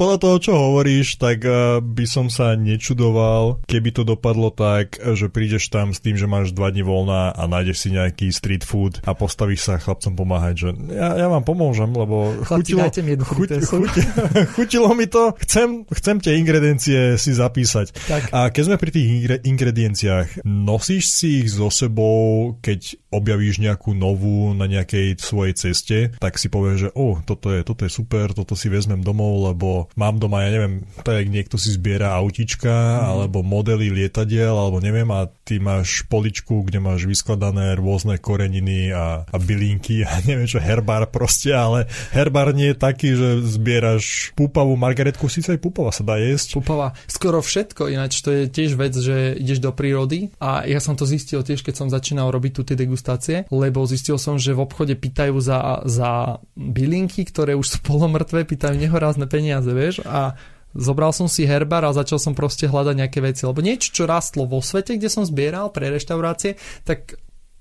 podľa 0.00 0.16
toho, 0.16 0.36
čo 0.40 0.52
hovoríš, 0.56 1.20
tak 1.20 1.44
uh, 1.44 1.84
by 1.84 2.08
som 2.08 2.32
sa 2.32 2.56
nečudoval, 2.56 3.60
keby 3.68 3.92
to 3.92 4.08
dopadlo 4.08 4.48
tak, 4.48 4.96
že 4.96 5.28
prídeš 5.28 5.68
tam 5.68 5.92
s 5.92 6.00
tým, 6.00 6.16
že 6.16 6.24
máš 6.24 6.56
dva 6.56 6.72
dní 6.72 6.80
voľná 6.80 7.36
a 7.36 7.42
nájdeš 7.44 7.84
si 7.84 7.88
nejaký 7.92 8.32
street 8.32 8.64
food 8.64 9.04
a 9.04 9.12
postavíš 9.12 9.68
sa 9.68 9.76
chlapcom 9.76 10.16
pomáhať, 10.16 10.54
že 10.56 10.68
ja, 10.96 11.20
ja 11.20 11.28
vám 11.28 11.44
pomôžem, 11.44 11.92
lebo 11.92 12.32
Chlapci, 12.48 12.72
chutilo, 12.72 12.88
mi 13.04 13.12
chuť, 13.20 13.48
chuť, 13.60 13.92
chutilo 14.56 14.88
mi 14.96 15.04
to, 15.04 15.36
chcem, 15.44 15.84
chcem 15.92 16.16
tie 16.24 16.40
ingrediencie 16.40 17.20
si 17.20 17.36
zapísať. 17.36 17.92
Tak. 18.08 18.22
A 18.32 18.48
keď 18.48 18.62
sme 18.72 18.76
pri 18.80 18.90
tých 18.96 19.06
ingre- 19.06 19.42
ingredienciách, 19.44 20.48
nosíš 20.48 21.12
si 21.12 21.44
ich 21.44 21.52
so 21.52 21.68
sebou, 21.68 22.56
keď 22.64 22.96
objavíš 23.12 23.60
nejakú 23.60 23.92
novú 23.92 24.54
na 24.56 24.64
nejakej 24.64 25.20
svojej 25.20 25.54
ceste, 25.58 25.98
tak 26.16 26.40
si 26.40 26.48
povieš, 26.48 26.78
že 26.78 26.90
oh, 26.96 27.18
toto 27.20 27.52
je, 27.52 27.60
toto 27.66 27.84
je 27.84 27.92
super, 27.92 28.32
toto 28.32 28.54
si 28.54 28.70
vezmem 28.70 29.02
domov, 29.02 29.50
lebo 29.50 29.89
mám 29.98 30.18
doma, 30.18 30.46
ja 30.46 30.50
neviem, 30.54 30.86
tak 31.02 31.26
niekto 31.26 31.56
si 31.56 31.74
zbiera 31.74 32.14
autička 32.18 32.70
mm. 32.70 33.02
alebo 33.06 33.38
modely 33.42 33.90
lietadiel 33.90 34.54
alebo 34.54 34.78
neviem 34.78 35.08
a 35.10 35.26
ty 35.44 35.58
máš 35.58 36.06
poličku, 36.06 36.62
kde 36.66 36.78
máš 36.78 37.06
vyskladané 37.06 37.74
rôzne 37.74 38.18
koreniny 38.22 38.94
a, 38.94 39.26
a 39.26 39.36
bylinky 39.38 40.02
a 40.08 40.22
neviem 40.26 40.46
čo, 40.46 40.62
herbár 40.62 41.10
proste, 41.10 41.50
ale 41.50 41.90
herbár 42.14 42.54
nie 42.54 42.70
je 42.70 42.78
taký, 42.78 43.08
že 43.18 43.42
zbieraš 43.42 44.30
púpavú 44.38 44.78
margaretku, 44.78 45.26
síce 45.26 45.54
aj 45.54 45.60
púpava 45.60 45.90
sa 45.90 46.06
dá 46.06 46.18
jesť. 46.22 46.60
Púpava, 46.62 46.94
skoro 47.10 47.42
všetko, 47.42 47.90
ináč 47.90 48.22
to 48.22 48.30
je 48.30 48.42
tiež 48.46 48.78
vec, 48.78 48.94
že 48.94 49.34
ideš 49.38 49.58
do 49.58 49.74
prírody 49.74 50.30
a 50.38 50.66
ja 50.66 50.78
som 50.78 50.94
to 50.94 51.08
zistil 51.08 51.42
tiež, 51.42 51.66
keď 51.66 51.74
som 51.74 51.88
začínal 51.88 52.30
robiť 52.30 52.52
tu 52.54 52.62
tie 52.62 52.76
degustácie, 52.78 53.50
lebo 53.50 53.82
zistil 53.88 54.16
som, 54.16 54.38
že 54.38 54.54
v 54.54 54.62
obchode 54.62 54.94
pýtajú 54.94 55.36
za, 55.42 55.82
za 55.86 56.38
bylinky, 56.54 57.26
ktoré 57.26 57.58
už 57.58 57.66
sú 57.66 57.78
polomrtvé, 57.82 58.46
pýtajú 58.46 58.76
nehorázne 58.78 59.26
peniaze, 59.26 59.70
vieš, 59.80 60.04
a 60.04 60.36
zobral 60.76 61.10
som 61.16 61.26
si 61.26 61.48
herbar 61.48 61.88
a 61.88 61.96
začal 61.96 62.20
som 62.20 62.36
proste 62.36 62.68
hľadať 62.68 62.94
nejaké 63.00 63.18
veci, 63.24 63.48
lebo 63.48 63.64
niečo, 63.64 63.90
čo 63.90 64.04
rastlo 64.04 64.44
vo 64.44 64.60
svete, 64.60 65.00
kde 65.00 65.08
som 65.08 65.24
zbieral 65.24 65.72
pre 65.72 65.88
reštaurácie, 65.88 66.60
tak 66.84 67.16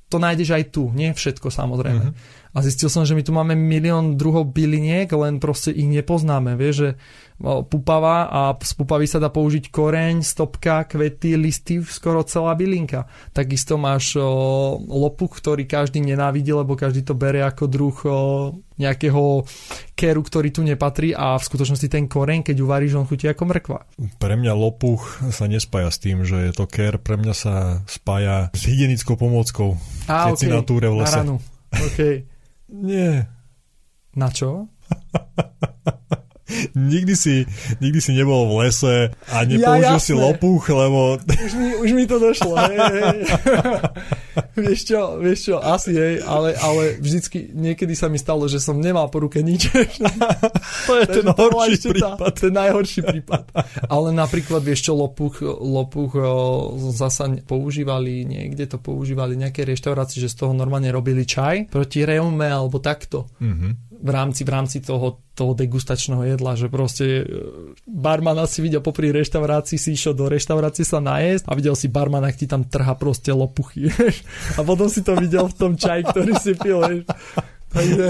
to 0.09 0.17
nájdeš 0.17 0.49
aj 0.51 0.63
tu, 0.73 0.89
nie 0.91 1.13
všetko 1.13 1.47
samozrejme. 1.53 2.11
Mm-hmm. 2.11 2.38
A 2.49 2.65
zistil 2.65 2.89
som, 2.89 3.05
že 3.05 3.13
my 3.13 3.21
tu 3.21 3.29
máme 3.29 3.53
milión 3.53 4.17
druhov 4.17 4.49
byliniek, 4.49 5.05
len 5.13 5.37
proste 5.37 5.69
ich 5.69 5.85
nepoznáme. 5.85 6.57
Vieš, 6.57 6.75
že 6.75 6.89
pupava 7.39 8.27
a 8.27 8.41
z 8.59 8.75
pupavy 8.75 9.07
sa 9.07 9.21
dá 9.21 9.31
použiť 9.31 9.71
koreň, 9.71 10.19
stopka, 10.19 10.83
kvety, 10.83 11.39
listy, 11.39 11.79
skoro 11.79 12.27
celá 12.27 12.51
bylinka. 12.51 13.07
Takisto 13.31 13.79
máš 13.79 14.19
o, 14.19 14.27
lopuch, 14.83 15.39
ktorý 15.39 15.63
každý 15.63 16.03
nenávidí, 16.03 16.51
lebo 16.51 16.75
každý 16.75 17.07
to 17.07 17.15
bere 17.15 17.39
ako 17.47 17.63
druh 17.71 17.97
o, 18.03 18.15
nejakého 18.75 19.47
keru, 19.95 20.19
ktorý 20.19 20.51
tu 20.51 20.67
nepatrí 20.67 21.15
a 21.15 21.39
v 21.39 21.47
skutočnosti 21.47 21.87
ten 21.87 22.11
koreň, 22.11 22.43
keď 22.43 22.59
uvaríš, 22.59 22.99
on 22.99 23.07
chutí 23.07 23.31
ako 23.31 23.55
mrkva. 23.55 23.79
Pre 24.19 24.35
mňa 24.35 24.53
lopuch 24.57 25.23
sa 25.31 25.47
nespája 25.47 25.95
s 25.95 25.99
tým, 26.03 26.27
že 26.27 26.51
je 26.51 26.51
to 26.51 26.67
ker, 26.67 26.99
pre 26.99 27.15
mňa 27.15 27.33
sa 27.37 27.53
spája 27.87 28.51
s 28.51 28.67
hygienickou 28.67 29.15
pomôckou. 29.15 29.79
A, 30.11 30.35
okay. 30.35 30.51
na 30.51 30.59
túre 30.59 30.91
v 30.91 31.07
lese. 31.07 31.15
Na 31.15 31.23
ranu. 31.23 31.35
Okay. 31.71 32.27
Nie. 32.69 33.25
Na 34.15 34.29
čo? 34.29 34.67
nikdy, 36.75 37.13
si, 37.15 37.45
nikdy 37.79 37.99
si 38.01 38.11
nebol 38.17 38.49
v 38.49 38.53
lese 38.65 38.95
a 39.29 39.37
nepoužil 39.45 39.97
ja, 39.97 40.01
si 40.01 40.13
lopuch, 40.13 40.69
lebo... 40.69 41.17
Už 41.21 41.53
mi, 41.55 41.69
už 41.77 41.89
mi 41.93 42.03
to 42.09 42.17
došlo, 42.17 42.53
hej, 42.57 42.77
hej. 42.77 43.19
vieš 44.65 44.81
čo, 44.89 45.19
vieš 45.19 45.39
čo, 45.51 45.55
asi 45.61 45.91
hej, 45.95 46.15
ale, 46.25 46.55
ale 46.57 46.97
vždycky, 46.99 47.53
niekedy 47.53 47.93
sa 47.93 48.07
mi 48.09 48.17
stalo, 48.17 48.49
že 48.49 48.61
som 48.61 48.77
nemal 48.79 49.07
po 49.11 49.23
ruke 49.23 49.39
nič. 49.43 49.69
to 50.87 50.93
je 50.99 51.05
ten 51.07 51.27
horší 51.29 51.77
prípad. 51.93 52.17
Tá, 52.17 52.27
ten 52.33 52.53
najhorší 52.53 53.01
prípad. 53.05 53.43
Ale 53.87 54.09
napríklad, 54.15 54.61
vieš 54.63 54.89
čo, 54.89 54.93
lopuch, 54.97 55.41
lopuch 55.45 56.17
zasa 56.95 57.29
používali, 57.45 58.25
niekde 58.25 58.65
to 58.65 58.77
používali 58.81 59.37
nejaké 59.37 59.63
reštaurácie, 59.65 60.21
že 60.23 60.31
z 60.31 60.45
toho 60.45 60.53
normálne 60.55 60.89
robili 60.89 61.23
čaj 61.23 61.69
proti 61.69 62.03
reume 62.03 62.47
alebo 62.47 62.81
takto. 62.81 63.29
Mm-hmm 63.39 63.88
v 63.99 64.09
rámci, 64.09 64.47
v 64.47 64.49
rámci 64.49 64.77
toho, 64.79 65.19
toho 65.35 65.51
degustačného 65.51 66.23
jedla, 66.23 66.55
že 66.55 66.71
proste 66.71 67.05
e, 67.21 67.23
barmana 67.83 68.47
si 68.47 68.63
videl 68.63 68.79
popri 68.79 69.11
reštaurácii, 69.11 69.75
si 69.75 69.95
išiel 69.95 70.15
do 70.15 70.31
reštaurácie 70.31 70.87
sa 70.87 71.03
najesť 71.03 71.51
a 71.51 71.55
videl 71.55 71.75
si 71.75 71.91
barmana, 71.91 72.31
ti 72.31 72.47
tam 72.47 72.63
trha 72.63 72.95
proste 72.95 73.35
lopuchy. 73.35 73.91
a 74.57 74.63
potom 74.63 74.87
si 74.87 75.03
to 75.03 75.19
videl 75.19 75.51
v 75.51 75.55
tom 75.59 75.73
čaj, 75.75 76.15
ktorý 76.15 76.31
si 76.39 76.55
pil. 76.55 77.03
Takže 77.69 78.07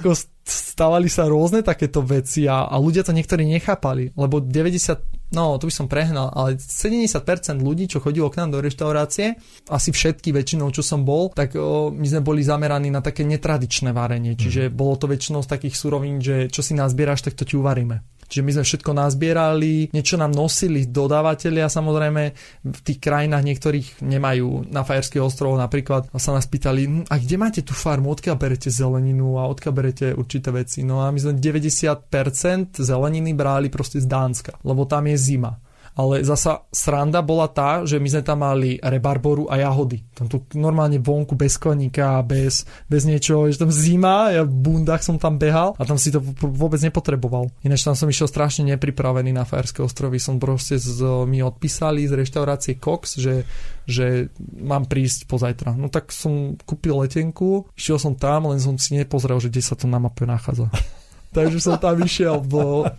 ako 0.00 0.10
stávali 0.44 1.06
sa 1.06 1.28
rôzne 1.28 1.60
takéto 1.62 2.00
veci 2.00 2.48
a, 2.48 2.66
a 2.66 2.74
ľudia 2.80 3.04
to 3.04 3.14
niektorí 3.14 3.44
nechápali, 3.46 4.16
lebo 4.16 4.40
90, 4.40 5.19
no 5.34 5.58
to 5.58 5.66
by 5.66 5.74
som 5.74 5.86
prehnal, 5.86 6.30
ale 6.34 6.58
70% 6.58 7.16
ľudí, 7.58 7.90
čo 7.90 8.02
chodilo 8.02 8.30
k 8.30 8.42
nám 8.42 8.54
do 8.54 8.58
reštaurácie, 8.62 9.38
asi 9.70 9.90
všetky 9.90 10.34
väčšinou, 10.34 10.70
čo 10.74 10.82
som 10.82 11.02
bol, 11.02 11.30
tak 11.30 11.54
o, 11.58 11.90
my 11.90 12.06
sme 12.06 12.22
boli 12.22 12.42
zameraní 12.42 12.90
na 12.90 13.02
také 13.02 13.22
netradičné 13.26 13.90
varenie, 13.94 14.34
čiže 14.34 14.68
mm. 14.68 14.74
bolo 14.74 14.94
to 14.98 15.06
väčšinou 15.10 15.42
z 15.42 15.50
takých 15.50 15.74
surovín, 15.74 16.22
že 16.22 16.50
čo 16.50 16.62
si 16.62 16.74
nazbieraš, 16.74 17.26
tak 17.26 17.34
to 17.38 17.46
ti 17.46 17.54
uvaríme. 17.58 18.19
Čiže 18.30 18.46
my 18.46 18.52
sme 18.54 18.64
všetko 18.64 18.90
nazbierali, 18.94 19.90
niečo 19.90 20.14
nám 20.14 20.30
nosili 20.30 20.86
dodávateľia, 20.86 21.66
samozrejme 21.66 22.22
v 22.62 22.80
tých 22.86 23.02
krajinách 23.02 23.42
niektorých 23.42 23.88
nemajú. 24.06 24.70
Na 24.70 24.86
Fajerských 24.86 25.18
ostrovoch 25.18 25.58
napríklad 25.58 26.06
sa 26.14 26.30
nás 26.30 26.46
pýtali, 26.46 26.86
hm, 26.86 27.04
a 27.10 27.18
kde 27.18 27.36
máte 27.36 27.60
tú 27.66 27.74
farmu, 27.74 28.14
odkiaľ 28.14 28.38
berete 28.38 28.70
zeleninu 28.70 29.42
a 29.42 29.50
odkiaľ 29.50 29.72
berete 29.74 30.06
určité 30.14 30.54
veci. 30.54 30.86
No 30.86 31.02
a 31.02 31.10
my 31.10 31.18
sme 31.18 31.34
90% 31.42 32.78
zeleniny 32.78 33.34
brali 33.34 33.66
proste 33.66 33.98
z 33.98 34.06
Dánska, 34.06 34.62
lebo 34.62 34.86
tam 34.86 35.10
je 35.10 35.18
zima 35.18 35.58
ale 35.96 36.22
zasa 36.22 36.64
sranda 36.70 37.20
bola 37.20 37.50
tá, 37.50 37.82
že 37.84 37.98
my 37.98 38.08
sme 38.08 38.22
tam 38.22 38.40
mali 38.42 38.78
rebarboru 38.80 39.50
a 39.50 39.58
jahody. 39.60 40.00
Tam 40.14 40.30
tu 40.30 40.44
normálne 40.56 41.02
vonku 41.02 41.34
bez 41.34 41.58
koníka, 41.58 42.22
bez, 42.24 42.64
bez 42.86 43.02
niečoho, 43.04 43.50
že 43.50 43.60
tam 43.60 43.72
zima, 43.72 44.32
ja 44.32 44.46
v 44.46 44.52
bundách 44.52 45.02
som 45.02 45.18
tam 45.18 45.36
behal 45.36 45.74
a 45.76 45.82
tam 45.82 45.98
si 45.98 46.14
to 46.14 46.22
vôbec 46.40 46.80
nepotreboval. 46.80 47.50
Ináč 47.66 47.84
tam 47.84 47.98
som 47.98 48.08
išiel 48.08 48.30
strašne 48.30 48.68
nepripravený 48.76 49.34
na 49.34 49.44
Fajerské 49.44 49.82
ostrovy, 49.82 50.22
som 50.22 50.38
proste 50.38 50.78
z, 50.78 51.02
mi 51.26 51.42
odpísali 51.42 52.06
z 52.06 52.16
reštaurácie 52.16 52.78
Cox, 52.78 53.18
že 53.18 53.44
že 53.90 54.30
mám 54.54 54.86
prísť 54.86 55.26
pozajtra. 55.26 55.74
No 55.74 55.90
tak 55.90 56.14
som 56.14 56.54
kúpil 56.62 56.94
letenku, 56.94 57.66
išiel 57.74 57.98
som 57.98 58.14
tam, 58.14 58.46
len 58.46 58.62
som 58.62 58.78
si 58.78 58.94
nepozrel, 58.94 59.42
že 59.42 59.50
kde 59.50 59.62
sa 59.66 59.74
to 59.74 59.90
na 59.90 59.98
mape 59.98 60.22
nachádza. 60.22 60.70
Takže 61.30 61.58
som 61.62 61.78
tam 61.78 62.02
išiel 62.02 62.42
v 62.42 62.54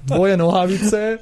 dvoje 0.08 0.40
nohavice, 0.40 1.20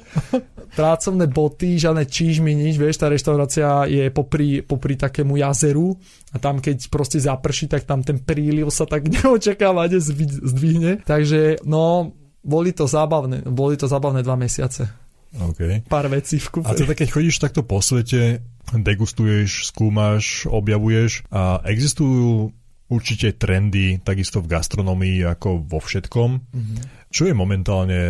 pracovné 0.78 1.26
boty, 1.26 1.74
žiadne 1.74 2.06
čížmy, 2.06 2.54
nič, 2.54 2.78
vieš, 2.78 3.02
tá 3.02 3.10
reštaurácia 3.10 3.90
je 3.90 4.06
popri, 4.14 4.62
popri 4.62 4.94
takému 4.94 5.34
jazeru 5.42 5.98
a 6.30 6.38
tam 6.38 6.62
keď 6.62 6.86
proste 6.86 7.18
zaprší, 7.18 7.66
tak 7.66 7.82
tam 7.82 8.06
ten 8.06 8.22
príliv 8.22 8.70
sa 8.70 8.86
tak 8.86 9.06
neočakávane 9.14 9.98
zdvihne. 9.98 11.02
Takže 11.02 11.66
no, 11.66 12.14
boli 12.46 12.70
to 12.70 12.86
zábavné, 12.86 13.42
boli 13.42 13.74
to 13.74 13.90
zábavné 13.90 14.22
dva 14.22 14.38
mesiace. 14.38 14.86
Okay. 15.30 15.86
Pár 15.86 16.10
vecí 16.10 16.42
v 16.42 16.58
kúpe. 16.58 16.66
A 16.66 16.74
teda 16.74 16.94
keď 16.98 17.08
chodíš 17.14 17.38
takto 17.38 17.62
po 17.62 17.78
svete, 17.78 18.42
degustuješ, 18.74 19.70
skúmaš, 19.70 20.46
objavuješ 20.50 21.26
a 21.30 21.62
existujú 21.66 22.50
určite 22.90 23.38
trendy 23.38 24.02
takisto 24.02 24.42
v 24.42 24.50
gastronomii 24.50 25.24
ako 25.24 25.62
vo 25.64 25.78
všetkom. 25.78 26.30
Mm-hmm. 26.36 26.76
Čo 27.10 27.30
je 27.30 27.34
momentálne 27.34 28.00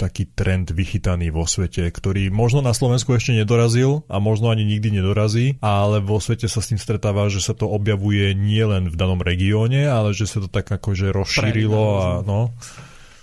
taký 0.00 0.32
trend 0.32 0.72
vychytaný 0.72 1.28
vo 1.28 1.44
svete, 1.44 1.84
ktorý 1.84 2.32
možno 2.32 2.64
na 2.64 2.72
Slovensku 2.72 3.12
ešte 3.12 3.36
nedorazil 3.36 4.08
a 4.08 4.16
možno 4.16 4.48
ani 4.48 4.64
nikdy 4.64 4.96
nedorazí, 4.96 5.60
ale 5.60 6.00
vo 6.00 6.16
svete 6.16 6.48
sa 6.48 6.64
s 6.64 6.72
tým 6.72 6.80
stretáva, 6.80 7.28
že 7.28 7.44
sa 7.44 7.52
to 7.52 7.68
objavuje 7.68 8.32
nielen 8.32 8.88
v 8.88 8.96
danom 8.96 9.20
regióne, 9.20 9.84
ale 9.84 10.16
že 10.16 10.24
sa 10.24 10.40
to 10.40 10.48
tak 10.48 10.72
akože 10.72 11.12
rozšírilo 11.12 11.84
a 12.00 12.08
no 12.24 12.56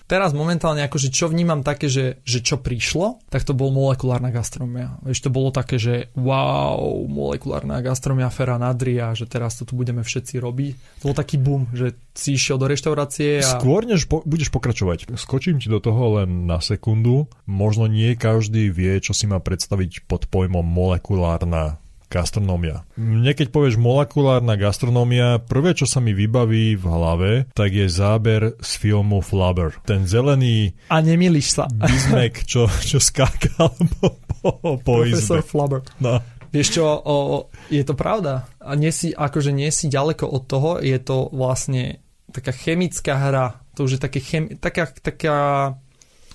teraz 0.07 0.31
momentálne 0.31 0.81
akože 0.87 1.11
čo 1.11 1.27
vnímam 1.27 1.61
také, 1.61 1.91
že, 1.91 2.23
že 2.23 2.39
čo 2.39 2.57
prišlo, 2.57 3.21
tak 3.27 3.43
to 3.43 3.51
bol 3.51 3.69
molekulárna 3.69 4.31
gastronomia. 4.31 4.97
Vieš, 5.03 5.27
to 5.27 5.29
bolo 5.29 5.51
také, 5.51 5.77
že 5.77 6.09
wow, 6.15 6.79
molekulárna 7.05 7.83
gastronomia 7.83 8.31
Fera 8.31 8.55
Nadria, 8.55 9.11
že 9.13 9.27
teraz 9.27 9.59
to 9.59 9.67
tu 9.67 9.75
budeme 9.75 10.01
všetci 10.01 10.39
robiť. 10.39 10.73
To 11.03 11.11
bol 11.11 11.17
taký 11.19 11.37
boom, 11.37 11.67
že 11.75 11.93
si 12.15 12.39
išiel 12.39 12.57
do 12.57 12.65
reštaurácie 12.71 13.43
a... 13.43 13.59
Skôr 13.59 13.85
než 13.85 14.07
po, 14.09 14.23
budeš 14.25 14.49
pokračovať, 14.49 15.13
skočím 15.19 15.61
ti 15.61 15.67
do 15.67 15.83
toho 15.83 16.23
len 16.23 16.49
na 16.49 16.63
sekundu. 16.63 17.29
Možno 17.45 17.85
nie 17.85 18.17
každý 18.17 18.71
vie, 18.73 18.97
čo 19.03 19.11
si 19.13 19.29
má 19.29 19.37
predstaviť 19.37 20.07
pod 20.09 20.31
pojmom 20.31 20.65
molekulárna 20.65 21.77
Gastronómia. 22.07 22.87
Mne 22.95 23.35
keď 23.35 23.51
povieš 23.51 23.75
molekulárna 23.75 24.55
gastronómia, 24.55 25.43
prvé 25.43 25.75
čo 25.75 25.83
sa 25.83 25.99
mi 25.99 26.15
vybaví 26.15 26.79
v 26.79 26.85
hlave, 26.87 27.31
tak 27.51 27.75
je 27.75 27.91
záber 27.91 28.55
z 28.63 28.71
filmu 28.79 29.19
Flubber. 29.19 29.75
Ten 29.83 30.07
zelený... 30.07 30.71
A 30.87 31.03
nemiliš 31.03 31.59
sa. 31.59 31.67
Bizmek, 31.91 32.47
čo, 32.47 32.71
čo 32.71 33.03
skákal 33.03 33.75
po, 33.99 34.23
po, 34.39 34.51
po 34.79 34.93
Profesor 35.03 35.43
izbe. 35.43 35.49
Flubber. 35.51 35.81
No. 35.99 36.23
Vieš 36.47 36.79
čo, 36.79 36.87
o, 36.87 37.51
je 37.67 37.83
to 37.83 37.91
pravda. 37.91 38.47
A 38.63 38.71
nie 38.79 38.95
si, 38.95 39.11
akože 39.11 39.51
nie 39.51 39.67
si 39.67 39.91
ďaleko 39.91 40.31
od 40.31 40.43
toho, 40.47 40.71
je 40.79 40.95
to 41.03 41.27
vlastne 41.35 41.99
taká 42.31 42.55
chemická 42.55 43.19
hra. 43.19 43.59
To 43.75 43.83
už 43.83 43.99
je 43.99 44.01
také 44.01 44.19
chem, 44.23 44.55
taká, 44.57 44.87
taká 44.89 45.37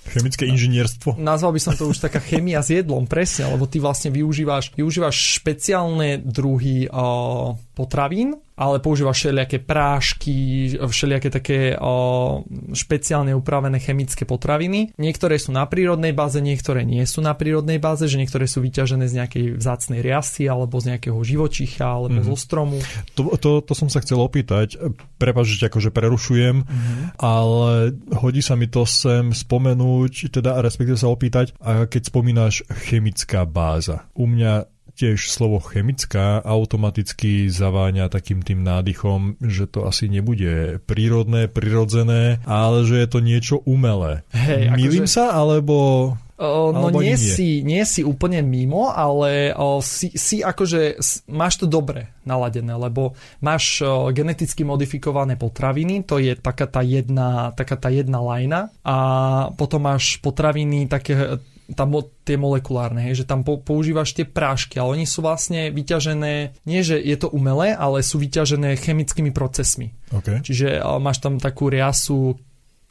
Chemické 0.03 0.43
inžinierstvo. 0.45 1.15
Nazval 1.15 1.55
by 1.55 1.61
som 1.63 1.73
to 1.73 1.87
už 1.87 1.97
taká 2.03 2.19
chemia 2.19 2.59
s 2.59 2.75
jedlom, 2.75 3.07
presne, 3.07 3.47
lebo 3.47 3.63
ty 3.63 3.79
vlastne 3.79 4.11
využívaš, 4.11 4.75
využívaš 4.75 5.39
špeciálne 5.39 6.19
druhy 6.19 6.91
uh, 6.91 7.55
potravín, 7.73 8.37
ale 8.53 8.77
používa 8.77 9.09
všelijaké 9.17 9.65
prášky, 9.65 10.35
všelijaké 10.77 11.29
také 11.33 11.59
o, 11.73 12.45
špeciálne 12.69 13.33
upravené 13.33 13.81
chemické 13.81 14.29
potraviny. 14.29 14.93
Niektoré 15.01 15.41
sú 15.41 15.49
na 15.49 15.65
prírodnej 15.65 16.13
báze, 16.13 16.37
niektoré 16.37 16.85
nie 16.85 17.01
sú 17.09 17.25
na 17.25 17.33
prírodnej 17.33 17.81
báze, 17.81 18.05
že 18.05 18.21
niektoré 18.21 18.45
sú 18.45 18.61
vyťažené 18.61 19.09
z 19.09 19.17
nejakej 19.17 19.45
vzácnej 19.57 20.05
riasy 20.05 20.45
alebo 20.45 20.77
z 20.77 20.93
nejakého 20.93 21.17
živočícha 21.17 21.81
alebo 21.81 22.21
mm-hmm. 22.21 22.29
zo 22.29 22.37
stromu. 22.37 22.77
To, 23.17 23.33
to, 23.41 23.65
to 23.65 23.73
som 23.73 23.89
sa 23.89 24.05
chcel 24.05 24.21
opýtať, 24.21 24.77
prepáč, 25.17 25.57
že 25.57 25.73
akože 25.73 25.89
prerušujem, 25.89 26.55
mm-hmm. 26.61 27.01
ale 27.17 27.97
hodí 28.21 28.45
sa 28.45 28.53
mi 28.53 28.69
to 28.69 28.85
sem 28.85 29.33
spomenúť, 29.33 30.29
teda 30.29 30.61
respektíve 30.61 31.01
sa 31.01 31.09
opýtať, 31.09 31.57
a 31.57 31.89
keď 31.89 32.01
spomínaš 32.13 32.61
chemická 32.85 33.49
báza. 33.49 34.05
U 34.13 34.29
mňa 34.29 34.72
tiež 34.93 35.29
slovo 35.29 35.57
chemická 35.57 36.41
automaticky 36.45 37.49
zaváňa 37.49 38.13
takým 38.13 38.45
tým 38.45 38.61
nádychom, 38.61 39.41
že 39.41 39.65
to 39.65 39.89
asi 39.89 40.05
nebude 40.07 40.77
prírodné, 40.85 41.49
prirodzené, 41.49 42.39
ale 42.45 42.85
že 42.85 43.01
je 43.01 43.07
to 43.09 43.19
niečo 43.19 43.55
umelé. 43.65 44.21
Hej, 44.31 44.69
Milím 44.77 45.09
akože... 45.09 45.13
sa, 45.13 45.33
alebo... 45.33 45.75
O, 46.33 46.73
no 46.73 46.89
nie, 46.89 47.13
nie. 47.13 47.17
Si, 47.17 47.61
nie 47.61 47.85
si 47.85 48.01
úplne 48.01 48.41
mimo, 48.41 48.89
ale 48.89 49.53
o, 49.53 49.79
si, 49.85 50.11
si 50.17 50.41
akože 50.41 50.97
máš 51.29 51.61
to 51.61 51.69
dobre 51.69 52.09
naladené, 52.25 52.73
lebo 52.73 53.13
máš 53.39 53.85
o, 53.85 54.09
geneticky 54.09 54.65
modifikované 54.65 55.37
potraviny, 55.37 56.03
to 56.03 56.17
je 56.17 56.33
taká 56.33 56.65
tá 56.65 56.81
jedna, 56.81 57.53
taká 57.53 57.77
tá 57.77 57.93
jedna 57.93 58.17
lajna 58.17 58.73
a 58.81 58.97
potom 59.55 59.85
máš 59.85 60.17
potraviny 60.25 60.89
také 60.89 61.37
tam, 61.73 61.93
tie 62.23 62.39
molekulárne, 62.39 63.09
hej, 63.09 63.23
že 63.23 63.29
tam 63.29 63.43
po, 63.43 63.59
používaš 63.59 64.15
tie 64.15 64.25
prášky, 64.25 64.79
ale 64.79 65.01
oni 65.01 65.05
sú 65.09 65.25
vlastne 65.25 65.69
vyťažené, 65.73 66.63
nie 66.65 66.81
že 66.81 66.97
je 66.97 67.17
to 67.19 67.27
umelé, 67.29 67.73
ale 67.73 68.05
sú 68.05 68.21
vyťažené 68.21 68.79
chemickými 68.79 69.33
procesmi. 69.33 69.91
Okay. 70.13 70.39
Čiže 70.45 70.81
máš 71.01 71.19
tam 71.19 71.41
takú 71.41 71.67
riasu 71.67 72.37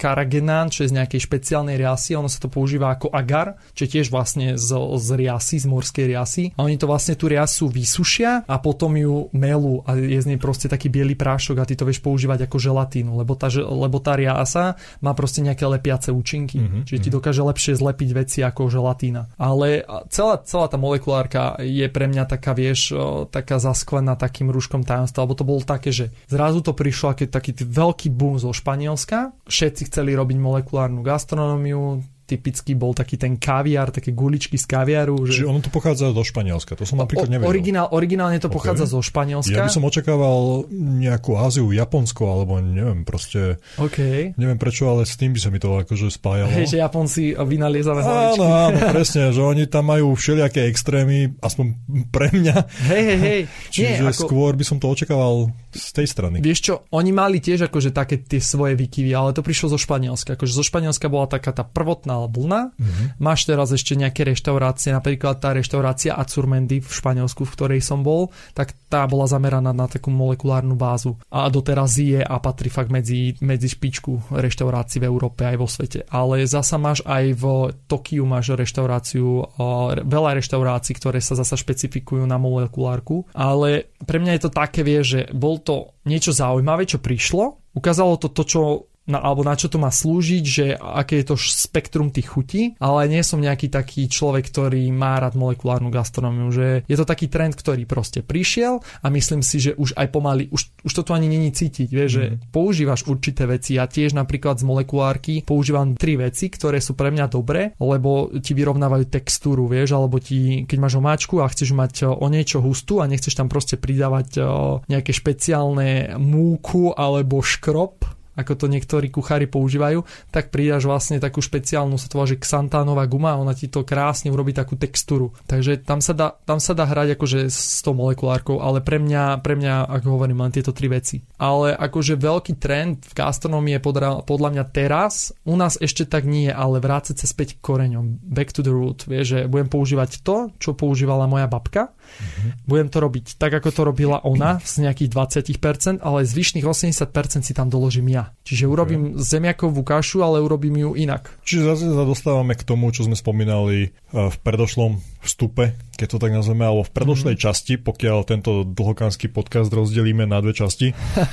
karagenán, 0.02 0.66
čo 0.74 0.82
je 0.82 0.90
z 0.90 0.98
nejakej 0.98 1.20
špeciálnej 1.30 1.78
riasy, 1.78 2.18
ono 2.18 2.26
sa 2.26 2.42
to 2.42 2.50
používa 2.50 2.90
ako 2.90 3.14
agar, 3.14 3.54
čo 3.78 3.86
je 3.86 3.90
tiež 3.94 4.10
vlastne 4.10 4.58
z, 4.58 4.70
z 4.98 5.08
riasy, 5.14 5.62
z 5.62 5.66
morskej 5.70 6.06
riasy. 6.10 6.44
A 6.58 6.66
oni 6.66 6.74
to 6.74 6.90
vlastne 6.90 7.14
tú 7.14 7.30
riasu 7.30 7.70
vysušia 7.70 8.42
a 8.42 8.58
potom 8.58 8.98
ju 8.98 9.30
melú 9.30 9.86
a 9.86 9.94
je 9.94 10.18
z 10.18 10.26
nej 10.26 10.42
proste 10.42 10.66
taký 10.66 10.90
biely 10.90 11.14
prášok 11.14 11.62
a 11.62 11.68
ty 11.68 11.78
to 11.78 11.86
vieš 11.86 12.02
používať 12.02 12.50
ako 12.50 12.58
želatínu, 12.58 13.14
lebo 13.14 13.38
tá, 13.38 13.46
lebo 13.54 14.02
tá 14.02 14.18
riasa 14.18 14.74
má 14.98 15.14
proste 15.14 15.46
nejaké 15.46 15.62
lepiace 15.70 16.10
účinky, 16.10 16.58
mm-hmm. 16.58 16.82
čiže 16.90 17.00
ti 17.06 17.10
mhm. 17.14 17.16
dokáže 17.22 17.42
lepšie 17.46 17.78
zlepiť 17.78 18.10
veci 18.10 18.38
ako 18.42 18.66
želatína. 18.66 19.38
Ale 19.38 19.86
celá, 20.10 20.42
celá 20.42 20.66
tá 20.66 20.74
molekulárka 20.74 21.62
je 21.62 21.86
pre 21.86 22.10
mňa 22.10 22.26
taká, 22.26 22.58
vieš, 22.58 22.90
taká 23.30 23.62
zasklená 23.62 24.18
takým 24.18 24.50
rúškom 24.50 24.82
tajomstva, 24.82 25.22
lebo 25.22 25.38
to 25.38 25.46
bolo 25.46 25.62
také, 25.62 25.94
že 25.94 26.10
zrazu 26.26 26.64
to 26.64 26.74
prišlo 26.74 27.14
aký 27.14 27.30
taký 27.30 27.54
veľký 27.54 28.08
boom 28.10 28.40
zo 28.40 28.50
Španielska, 28.50 29.36
všetci 29.46 29.91
chceli 29.92 30.16
robiť 30.16 30.40
molekulárnu 30.40 31.04
gastronómiu, 31.04 32.00
typický 32.22 32.78
bol 32.78 32.94
taký 32.94 33.18
ten 33.18 33.36
kaviár, 33.36 33.90
také 33.90 34.14
guličky 34.14 34.56
z 34.56 34.64
kaviaru. 34.64 35.26
Že... 35.26 35.32
Čiže 35.32 35.48
ono 35.50 35.60
to 35.60 35.70
pochádza 35.74 36.14
zo 36.14 36.22
Španielska, 36.24 36.72
to 36.78 36.86
som 36.86 37.02
napríklad 37.02 37.28
nevedel. 37.28 37.50
Originál, 37.50 37.86
originálne 37.92 38.38
to 38.38 38.48
okay. 38.48 38.56
pochádza 38.56 38.84
zo 38.88 39.02
Španielska. 39.02 39.52
Ja 39.52 39.66
by 39.66 39.74
som 39.74 39.84
očakával 39.84 40.70
nejakú 40.72 41.36
Áziu, 41.36 41.68
Japonsko, 41.74 42.22
alebo 42.30 42.62
neviem, 42.62 43.02
proste... 43.04 43.60
Okay. 43.76 44.32
Neviem 44.38 44.56
prečo, 44.56 44.88
ale 44.88 45.04
s 45.04 45.18
tým 45.18 45.34
by 45.34 45.40
sa 45.42 45.48
mi 45.50 45.58
to 45.58 45.82
akože 45.82 46.08
spájalo. 46.08 46.50
Hej, 46.54 46.72
že 46.72 46.76
Japonci 46.80 47.34
vynaliezavé 47.36 48.00
hlavičky. 48.00 48.40
Áno, 48.40 48.46
áno, 48.48 48.78
presne, 48.96 49.22
že 49.34 49.42
oni 49.42 49.64
tam 49.68 49.90
majú 49.90 50.14
všelijaké 50.14 50.70
extrémy, 50.70 51.36
aspoň 51.42 51.66
pre 52.08 52.32
mňa. 52.32 52.56
Hej, 52.88 53.02
hej, 53.02 53.18
hej. 53.18 53.40
Čiže 53.74 53.92
Nie, 53.98 54.08
ako... 54.08 54.22
skôr 54.24 54.52
by 54.56 54.64
som 54.64 54.78
to 54.78 54.86
očakával 54.88 55.50
z 55.72 55.88
tej 55.92 56.06
strany. 56.08 56.36
Vieš 56.40 56.60
čo, 56.62 56.74
oni 56.94 57.10
mali 57.10 57.40
tiež 57.40 57.68
akože 57.68 57.90
také 57.92 58.20
tie 58.20 58.40
svoje 58.40 58.76
výkyvy, 58.76 59.12
ale 59.12 59.36
to 59.36 59.44
prišlo 59.44 59.72
zo 59.72 59.78
Španielska. 59.80 60.36
Akože 60.36 60.52
zo 60.52 60.64
Španielska 60.64 61.08
bola 61.08 61.28
taká 61.28 61.52
tá 61.52 61.64
prvotná 61.64 62.11
vlna. 62.28 62.74
Mm-hmm. 62.74 63.06
Máš 63.20 63.48
teraz 63.48 63.72
ešte 63.72 63.96
nejaké 63.96 64.28
reštaurácie, 64.28 64.92
napríklad 64.92 65.40
tá 65.40 65.56
reštaurácia 65.56 66.16
Acurmendi 66.16 66.82
v 66.82 66.90
Španielsku, 66.90 67.48
v 67.48 67.54
ktorej 67.54 67.80
som 67.80 68.04
bol, 68.04 68.32
tak 68.52 68.76
tá 68.92 69.08
bola 69.08 69.24
zameraná 69.24 69.72
na 69.72 69.88
takú 69.88 70.12
molekulárnu 70.12 70.76
bázu. 70.76 71.16
A 71.32 71.48
doteraz 71.48 71.96
je 71.96 72.20
a 72.20 72.36
patrí 72.42 72.68
fakt 72.68 72.92
medzi, 72.92 73.32
medzi 73.40 73.72
špičku 73.72 74.34
reštaurácií 74.36 75.00
v 75.00 75.08
Európe 75.08 75.48
aj 75.48 75.56
vo 75.56 75.68
svete. 75.68 76.04
Ale 76.12 76.44
zasa 76.44 76.76
máš 76.76 77.00
aj 77.08 77.24
v 77.32 77.44
Tokiu 77.88 78.28
máš 78.28 78.52
reštauráciu, 78.52 79.56
veľa 80.04 80.36
reštaurácií, 80.36 80.92
ktoré 81.00 81.24
sa 81.24 81.32
zasa 81.38 81.56
špecifikujú 81.56 82.28
na 82.28 82.36
molekulárku. 82.36 83.32
Ale 83.32 83.88
pre 84.04 84.20
mňa 84.20 84.36
je 84.36 84.42
to 84.44 84.50
také, 84.52 84.84
vie, 84.84 85.00
že 85.00 85.20
bol 85.32 85.56
to 85.62 85.96
niečo 86.04 86.34
zaujímavé, 86.34 86.84
čo 86.84 87.00
prišlo. 87.00 87.72
Ukázalo 87.72 88.20
to 88.20 88.28
to, 88.28 88.42
čo 88.44 88.60
na, 89.06 89.18
alebo 89.18 89.42
na 89.42 89.58
čo 89.58 89.66
to 89.66 89.82
má 89.82 89.90
slúžiť, 89.90 90.44
že 90.44 90.66
aké 90.78 91.22
je 91.22 91.34
to 91.34 91.36
spektrum 91.38 92.14
tých 92.14 92.30
chutí, 92.30 92.62
ale 92.78 93.10
nie 93.10 93.22
som 93.26 93.42
nejaký 93.42 93.66
taký 93.66 94.06
človek, 94.06 94.46
ktorý 94.46 94.86
má 94.94 95.18
rád 95.18 95.34
molekulárnu 95.34 95.90
gastronómiu, 95.90 96.54
že 96.54 96.86
je 96.86 96.96
to 96.96 97.06
taký 97.06 97.26
trend, 97.26 97.58
ktorý 97.58 97.82
proste 97.86 98.22
prišiel 98.22 98.78
a 99.02 99.06
myslím 99.10 99.42
si, 99.42 99.58
že 99.58 99.72
už 99.74 99.98
aj 99.98 100.06
pomaly, 100.14 100.46
už, 100.54 100.86
už 100.86 100.92
to 100.92 101.02
tu 101.02 101.10
ani 101.12 101.26
není 101.26 101.50
cítiť, 101.50 101.88
vieš, 101.90 102.10
mm. 102.10 102.16
že 102.16 102.24
mhm. 102.24 102.36
používaš 102.54 103.00
určité 103.10 103.46
veci. 103.50 103.74
Ja 103.78 103.90
tiež 103.90 104.14
napríklad 104.14 104.62
z 104.62 104.64
molekulárky 104.68 105.34
používam 105.42 105.98
tri 105.98 106.14
veci, 106.14 106.46
ktoré 106.46 106.78
sú 106.78 106.94
pre 106.94 107.10
mňa 107.10 107.26
dobré, 107.26 107.74
lebo 107.82 108.30
ti 108.38 108.54
vyrovnávajú 108.54 109.10
textúru, 109.10 109.66
vieš, 109.66 109.98
alebo 109.98 110.22
ti, 110.22 110.62
keď 110.68 110.78
máš 110.78 110.94
omáčku 111.02 111.42
a 111.42 111.50
chceš 111.50 111.74
mať 111.74 112.06
o 112.06 112.26
niečo 112.30 112.62
hustú 112.62 113.02
a 113.02 113.10
nechceš 113.10 113.34
tam 113.34 113.50
proste 113.50 113.74
pridávať 113.74 114.38
nejaké 114.86 115.10
špeciálne 115.10 116.14
múku 116.20 116.94
alebo 116.94 117.42
škrop, 117.42 118.21
ako 118.36 118.52
to 118.56 118.66
niektorí 118.68 119.12
kuchári 119.12 119.44
používajú, 119.48 120.04
tak 120.32 120.48
pridáš 120.48 120.88
vlastne 120.88 121.20
takú 121.20 121.44
špeciálnu, 121.44 122.00
sa 122.00 122.08
to 122.08 122.16
volá, 122.16 122.28
že 122.28 122.40
xantánová 122.40 123.04
guma 123.04 123.36
ona 123.36 123.52
ti 123.52 123.68
to 123.68 123.84
krásne 123.84 124.32
urobí 124.32 124.56
takú 124.56 124.76
textúru. 124.76 125.36
Takže 125.44 125.84
tam 125.84 126.00
sa 126.00 126.16
dá, 126.16 126.28
tam 126.48 126.58
sa 126.58 126.72
dá 126.72 126.88
hrať 126.88 127.16
akože 127.16 127.48
s 127.52 127.80
tou 127.84 127.92
molekulárkou, 127.92 128.60
ale 128.60 128.80
pre 128.80 128.96
mňa, 128.96 129.44
pre 129.44 129.54
mňa, 129.58 129.88
ako 129.88 130.16
hovorím, 130.16 130.40
len 130.44 130.52
tieto 130.54 130.72
tri 130.72 130.88
veci. 130.88 131.20
Ale 131.36 131.76
akože 131.76 132.16
veľký 132.16 132.56
trend 132.56 133.04
v 133.04 133.12
gastronomii 133.12 133.76
je 133.76 133.84
podľa, 133.84 134.10
podľa 134.24 134.48
mňa 134.56 134.64
teraz, 134.72 135.36
u 135.44 135.54
nás 135.56 135.76
ešte 135.76 136.08
tak 136.08 136.24
nie, 136.24 136.48
ale 136.48 136.80
vrácať 136.80 137.16
sa 137.20 137.26
späť 137.28 137.58
k 137.58 137.64
koreňom, 137.64 138.22
back 138.24 138.52
to 138.52 138.64
the 138.64 138.72
root, 138.72 139.04
vieš, 139.04 139.36
že 139.36 139.38
budem 139.48 139.68
používať 139.68 140.24
to, 140.24 140.52
čo 140.56 140.72
používala 140.72 141.28
moja 141.28 141.46
babka, 141.48 141.92
mm-hmm. 142.12 142.68
budem 142.68 142.88
to 142.92 142.98
robiť 143.00 143.26
tak, 143.40 143.52
ako 143.56 143.68
to 143.72 143.82
robila 143.82 144.18
ona, 144.22 144.60
z 144.62 144.84
nejakých 144.84 145.10
20%, 145.12 146.04
ale 146.04 146.28
zvyšných 146.28 146.66
80% 146.66 147.42
si 147.42 147.52
tam 147.52 147.72
doložím 147.72 148.12
ja. 148.12 148.32
Čiže 148.44 148.68
urobím 148.68 149.16
okay. 149.16 149.24
zemiakovú 149.24 149.82
kašu, 149.82 150.20
ale 150.22 150.44
urobím 150.44 150.78
ju 150.82 150.90
inak. 150.94 151.32
Čiže 151.42 151.62
zase 151.74 151.84
sa 151.90 152.04
dostávame 152.04 152.54
k 152.58 152.66
tomu, 152.66 152.92
čo 152.94 153.06
sme 153.06 153.16
spomínali 153.16 153.90
eh, 153.90 153.92
v 154.12 154.36
predošlom 154.44 155.00
vstupe, 155.22 155.78
keď 155.96 156.06
to 156.06 156.18
tak 156.18 156.32
nazveme, 156.34 156.66
alebo 156.66 156.82
v 156.82 156.94
predošlej 156.94 157.36
mm. 157.38 157.40
časti, 157.40 157.74
pokiaľ 157.78 158.18
tento 158.26 158.66
dlhokánsky 158.66 159.30
podcast 159.30 159.70
rozdelíme 159.70 160.26
na 160.26 160.42
dve 160.42 160.50
časti, 160.52 160.90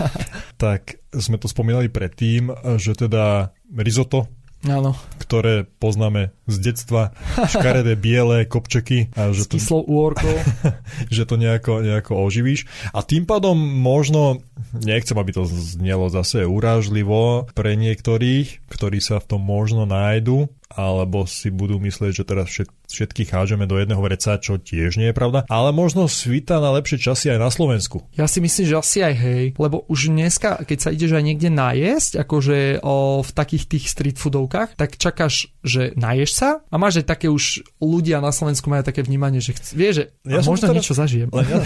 tak 0.64 1.02
sme 1.10 1.42
to 1.42 1.50
spomínali 1.50 1.90
predtým, 1.90 2.54
že 2.78 2.94
teda 2.94 3.50
risotto 3.74 4.30
Áno. 4.68 4.92
ktoré 5.24 5.64
poznáme 5.80 6.36
z 6.44 6.56
detstva, 6.60 7.16
škaredé 7.48 7.96
biele 8.04 8.44
kopčeky 8.44 9.08
a 9.16 9.32
že 9.32 9.48
to, 9.48 9.56
úorkou. 9.88 10.36
že 11.16 11.24
to 11.24 11.40
nejako, 11.40 11.80
nejako 11.80 12.20
oživíš. 12.20 12.68
A 12.92 13.00
tým 13.00 13.24
pádom 13.24 13.56
možno, 13.56 14.44
nechcem, 14.76 15.16
aby 15.16 15.32
to 15.32 15.48
znelo 15.48 16.12
zase 16.12 16.44
urážlivo 16.44 17.48
pre 17.56 17.80
niektorých, 17.80 18.68
ktorí 18.68 19.00
sa 19.00 19.24
v 19.24 19.38
tom 19.38 19.42
možno 19.48 19.88
nájdu, 19.88 20.52
alebo 20.70 21.26
si 21.26 21.50
budú 21.50 21.82
myslieť, 21.82 22.22
že 22.22 22.28
teraz 22.30 22.54
všetkých 22.90 23.34
hážeme 23.34 23.66
do 23.66 23.82
jedného 23.82 24.02
vreca, 24.06 24.38
čo 24.38 24.62
tiež 24.62 25.02
nie 25.02 25.10
je 25.10 25.18
pravda. 25.18 25.50
Ale 25.50 25.74
možno 25.74 26.06
svita 26.06 26.62
na 26.62 26.70
lepšie 26.78 27.02
časy 27.02 27.34
aj 27.34 27.40
na 27.42 27.50
Slovensku. 27.50 28.06
Ja 28.14 28.30
si 28.30 28.38
myslím, 28.38 28.66
že 28.70 28.76
asi 28.78 29.00
aj 29.02 29.16
hej, 29.18 29.46
lebo 29.58 29.90
už 29.90 30.14
dneska, 30.14 30.62
keď 30.62 30.78
sa 30.78 30.90
ideš 30.94 31.18
aj 31.18 31.24
niekde 31.26 31.50
najesť, 31.50 32.22
akože 32.22 32.86
o, 32.86 33.26
v 33.26 33.32
takých 33.34 33.64
tých 33.66 33.86
street 33.90 34.18
foodovkách, 34.22 34.78
tak 34.78 35.02
čakáš, 35.02 35.50
že 35.60 35.92
naješ 36.00 36.30
sa 36.40 36.50
a 36.72 36.76
máš 36.80 37.04
aj 37.04 37.06
také 37.12 37.28
už 37.28 37.68
ľudia 37.84 38.24
na 38.24 38.32
Slovensku 38.32 38.72
majú 38.72 38.80
také 38.80 39.04
vnímanie, 39.04 39.44
že 39.44 39.52
chc- 39.52 39.76
vie, 39.76 39.90
že 39.92 40.04
ja 40.24 40.40
možno 40.40 40.72
teraz... 40.72 40.76
niečo 40.80 40.96
zažijem. 40.96 41.28
Ja... 41.36 41.60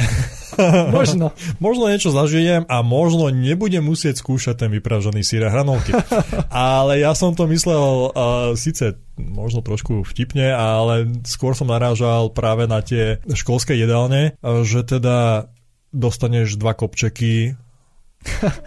možno. 0.98 1.30
možno 1.66 1.94
niečo 1.94 2.10
zažijem 2.10 2.66
a 2.66 2.82
možno 2.82 3.30
nebudem 3.30 3.86
musieť 3.86 4.18
skúšať 4.18 4.66
ten 4.66 4.70
vypražený 4.74 5.22
sír 5.22 5.46
a 5.46 5.54
hranolky. 5.54 5.94
Ale 6.50 6.98
ja 7.06 7.14
som 7.14 7.38
to 7.38 7.46
myslel 7.46 8.10
uh, 8.10 8.58
síce 8.58 8.98
možno 9.14 9.62
trošku 9.62 10.02
vtipne, 10.10 10.50
ale 10.58 11.06
skôr 11.30 11.54
som 11.54 11.70
narážal 11.70 12.34
práve 12.34 12.66
na 12.66 12.82
tie 12.82 13.22
školské 13.30 13.78
jedálne, 13.78 14.34
že 14.42 14.82
teda 14.82 15.54
dostaneš 15.94 16.58
dva 16.58 16.74
kopčeky 16.74 17.54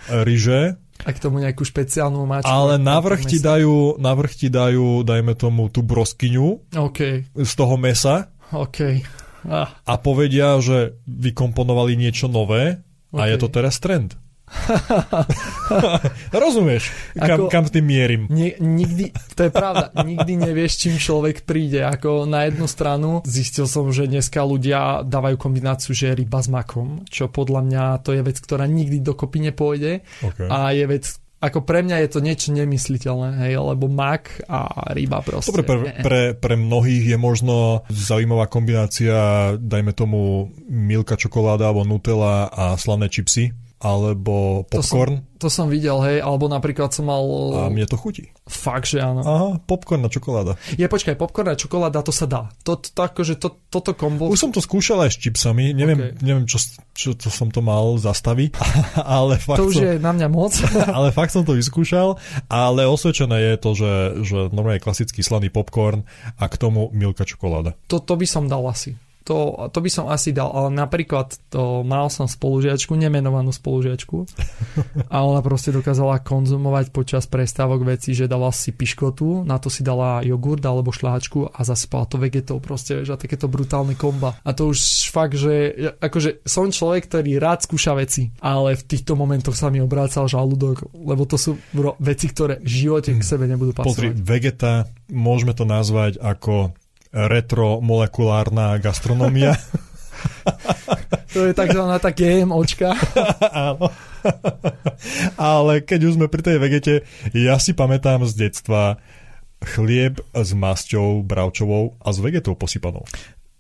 ryže 0.07 0.79
a 1.05 1.11
k 1.13 1.19
tomu 1.21 1.43
nejakú 1.43 1.67
špeciálnu 1.67 2.25
máčku. 2.25 2.49
Ale 2.49 2.81
navrch 2.81 3.29
ti, 3.29 3.39
dajú, 3.43 4.01
navrch 4.01 4.39
ti 4.41 4.49
dajú, 4.49 5.05
dajme 5.05 5.37
tomu, 5.37 5.69
tú 5.69 5.85
broskyňu 5.85 6.73
okay. 6.73 7.29
z 7.35 7.53
toho 7.53 7.77
mesa. 7.77 8.33
Okay. 8.49 9.03
Ah. 9.47 9.77
A 9.87 9.95
povedia, 10.01 10.59
že 10.59 10.99
vykomponovali 11.07 11.95
niečo 11.95 12.27
nové 12.27 12.83
okay. 13.13 13.21
a 13.21 13.23
je 13.31 13.37
to 13.39 13.49
teraz 13.53 13.79
trend. 13.79 14.19
Rozumieš, 16.43 16.95
kam, 17.19 17.47
Ako, 17.47 17.51
kam 17.51 17.65
tým 17.67 17.87
mierim. 17.87 18.23
Nie, 18.31 18.55
nikdy, 18.63 19.11
to 19.35 19.51
je 19.51 19.53
pravda, 19.53 19.91
nikdy 20.07 20.39
nevieš, 20.39 20.87
čím 20.87 20.97
človek 20.97 21.43
príde. 21.43 21.83
Ako 21.83 22.25
na 22.25 22.47
jednu 22.47 22.71
stranu 22.71 23.27
zistil 23.27 23.67
som, 23.67 23.91
že 23.91 24.07
dneska 24.07 24.43
ľudia 24.47 25.03
dávajú 25.03 25.37
kombináciu, 25.37 25.93
že 25.93 26.15
ryba 26.15 26.39
s 26.39 26.49
makom, 26.49 27.03
čo 27.11 27.27
podľa 27.27 27.61
mňa 27.67 27.85
to 28.07 28.15
je 28.15 28.23
vec, 28.23 28.39
ktorá 28.39 28.71
nikdy 28.71 29.03
dokopy 29.03 29.51
nepôjde. 29.51 30.07
Okay. 30.23 30.47
A 30.47 30.71
je 30.73 30.85
vec, 30.87 31.05
ako 31.37 31.69
pre 31.69 31.85
mňa 31.85 32.07
je 32.07 32.09
to 32.09 32.21
niečo 32.25 32.49
nemysliteľné, 32.55 33.45
hej, 33.45 33.61
lebo 33.61 33.93
mak 33.93 34.41
a 34.49 34.91
ryba 34.97 35.21
proste. 35.21 35.53
Dobre, 35.53 35.67
pre, 35.67 35.79
pre, 36.01 36.23
pre 36.33 36.55
mnohých 36.57 37.13
je 37.13 37.19
možno 37.21 37.85
zaujímavá 37.93 38.49
kombinácia, 38.49 39.53
dajme 39.61 39.93
tomu 39.93 40.49
milka 40.71 41.19
čokoláda 41.19 41.69
alebo 41.69 41.85
nutella 41.85 42.49
a 42.49 42.79
slané 42.81 43.13
čipsy 43.13 43.66
alebo 43.87 44.67
popcorn. 44.67 45.23
To 45.23 45.23
som, 45.23 45.39
to 45.39 45.49
som 45.49 45.67
videl, 45.71 46.03
hej, 46.03 46.19
alebo 46.19 46.51
napríklad 46.51 46.91
som 46.91 47.07
mal... 47.07 47.23
A 47.55 47.71
mne 47.71 47.87
to 47.87 47.95
chutí. 47.95 48.35
Fakt, 48.51 48.91
že 48.91 48.99
áno. 48.99 49.23
Aha, 49.23 49.49
popcorn 49.63 50.03
a 50.03 50.11
čokoláda. 50.11 50.59
Je, 50.75 50.83
počkaj, 50.91 51.15
popcorn 51.15 51.55
a 51.55 51.57
čokoláda, 51.57 52.03
to 52.03 52.11
sa 52.11 52.27
dá. 52.27 52.51
To, 52.67 52.75
to, 52.75 52.99
akože 52.99 53.39
to, 53.39 53.55
toto 53.71 53.95
kombo... 53.95 54.27
Už 54.27 54.43
som 54.43 54.51
to 54.51 54.59
skúšal 54.59 55.07
aj 55.07 55.15
s 55.15 55.19
čipsami, 55.23 55.71
neviem, 55.71 56.11
okay. 56.11 56.27
neviem 56.27 56.47
čo, 56.51 56.59
čo 56.99 57.15
to 57.15 57.31
som 57.31 57.55
to 57.55 57.63
mal 57.63 57.95
zastaviť, 57.95 58.59
ale 59.19 59.39
fakt 59.39 59.63
To 59.63 59.71
už 59.71 59.77
som, 59.79 59.87
je 59.87 59.93
na 60.03 60.11
mňa 60.11 60.29
moc. 60.35 60.53
ale 60.99 61.15
fakt 61.15 61.31
som 61.31 61.47
to 61.47 61.55
vyskúšal, 61.55 62.19
ale 62.51 62.83
osvedčené 62.91 63.55
je 63.55 63.55
to, 63.63 63.71
že, 63.79 63.93
že 64.27 64.39
normálne 64.51 64.83
klasický 64.83 65.23
slaný 65.23 65.55
popcorn 65.55 66.03
a 66.35 66.45
k 66.51 66.59
tomu 66.59 66.91
milka 66.91 67.23
čokoláda. 67.23 67.79
To, 67.87 68.03
to 68.03 68.19
by 68.19 68.27
som 68.27 68.51
dal 68.51 68.67
asi 68.67 68.99
to, 69.27 69.59
to 69.75 69.79
by 69.83 69.91
som 69.91 70.07
asi 70.07 70.31
dal, 70.31 70.55
ale 70.55 70.71
napríklad 70.71 71.35
to 71.51 71.83
mal 71.83 72.07
som 72.07 72.31
spolužiačku, 72.31 72.95
nemenovanú 72.95 73.51
spolužiačku 73.51 74.17
a 75.15 75.17
ona 75.27 75.43
proste 75.43 75.75
dokázala 75.75 76.23
konzumovať 76.23 76.95
počas 76.95 77.27
prestávok 77.27 77.83
veci, 77.83 78.15
že 78.15 78.31
dala 78.31 78.55
si 78.55 78.71
piškotu, 78.71 79.43
na 79.43 79.59
to 79.59 79.67
si 79.67 79.83
dala 79.83 80.23
jogurt 80.23 80.63
alebo 80.63 80.95
šláčku 80.95 81.51
a 81.51 81.61
zasypala 81.67 82.07
to 82.07 82.23
vegetou 82.23 82.63
proste, 82.63 83.03
že 83.03 83.19
takéto 83.19 83.51
brutálne 83.51 83.99
komba. 83.99 84.39
A 84.47 84.55
to 84.55 84.71
už 84.71 85.11
fakt, 85.11 85.35
že 85.35 85.75
akože 85.99 86.47
som 86.47 86.71
človek, 86.71 87.11
ktorý 87.11 87.43
rád 87.43 87.67
skúša 87.67 87.99
veci, 87.99 88.31
ale 88.39 88.79
v 88.79 88.87
týchto 88.87 89.19
momentoch 89.19 89.59
sa 89.59 89.75
mi 89.75 89.83
obrácal 89.83 90.31
žalúdok, 90.31 90.95
lebo 90.95 91.27
to 91.27 91.35
sú 91.35 91.59
veci, 91.99 92.31
ktoré 92.31 92.63
v 92.63 92.71
živote 92.71 93.11
k 93.11 93.27
sebe 93.27 93.51
nebudú 93.51 93.75
pasovať. 93.75 93.91
Pozri, 93.91 94.09
vegeta, 94.15 94.87
môžeme 95.11 95.51
to 95.51 95.67
nazvať 95.67 96.23
ako 96.23 96.77
retromolekulárna 97.17 98.77
gastronomia. 98.77 99.57
to 101.35 101.49
je 101.49 101.53
takzvaná 101.57 101.97
tá 101.97 102.13
GMOčka. 102.13 102.93
Áno. 103.73 103.89
Ale 105.41 105.81
keď 105.81 106.01
už 106.05 106.13
sme 106.21 106.29
pri 106.29 106.43
tej 106.45 106.57
vegete, 106.61 106.95
ja 107.33 107.57
si 107.57 107.73
pamätám 107.73 108.29
z 108.29 108.49
detstva 108.49 109.01
chlieb 109.65 110.21
s 110.37 110.53
masťou 110.53 111.25
bravčovou 111.25 111.97
a 112.05 112.13
s 112.13 112.21
vegetou 112.21 112.53
posypanou 112.53 113.09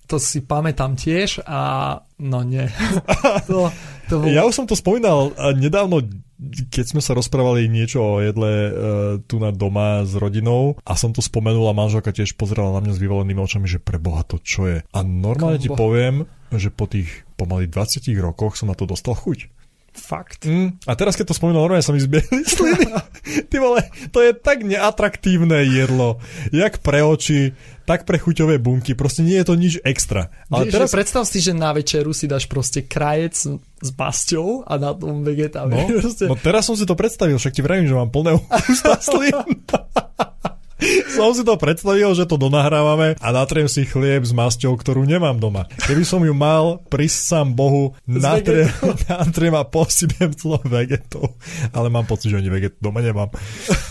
to 0.07 0.23
si 0.23 0.47
pamätám 0.47 0.95
tiež 0.95 1.43
a 1.43 1.99
no 2.23 2.47
nie. 2.47 2.63
to, 3.51 3.75
to. 4.07 4.25
Ja 4.31 4.47
už 4.47 4.55
som 4.55 4.67
to 4.67 4.79
spomínal 4.79 5.35
nedávno, 5.55 6.03
keď 6.69 6.85
sme 6.97 7.03
sa 7.03 7.17
rozprávali 7.17 7.67
niečo 7.67 8.05
o 8.05 8.21
jedle 8.21 8.53
uh, 8.53 8.71
tu 9.25 9.41
na 9.41 9.51
doma 9.51 10.05
s 10.05 10.13
rodinou 10.15 10.77
a 10.85 10.93
som 10.95 11.11
to 11.11 11.25
spomenul 11.25 11.67
a 11.71 11.77
manželka 11.77 12.13
tiež 12.13 12.37
pozerala 12.37 12.77
na 12.77 12.87
mňa 12.87 12.93
s 12.93 13.03
vyvolenými 13.03 13.41
očami, 13.41 13.67
že 13.67 13.81
pre 13.81 13.97
Boha 13.97 14.21
to 14.23 14.37
čo 14.39 14.69
je. 14.69 14.79
A 14.85 14.99
normálne 15.01 15.57
Kombo. 15.57 15.65
ti 15.65 15.71
poviem, 15.73 16.17
že 16.53 16.69
po 16.69 16.87
tých 16.87 17.27
pomaly 17.41 17.67
20 17.67 18.07
rokoch 18.21 18.55
som 18.61 18.69
na 18.69 18.77
to 18.77 18.85
dostal 18.85 19.17
chuť. 19.17 19.56
Fakt. 19.97 20.45
Mm, 20.45 20.77
a 20.85 20.93
teraz, 20.93 21.17
keď 21.17 21.33
to 21.33 21.39
spomínal, 21.41 21.65
normálne 21.65 21.83
sa 21.83 21.97
mi 21.97 21.99
zbiehli 21.99 22.45
sliny. 22.55 22.93
Ty 23.49 23.57
vole, 23.59 23.81
to 24.13 24.21
je 24.21 24.37
tak 24.37 24.63
neatraktívne 24.63 25.65
jedlo. 25.65 26.21
Jak 26.53 26.85
pre 26.85 27.01
oči, 27.01 27.57
tak 27.89 28.05
pre 28.05 28.21
chuťové 28.21 28.61
bunky. 28.61 28.93
Proste 28.93 29.25
nie 29.25 29.41
je 29.41 29.47
to 29.49 29.55
nič 29.57 29.75
extra. 29.83 30.29
Ale 30.53 30.69
teraz... 30.69 30.93
predstav 30.93 31.25
si, 31.25 31.41
že 31.41 31.57
na 31.57 31.73
večeru 31.73 32.13
si 32.13 32.29
dáš 32.29 32.45
proste 32.45 32.85
krajec 32.85 33.35
s 33.81 33.91
basťou 33.95 34.69
a 34.69 34.77
na 34.77 34.93
tom 34.93 35.25
vegeta. 35.25 35.65
No, 35.65 35.81
no 36.31 36.37
teraz 36.37 36.69
som 36.69 36.77
si 36.77 36.85
to 36.85 36.93
predstavil, 36.93 37.41
však 37.41 37.57
ti 37.57 37.63
vravím, 37.65 37.89
že 37.89 37.97
mám 37.97 38.13
plné 38.13 38.37
ústa 38.37 39.01
slín. 39.09 39.33
Som 41.13 41.33
si 41.33 41.43
to 41.43 41.55
predstavil, 41.57 42.13
že 42.15 42.29
to 42.29 42.37
donahrávame 42.39 43.17
a 43.19 43.29
natriem 43.35 43.67
si 43.67 43.89
chlieb 43.89 44.23
s 44.23 44.33
masťou, 44.33 44.77
ktorú 44.77 45.05
nemám 45.05 45.37
doma. 45.41 45.67
Keby 45.87 46.05
som 46.07 46.23
ju 46.23 46.33
mal, 46.33 46.83
prísť 46.87 47.19
sám 47.37 47.47
Bohu, 47.57 47.97
natriem, 48.07 48.71
natriem 49.11 49.55
a 49.57 49.65
posypiem 49.65 50.33
celou 50.37 50.63
vegetou. 50.65 51.35
Ale 51.73 51.89
mám 51.91 52.07
pocit, 52.07 52.31
že 52.33 52.39
ani 52.39 52.53
vegetu 52.53 52.79
doma 52.81 53.01
nemám. 53.03 53.33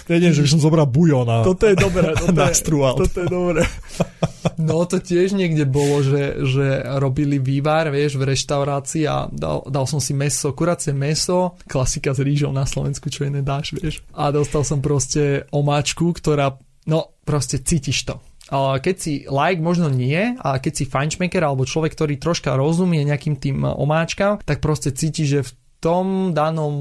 Jedine, 0.06 0.36
že 0.36 0.46
by 0.46 0.50
som 0.50 0.62
zobral 0.62 0.88
bujon 0.88 1.28
a 1.28 1.42
Toto 1.44 1.66
je 1.66 1.76
dobré. 1.76 2.14
Toto 2.14 2.36
nastrúval. 2.46 2.96
Toto 2.96 3.18
je 3.24 3.28
dobré. 3.28 3.64
No 4.62 4.86
to 4.86 5.02
tiež 5.02 5.34
niekde 5.34 5.66
bolo, 5.66 6.06
že, 6.06 6.46
že 6.46 6.86
robili 7.02 7.42
vývar, 7.42 7.90
vieš, 7.90 8.22
v 8.22 8.30
reštaurácii 8.30 9.04
a 9.10 9.26
dal, 9.34 9.66
dal 9.66 9.90
som 9.90 9.98
si 9.98 10.14
meso, 10.14 10.54
kuracie 10.54 10.94
meso, 10.94 11.58
klasika 11.66 12.14
s 12.14 12.22
rýžou 12.22 12.54
na 12.54 12.64
Slovensku, 12.64 13.10
čo 13.10 13.26
iné 13.26 13.42
dáš, 13.42 13.74
vieš. 13.74 14.06
A 14.14 14.30
dostal 14.30 14.62
som 14.62 14.80
proste 14.80 15.50
omáčku, 15.50 16.14
ktorá 16.14 16.56
No, 16.86 17.18
proste 17.26 17.62
cítiš 17.62 18.06
to. 18.06 18.22
Keď 18.54 18.96
si 19.02 19.26
like, 19.26 19.58
možno 19.58 19.90
nie, 19.90 20.38
ale 20.38 20.62
keď 20.62 20.74
si 20.78 20.86
fajnšmeker 20.86 21.42
alebo 21.42 21.66
človek, 21.66 21.98
ktorý 21.98 22.22
troška 22.22 22.54
rozumie 22.54 23.02
nejakým 23.02 23.42
tým 23.42 23.66
omáčkam, 23.66 24.38
tak 24.46 24.62
proste 24.62 24.94
cíti, 24.94 25.26
že 25.26 25.42
v 25.42 25.52
tom 25.82 26.06
danom 26.38 26.78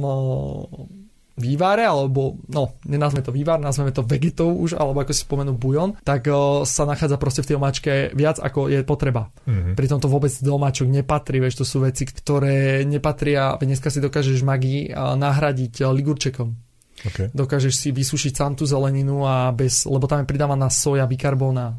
vývare, 1.34 1.82
alebo 1.82 2.38
no, 2.46 2.78
nenazme 2.86 3.18
to 3.18 3.34
vývar, 3.34 3.58
nazveme 3.58 3.90
to 3.90 4.06
vegetou 4.06 4.54
už, 4.54 4.78
alebo 4.78 5.02
ako 5.02 5.10
si 5.10 5.26
spomenul 5.26 5.58
bujon, 5.58 5.98
tak 6.06 6.30
o, 6.30 6.62
sa 6.62 6.86
nachádza 6.86 7.18
proste 7.18 7.42
v 7.42 7.48
tej 7.50 7.56
omáčke 7.58 7.92
viac, 8.14 8.38
ako 8.38 8.70
je 8.70 8.86
potreba. 8.86 9.34
Mm-hmm. 9.42 9.74
Pritom 9.74 9.98
to 9.98 10.06
vôbec 10.06 10.30
do 10.30 10.54
omáčok 10.54 10.86
nepatrí, 10.86 11.42
vieš, 11.42 11.64
to 11.64 11.66
sú 11.66 11.82
veci, 11.82 12.06
ktoré 12.06 12.86
nepatria, 12.86 13.58
dneska 13.58 13.90
si 13.90 13.98
dokážeš 13.98 14.46
magii 14.46 14.94
nahradiť 14.94 15.82
ligurčekom. 15.90 16.54
Okay. 17.02 17.26
Dokážeš 17.34 17.74
si 17.74 17.88
vysušiť 17.90 18.32
sám 18.32 18.52
tú 18.54 18.64
zeleninu 18.64 19.26
a 19.26 19.50
bez, 19.50 19.84
lebo 19.84 20.06
tam 20.06 20.22
je 20.22 20.30
pridávaná 20.30 20.70
soja, 20.70 21.04
bikarbóna. 21.04 21.74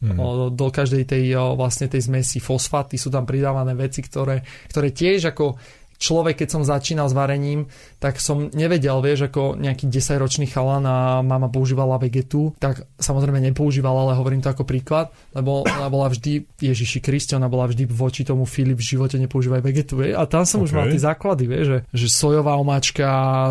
Mm. 0.00 0.16
O, 0.16 0.48
do 0.48 0.72
každej 0.72 1.04
tej 1.04 1.36
o, 1.36 1.58
vlastne 1.60 1.84
tej 1.84 2.08
zmesi 2.08 2.40
fosfáty 2.40 2.96
sú 2.96 3.12
tam 3.12 3.28
pridávané 3.28 3.76
veci, 3.76 4.00
ktoré, 4.00 4.40
ktoré 4.72 4.96
tiež 4.96 5.36
ako 5.36 5.60
človek, 6.00 6.42
keď 6.42 6.48
som 6.48 6.62
začínal 6.64 7.12
s 7.12 7.14
varením, 7.14 7.68
tak 8.00 8.16
som 8.16 8.48
nevedel, 8.56 9.04
vieš, 9.04 9.28
ako 9.28 9.60
nejaký 9.60 9.92
10-ročný 9.92 10.48
chalan 10.48 10.88
a 10.88 11.20
mama 11.20 11.52
používala 11.52 12.00
vegetu, 12.00 12.56
tak 12.56 12.88
samozrejme 12.96 13.36
nepoužívala, 13.52 14.08
ale 14.08 14.16
hovorím 14.16 14.40
to 14.40 14.48
ako 14.48 14.64
príklad, 14.64 15.12
lebo 15.36 15.68
ona 15.68 15.92
bola 15.92 16.08
vždy, 16.08 16.48
Ježiši 16.56 17.04
Kristi, 17.04 17.36
ona 17.36 17.52
bola 17.52 17.68
vždy 17.68 17.84
voči 17.84 18.24
tomu 18.24 18.48
Filip 18.48 18.80
v 18.80 18.96
živote 18.96 19.20
nepoužívaj 19.20 19.60
vegetu, 19.60 20.00
vieš, 20.00 20.16
a 20.16 20.24
tam 20.24 20.48
som 20.48 20.64
okay. 20.64 20.66
už 20.66 20.72
mal 20.72 20.88
tie 20.88 21.02
základy, 21.04 21.44
vieš, 21.44 21.66
že, 21.68 21.78
že 21.92 22.06
sojová 22.08 22.56
omáčka. 22.56 23.04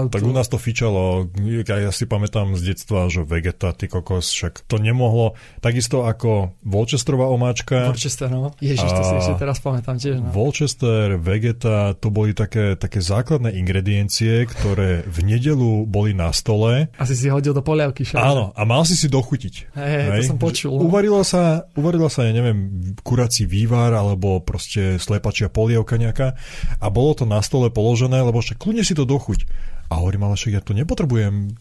Tak 0.10 0.26
u 0.26 0.34
nás 0.34 0.50
to 0.50 0.58
fičalo, 0.58 1.30
ja 1.70 1.94
si 1.94 2.10
pamätám 2.10 2.58
z 2.58 2.74
detstva, 2.74 3.06
že 3.14 3.22
vegeta, 3.22 3.78
ty 3.78 3.86
kokos, 3.86 4.34
však 4.34 4.66
to 4.66 4.82
nemohlo, 4.82 5.38
takisto 5.62 6.10
ako 6.10 6.58
Volchesterová 6.66 7.30
omáčka. 7.30 7.94
Volchester, 7.94 8.34
no. 8.34 8.58
Ježiš, 8.58 8.90
to 8.90 9.04
si 9.06 9.14
ešte 9.22 9.36
teraz 9.38 9.62
pamätám 9.62 10.02
tiež. 10.02 10.18
No. 10.18 10.34
Volchester, 10.34 11.22
vegeta, 11.22 11.94
to 11.94 12.10
boli 12.10 12.39
také, 12.40 12.80
také 12.80 13.04
základné 13.04 13.52
ingrediencie, 13.60 14.48
ktoré 14.48 15.04
v 15.04 15.18
nedelu 15.28 15.84
boli 15.84 16.16
na 16.16 16.32
stole. 16.32 16.88
Asi 16.96 17.20
si 17.20 17.28
hodil 17.28 17.52
do 17.52 17.60
poliavky. 17.60 18.08
Šak? 18.08 18.24
Áno, 18.24 18.56
a 18.56 18.62
mal 18.64 18.88
si 18.88 18.96
si 18.96 19.12
dochutiť. 19.12 19.76
Hej, 19.76 20.00
hej, 20.08 20.20
to 20.24 20.32
som 20.32 20.40
počul. 20.40 20.80
No. 20.80 20.88
Uvarilo 20.88 21.20
sa, 21.28 21.68
uvarilo 21.76 22.08
sa, 22.08 22.24
ja 22.24 22.32
neviem, 22.32 22.96
kurací 23.04 23.44
vývar, 23.44 23.92
alebo 23.92 24.40
proste 24.40 24.96
slepačia 24.96 25.52
polievka 25.52 26.00
nejaká 26.00 26.40
a 26.80 26.88
bolo 26.88 27.12
to 27.20 27.28
na 27.28 27.44
stole 27.44 27.68
položené, 27.68 28.24
lebo 28.24 28.40
však 28.40 28.56
kľudne 28.56 28.88
si 28.88 28.96
to 28.96 29.04
dochuť. 29.04 29.44
A 29.90 29.98
hovorím, 29.98 30.30
ale 30.30 30.38
však 30.38 30.54
ja 30.54 30.62
to 30.62 30.78
nepotrebujem 30.78 31.58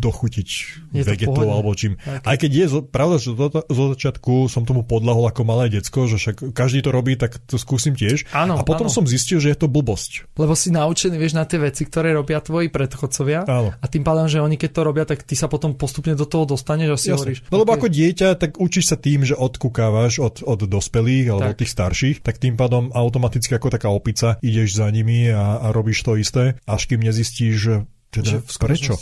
dochutiť 0.00 0.48
vegetou 0.96 1.44
alebo 1.44 1.76
čím. 1.76 2.00
Okay. 2.00 2.24
Aj 2.24 2.36
keď 2.40 2.50
je 2.52 2.66
pravda, 2.88 3.16
že 3.20 3.36
zo, 3.36 3.48
zo 3.52 3.84
začiatku 3.92 4.48
som 4.48 4.64
tomu 4.64 4.80
podlahol 4.80 5.28
ako 5.28 5.44
malé 5.44 5.68
decko, 5.68 6.08
že 6.08 6.16
však 6.16 6.56
každý 6.56 6.80
to 6.80 6.90
robí, 6.92 7.20
tak 7.20 7.36
to 7.44 7.60
skúsim 7.60 7.92
tiež. 7.92 8.28
Áno, 8.32 8.56
a 8.56 8.64
potom 8.64 8.88
áno. 8.88 8.96
som 8.96 9.04
zistil, 9.04 9.44
že 9.44 9.52
je 9.52 9.58
to 9.60 9.68
blbosť. 9.68 10.24
Lebo 10.40 10.56
si 10.56 10.72
naučený, 10.72 11.20
vieš, 11.20 11.36
na 11.36 11.44
tie 11.44 11.60
veci, 11.60 11.84
ktoré 11.84 12.16
robia 12.16 12.40
tvoji 12.40 12.72
predchodcovia. 12.72 13.44
Áno. 13.44 13.76
A 13.76 13.86
tým 13.88 14.04
pádom, 14.04 14.24
že 14.24 14.40
oni 14.40 14.56
keď 14.56 14.70
to 14.72 14.80
robia, 14.80 15.04
tak 15.04 15.20
ty 15.24 15.36
sa 15.36 15.52
potom 15.52 15.76
postupne 15.76 16.16
do 16.16 16.24
toho 16.24 16.48
dostaneš 16.48 16.88
a 16.92 16.96
si 16.96 17.08
Jasne. 17.12 17.16
hovoríš. 17.20 17.38
No 17.52 17.60
lebo 17.60 17.76
okay. 17.76 17.78
ako 17.84 17.88
dieťa, 17.92 18.28
tak 18.40 18.50
učíš 18.56 18.88
sa 18.88 18.96
tým, 18.96 19.28
že 19.28 19.36
odkúkávaš 19.36 20.24
od, 20.24 20.40
od 20.48 20.64
dospelých 20.64 21.26
alebo 21.28 21.48
tak. 21.48 21.52
od 21.52 21.58
tých 21.60 21.72
starších, 21.76 22.16
tak 22.24 22.40
tým 22.40 22.56
pádom 22.56 22.88
automaticky 22.96 23.52
ako 23.52 23.68
taká 23.68 23.92
opica 23.92 24.40
ideš 24.40 24.80
za 24.80 24.88
nimi 24.88 25.28
a, 25.28 25.60
a 25.60 25.66
robíš 25.76 26.02
to 26.02 26.16
isté, 26.16 26.56
až 26.64 26.82
kým 26.88 27.04
nezistíš, 27.04 27.54
že 27.66 27.74
teda 28.14 28.30
že 28.30 28.38
prečo? 28.62 28.94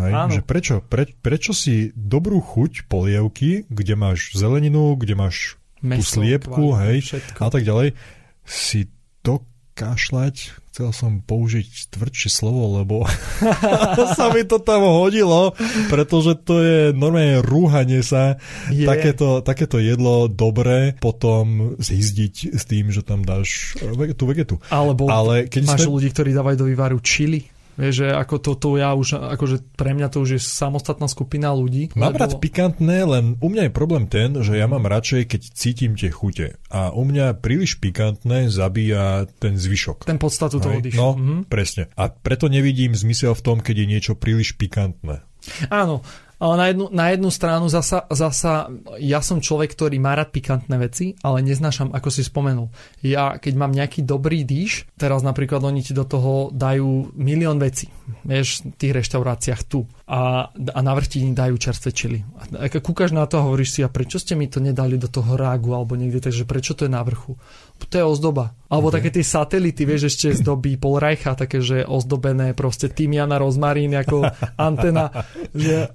Hej, 0.00 0.12
že 0.32 0.42
prečo? 0.42 0.74
Pre, 0.80 1.04
prečo 1.20 1.52
si 1.52 1.92
dobrú 1.92 2.40
chuť 2.40 2.88
polievky, 2.88 3.68
kde 3.68 3.94
máš 3.94 4.32
zeleninu, 4.32 4.96
kde 4.96 5.12
máš 5.12 5.60
Meso, 5.84 6.00
tú 6.00 6.24
sliepku, 6.24 6.64
kvali, 6.72 6.80
hej, 6.88 6.98
všetko. 7.04 7.38
a 7.40 7.48
tak 7.52 7.62
ďalej, 7.68 7.88
si 8.48 8.88
to 9.20 9.44
kašľať, 9.76 10.56
chcel 10.72 10.90
som 10.96 11.20
použiť 11.20 11.92
tvrdšie 11.92 12.32
slovo, 12.32 12.80
lebo 12.80 13.04
sa 14.16 14.32
mi 14.32 14.40
to 14.48 14.56
tam 14.56 14.88
hodilo, 14.88 15.52
pretože 15.92 16.32
to 16.48 16.64
je 16.64 16.78
normálne 16.96 17.44
rúhanie 17.44 18.00
sa, 18.00 18.40
je. 18.72 18.88
takéto, 18.88 19.44
takéto 19.44 19.76
jedlo 19.76 20.32
dobré, 20.32 20.96
potom 20.96 21.76
zhizdiť 21.76 22.56
s 22.56 22.64
tým, 22.64 22.88
že 22.88 23.04
tam 23.04 23.20
dáš 23.20 23.76
tú 24.16 24.24
vegetu. 24.24 24.56
Alebo 24.72 25.12
Ale 25.12 25.44
keď 25.44 25.76
máš 25.76 25.84
sme... 25.84 25.92
ľudí, 25.92 26.08
ktorí 26.08 26.32
dávajú 26.32 26.56
do 26.56 26.66
vývaru 26.72 26.96
čili 27.04 27.59
Vieš, 27.80 27.94
že 28.04 28.08
ako 28.12 28.34
to, 28.44 28.52
to 28.60 28.68
ja 28.76 28.92
už, 28.92 29.16
akože 29.16 29.64
pre 29.72 29.96
mňa 29.96 30.12
to 30.12 30.20
už 30.20 30.36
je 30.36 30.40
samostatná 30.40 31.08
skupina 31.08 31.48
ľudí. 31.56 31.88
Mám 31.96 32.12
lebo... 32.12 32.20
rád 32.20 32.36
pikantné, 32.36 33.08
len 33.08 33.40
u 33.40 33.48
mňa 33.48 33.66
je 33.66 33.72
problém 33.72 34.04
ten, 34.04 34.36
že 34.44 34.60
ja 34.60 34.68
mám 34.68 34.84
radšej, 34.84 35.32
keď 35.32 35.40
cítim 35.56 35.96
tie 35.96 36.12
chute. 36.12 36.60
A 36.68 36.92
u 36.92 37.08
mňa 37.08 37.40
príliš 37.40 37.80
pikantné 37.80 38.52
zabíja 38.52 39.24
ten 39.40 39.56
zvyšok. 39.56 40.04
Ten 40.04 40.20
podstatu 40.20 40.60
toho 40.60 40.76
dyšu. 40.76 41.00
No, 41.00 41.16
mm-hmm. 41.16 41.40
presne. 41.48 41.88
A 41.96 42.12
preto 42.12 42.52
nevidím 42.52 42.92
zmysel 42.92 43.32
v 43.32 43.42
tom, 43.42 43.56
keď 43.64 43.80
je 43.80 43.86
niečo 43.88 44.12
príliš 44.12 44.60
pikantné. 44.60 45.24
Áno, 45.72 46.04
na 46.40 46.72
jednu, 46.72 46.88
na 46.88 47.12
jednu 47.12 47.28
stranu 47.28 47.68
zasa, 47.68 48.08
zasa 48.08 48.72
ja 48.96 49.20
som 49.20 49.44
človek, 49.44 49.76
ktorý 49.76 50.00
má 50.00 50.16
rád 50.16 50.32
pikantné 50.32 50.76
veci, 50.80 51.12
ale 51.20 51.44
neznášam, 51.44 51.92
ako 51.92 52.08
si 52.08 52.24
spomenul. 52.24 52.72
Ja 53.04 53.36
keď 53.36 53.54
mám 53.60 53.76
nejaký 53.76 54.08
dobrý 54.08 54.48
dýš, 54.48 54.88
teraz 54.96 55.20
napríklad 55.20 55.60
oni 55.60 55.84
ti 55.84 55.92
do 55.92 56.08
toho 56.08 56.48
dajú 56.48 57.12
milión 57.12 57.60
vecí, 57.60 57.92
vieš, 58.24 58.64
v 58.64 58.76
tých 58.80 58.92
reštauráciách 59.04 59.60
tu 59.68 59.84
a, 60.08 60.48
a 60.48 60.80
na 60.80 60.92
vrtini 60.96 61.36
dajú 61.36 61.60
čerstvé 61.60 61.90
čili. 61.92 62.18
A 62.56 62.66
kúkaš 62.72 63.12
na 63.12 63.28
to 63.28 63.38
a 63.38 63.46
hovoríš 63.46 63.76
si, 63.76 63.80
a 63.84 63.92
prečo 63.92 64.16
ste 64.16 64.32
mi 64.34 64.48
to 64.48 64.64
nedali 64.64 64.96
do 64.96 65.12
toho 65.12 65.36
rágu 65.36 65.76
alebo 65.76 65.94
niekde, 65.94 66.24
takže 66.24 66.48
prečo 66.48 66.72
to 66.72 66.88
je 66.88 66.92
na 66.92 67.04
vrchu? 67.04 67.36
To 67.88 67.94
je 67.96 68.04
ozdoba. 68.04 68.52
Alebo 68.70 68.92
okay. 68.92 69.02
také 69.02 69.08
tie 69.18 69.24
satelity, 69.26 69.82
vieš, 69.82 70.14
ešte 70.14 70.36
z 70.36 70.46
doby 70.46 70.78
Polreicha, 70.78 71.34
také, 71.34 71.58
že 71.58 71.82
ozdobené 71.82 72.54
proste 72.54 72.86
tymiana, 72.86 73.40
rozmarín 73.40 73.96
ako 73.96 74.30
antena. 74.68 75.10
Že, 75.50 75.90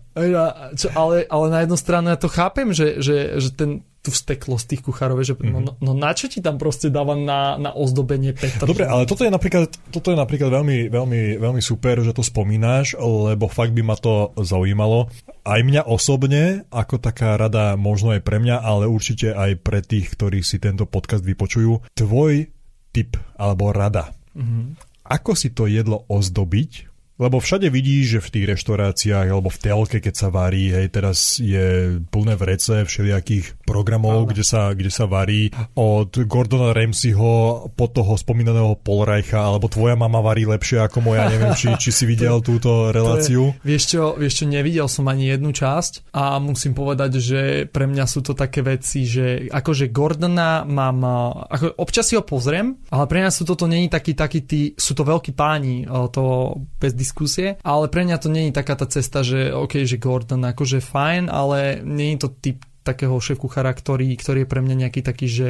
čo, 0.75 0.87
ale, 0.91 1.23
ale 1.29 1.45
na 1.47 1.59
jednu 1.63 1.77
stranu 1.79 2.11
ja 2.11 2.19
to 2.19 2.27
chápem, 2.27 2.75
že, 2.75 2.99
že, 2.99 3.39
že 3.39 3.49
ten, 3.55 3.87
tú 4.05 4.13
vsteklosť 4.13 4.65
tých 4.69 4.81
kuchárov, 4.85 5.17
že 5.25 5.33
mm-hmm. 5.33 5.65
no, 5.65 5.73
no 5.81 5.91
na 5.97 6.13
čo 6.13 6.29
ti 6.29 6.37
tam 6.37 6.61
proste 6.61 6.93
dáva 6.93 7.17
na, 7.17 7.57
na 7.57 7.73
ozdobenie 7.73 8.37
Petra? 8.37 8.69
Dobre, 8.69 8.85
ale 8.85 9.09
toto 9.09 9.25
je 9.25 9.33
napríklad, 9.33 9.73
toto 9.89 10.13
je 10.13 10.17
napríklad 10.17 10.53
veľmi, 10.53 10.93
veľmi, 10.93 11.41
veľmi 11.41 11.61
super, 11.65 12.05
že 12.05 12.13
to 12.13 12.21
spomínáš, 12.21 12.93
lebo 13.01 13.49
fakt 13.49 13.73
by 13.73 13.81
ma 13.81 13.97
to 13.97 14.29
zaujímalo. 14.37 15.09
Aj 15.41 15.61
mňa 15.65 15.89
osobne, 15.89 16.69
ako 16.69 17.01
taká 17.01 17.33
rada 17.33 17.73
možno 17.73 18.13
aj 18.13 18.21
pre 18.21 18.37
mňa, 18.37 18.61
ale 18.61 18.85
určite 18.85 19.33
aj 19.33 19.57
pre 19.65 19.81
tých, 19.81 20.13
ktorí 20.13 20.45
si 20.45 20.61
tento 20.61 20.85
podcast 20.85 21.25
vypočujú, 21.25 21.97
tvoj 21.97 22.45
tip 22.93 23.17
alebo 23.41 23.73
rada. 23.73 24.13
Mm-hmm. 24.37 24.65
Ako 25.05 25.33
si 25.33 25.53
to 25.53 25.65
jedlo 25.65 26.05
ozdobiť, 26.09 26.94
lebo 27.15 27.39
všade 27.39 27.71
vidíš, 27.71 28.19
že 28.19 28.19
v 28.19 28.31
tých 28.31 28.45
reštauráciách 28.55 29.27
alebo 29.31 29.47
v 29.47 29.61
telke, 29.61 29.97
keď 30.03 30.13
sa 30.15 30.27
varí, 30.27 30.67
hej, 30.71 30.91
teraz 30.91 31.39
je 31.39 31.99
plné 32.11 32.35
vrece 32.35 32.83
všelijakých 32.83 33.63
programov, 33.63 34.27
kde 34.27 34.43
sa, 34.43 34.75
kde 34.75 34.91
sa 34.91 35.07
varí. 35.07 35.47
Od 35.79 36.11
Gordona 36.27 36.75
Ramseyho 36.75 37.67
po 37.71 37.87
toho 37.87 38.19
spomínaného 38.19 38.75
Polreicha, 38.83 39.47
alebo 39.47 39.71
tvoja 39.71 39.95
mama 39.95 40.19
varí 40.19 40.43
lepšie 40.43 40.83
ako 40.83 40.99
moja, 40.99 41.31
neviem, 41.31 41.55
či, 41.55 41.71
či 41.79 41.89
si 41.95 42.03
videl 42.11 42.43
to, 42.43 42.59
túto 42.59 42.91
reláciu. 42.91 43.55
Je, 43.63 43.75
vieš, 43.75 43.95
čo, 43.95 44.19
vieš 44.19 44.43
čo, 44.43 44.45
nevidel 44.51 44.87
som 44.91 45.07
ani 45.07 45.31
jednu 45.31 45.55
časť 45.55 46.11
a 46.11 46.35
musím 46.43 46.75
povedať, 46.75 47.11
že 47.23 47.41
pre 47.71 47.87
mňa 47.87 48.05
sú 48.11 48.27
to 48.27 48.35
také 48.35 48.59
veci, 48.59 49.07
že 49.07 49.47
akože 49.47 49.87
Gordona 49.87 50.67
mám, 50.67 50.99
ako 51.47 51.79
občas 51.79 52.11
si 52.11 52.19
ho 52.19 52.23
pozriem, 52.27 52.75
ale 52.91 53.07
pre 53.07 53.23
mňa 53.23 53.31
sú 53.31 53.47
toto 53.47 53.71
není 53.71 53.87
taký, 53.87 54.11
taký 54.11 54.43
tí, 54.43 54.61
sú 54.75 54.91
to 54.91 55.07
veľkí 55.07 55.31
páni, 55.31 55.87
to 56.11 56.55
bez 56.75 57.04
diskusie, 57.05 57.61
ale 57.61 57.85
pre 57.93 58.01
mňa 58.01 58.17
to 58.17 58.33
není 58.33 58.49
taká 58.49 58.73
tá 58.73 58.89
cesta, 58.89 59.21
že 59.21 59.53
OK, 59.53 59.85
že 59.85 60.01
Gordon 60.01 60.41
akože 60.41 60.81
fajn, 60.81 61.29
ale 61.29 61.85
není 61.85 62.17
to 62.17 62.33
typ 62.33 62.65
takého 62.81 63.17
šéf 63.21 63.37
kuchára, 63.37 63.73
ktorý, 63.73 64.09
ktorý 64.17 64.45
je 64.45 64.49
pre 64.49 64.61
mňa 64.61 64.75
nejaký 64.85 65.01
taký, 65.05 65.27
že 65.29 65.49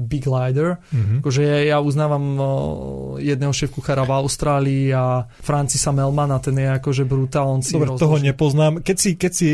big 0.00 0.24
leader. 0.24 0.80
Mm-hmm. 0.88 1.20
Akože 1.20 1.42
ja, 1.44 1.76
ja 1.76 1.78
uznávam 1.84 2.24
jedného 3.20 3.52
šéf 3.52 3.68
kuchára 3.68 4.08
v 4.08 4.16
Austrálii 4.16 4.84
a 4.96 5.28
Francisa 5.44 5.92
Melmana, 5.92 6.40
ten 6.40 6.56
je 6.56 6.72
akože 6.80 7.04
brutál. 7.04 7.52
On 7.52 7.60
si 7.60 7.76
Dobre, 7.76 8.00
toho 8.00 8.16
nepoznám. 8.16 8.80
Keď 8.80 8.96
si, 8.96 9.10
keď 9.20 9.32
si 9.36 9.48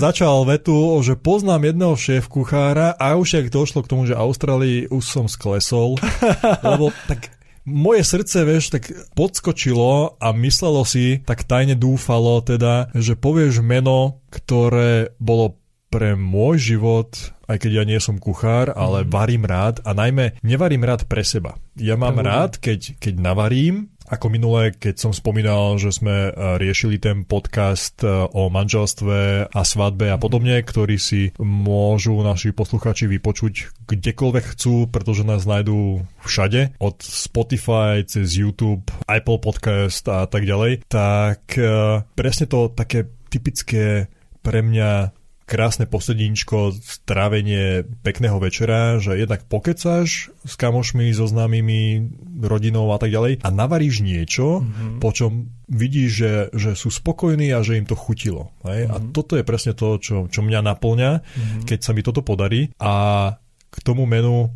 začal 0.00 0.48
vetu, 0.48 0.96
že 1.04 1.20
poznám 1.20 1.68
jedného 1.68 1.94
šéf 2.00 2.32
kuchára 2.32 2.96
a 2.96 3.20
už 3.20 3.44
jak 3.44 3.46
došlo 3.52 3.84
k 3.84 3.90
tomu, 3.92 4.08
že 4.08 4.16
Austrálii 4.16 4.88
už 4.88 5.04
som 5.04 5.28
sklesol, 5.28 6.00
lebo 6.66 6.88
tak 7.04 7.39
moje 7.70 8.02
srdce, 8.02 8.42
vieš, 8.42 8.74
tak 8.74 8.90
podskočilo 9.14 10.18
a 10.18 10.28
myslelo 10.34 10.82
si, 10.82 11.22
tak 11.22 11.46
tajne 11.46 11.78
dúfalo 11.78 12.42
teda, 12.42 12.90
že 12.92 13.14
povieš 13.14 13.62
meno, 13.62 14.26
ktoré 14.34 15.14
bolo 15.22 15.56
pre 15.90 16.14
môj 16.14 16.74
život, 16.74 17.10
aj 17.50 17.66
keď 17.66 17.82
ja 17.82 17.84
nie 17.86 17.98
som 17.98 18.22
kuchár, 18.22 18.70
ale 18.78 19.02
mm. 19.02 19.10
varím 19.10 19.42
rád 19.42 19.82
a 19.82 19.90
najmä 19.90 20.38
nevarím 20.46 20.86
rád 20.86 21.10
pre 21.10 21.26
seba. 21.26 21.58
Ja 21.74 21.98
mám 21.98 22.22
rád, 22.22 22.62
keď, 22.62 22.94
keď 23.02 23.14
navarím, 23.18 23.90
ako 24.10 24.26
minule, 24.26 24.74
keď 24.74 24.98
som 24.98 25.12
spomínal, 25.14 25.78
že 25.78 25.94
sme 25.94 26.28
e, 26.28 26.58
riešili 26.58 26.98
ten 26.98 27.22
podcast 27.22 28.02
e, 28.02 28.10
o 28.10 28.50
manželstve 28.50 29.46
a 29.54 29.62
svadbe 29.62 30.10
a 30.10 30.18
podobne, 30.18 30.58
ktorý 30.58 30.98
si 30.98 31.30
môžu 31.38 32.18
naši 32.26 32.50
posluchači 32.50 33.06
vypočuť 33.06 33.86
kdekoľvek 33.86 34.44
chcú, 34.58 34.90
pretože 34.90 35.22
nás 35.22 35.46
nájdú 35.46 36.02
všade, 36.26 36.74
od 36.82 36.98
Spotify 36.98 38.02
cez 38.02 38.34
YouTube, 38.34 38.90
Apple 39.06 39.38
Podcast 39.38 40.02
a 40.10 40.26
tak 40.26 40.42
ďalej, 40.42 40.90
tak 40.90 41.54
e, 41.54 42.02
presne 42.18 42.50
to 42.50 42.74
také 42.74 43.06
typické 43.30 44.10
pre 44.42 44.66
mňa 44.66 45.19
krásne 45.50 45.90
posedíčko, 45.90 46.78
strávenie 46.78 47.82
pekného 48.06 48.38
večera, 48.38 49.02
že 49.02 49.18
jednak 49.18 49.42
pokecáš 49.50 50.30
s 50.46 50.54
kamošmi, 50.54 51.10
so 51.10 51.26
známymi, 51.26 52.06
rodinou 52.38 52.94
a 52.94 53.02
tak 53.02 53.10
ďalej 53.10 53.42
a 53.42 53.48
navaríš 53.50 54.06
niečo, 54.06 54.62
mm-hmm. 54.62 55.02
po 55.02 55.10
čom 55.10 55.50
vidíš, 55.66 56.10
že, 56.14 56.32
že 56.54 56.70
sú 56.78 56.94
spokojní 56.94 57.50
a 57.50 57.66
že 57.66 57.82
im 57.82 57.86
to 57.90 57.98
chutilo. 57.98 58.54
Hej? 58.62 58.86
Mm-hmm. 58.86 58.94
A 58.94 58.96
mhm. 59.02 59.10
toto 59.10 59.34
je 59.34 59.42
presne 59.42 59.74
to, 59.74 59.98
čo, 59.98 60.30
čo 60.30 60.40
mňa 60.46 60.60
naplňa, 60.62 61.10
mm-hmm. 61.18 61.62
keď 61.66 61.78
sa 61.82 61.90
mi 61.90 62.06
toto 62.06 62.22
podarí 62.22 62.70
a 62.78 63.34
k 63.74 63.76
tomu 63.82 64.06
menu... 64.06 64.54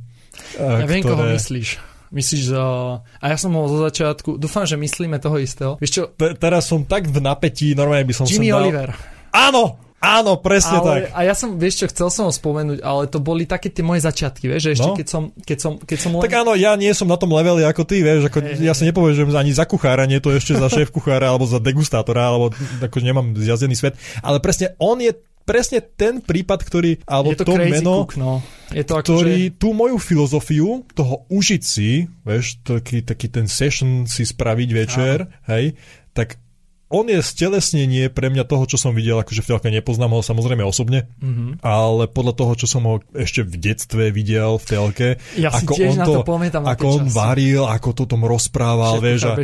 Ja 0.54 0.86
ktoré... 0.86 0.90
viem, 0.94 1.02
koho 1.02 1.26
myslíš. 1.26 1.68
Myslíš, 2.14 2.42
že... 2.54 2.58
A 3.18 3.24
ja 3.26 3.34
som 3.34 3.50
ho 3.58 3.66
zo 3.66 3.82
začiatku... 3.82 4.38
Dúfam, 4.38 4.62
že 4.62 4.78
myslíme 4.78 5.18
toho 5.18 5.42
istého. 5.42 5.74
Vieš 5.82 5.90
čo? 5.90 6.02
Teraz 6.38 6.70
som 6.70 6.86
tak 6.86 7.10
v 7.10 7.18
napätí, 7.18 7.74
normálne 7.74 8.06
by 8.06 8.14
som 8.14 8.26
Jimmy 8.30 8.54
dal... 8.54 8.62
Oliver. 8.62 8.94
Áno, 9.34 9.83
Áno, 10.04 10.36
presne 10.36 10.76
ale, 10.84 10.88
tak. 10.88 11.02
A 11.16 11.20
ja 11.24 11.32
som, 11.32 11.56
vieš 11.56 11.80
čo, 11.80 11.86
chcel 11.88 12.08
som 12.12 12.28
ho 12.28 12.32
spomenúť, 12.32 12.84
ale 12.84 13.08
to 13.08 13.18
boli 13.24 13.48
také 13.48 13.72
tie 13.72 13.80
moje 13.80 14.04
začiatky, 14.04 14.44
vieš, 14.52 14.68
že 14.68 14.70
ešte 14.76 14.90
no. 14.92 14.96
keď 15.00 15.06
som, 15.08 15.22
keď 15.32 15.58
som, 15.58 15.72
keď 15.80 15.98
som 15.98 16.10
len... 16.20 16.22
Tak 16.28 16.36
áno, 16.44 16.52
ja 16.52 16.76
nie 16.76 16.92
som 16.92 17.08
na 17.08 17.16
tom 17.16 17.32
leveli 17.32 17.64
ako 17.64 17.82
ty, 17.88 18.04
vieš, 18.04 18.28
ako 18.28 18.44
hey, 18.44 18.60
ja 18.60 18.76
sa 18.76 18.84
nepovažujem 18.84 19.32
ani 19.32 19.56
za 19.56 19.64
kuchára, 19.64 20.04
nie 20.04 20.20
to 20.20 20.28
ešte 20.28 20.52
za 20.60 20.68
šéf 20.68 20.92
kuchára 20.92 21.32
alebo 21.32 21.48
za 21.48 21.56
degustátora, 21.56 22.28
alebo 22.28 22.52
akože 22.84 23.04
nemám 23.04 23.32
zjazdený 23.32 23.74
svet, 23.80 23.96
ale 24.20 24.44
presne 24.44 24.76
on 24.76 25.00
je 25.00 25.16
presne 25.44 25.84
ten 25.84 26.24
prípad, 26.24 26.60
ktorý, 26.64 26.90
alebo 27.04 27.36
je 27.36 27.38
to, 27.40 27.44
to 27.44 27.54
meno, 27.60 27.94
cook, 28.04 28.16
no. 28.16 28.40
je 28.72 28.84
to 28.84 28.94
ako, 28.96 29.04
ktorý 29.04 29.38
že... 29.52 29.54
tú 29.60 29.68
moju 29.76 29.96
filozofiu 30.00 30.68
toho 30.96 31.28
užiť 31.28 31.62
si, 31.62 32.08
vieš, 32.24 32.64
taký, 32.64 33.04
taký 33.04 33.28
ten 33.28 33.44
session 33.44 34.08
si 34.08 34.24
spraviť 34.24 34.68
večer, 34.72 35.16
Áno. 35.28 35.48
hej, 35.52 35.76
tak 36.16 36.40
on 36.92 37.08
je 37.08 37.20
stelesnenie 37.24 38.12
pre 38.12 38.28
mňa 38.28 38.44
toho, 38.44 38.64
čo 38.68 38.76
som 38.76 38.92
videl, 38.92 39.16
akože 39.16 39.40
v 39.40 39.48
telke 39.50 39.68
nepoznám 39.72 40.12
ho 40.12 40.20
samozrejme 40.20 40.62
osobne, 40.62 41.08
mm-hmm. 41.18 41.64
ale 41.64 42.06
podľa 42.12 42.34
toho, 42.36 42.52
čo 42.54 42.66
som 42.68 42.84
ho 42.84 43.00
ešte 43.16 43.40
v 43.40 43.54
detstve 43.56 44.12
videl 44.12 44.60
v 44.60 44.64
telke, 44.64 45.08
ja 45.40 45.48
ako 45.48 45.72
on 45.80 45.96
to, 45.98 46.14
to 46.20 46.22
pamätám 46.22 46.62
ako 46.68 46.84
on 47.00 47.04
časy. 47.08 47.16
varil, 47.16 47.62
ako 47.64 47.88
to 47.96 48.04
tom 48.04 48.22
rozprával, 48.28 49.00
vieš, 49.00 49.32
a, 49.32 49.34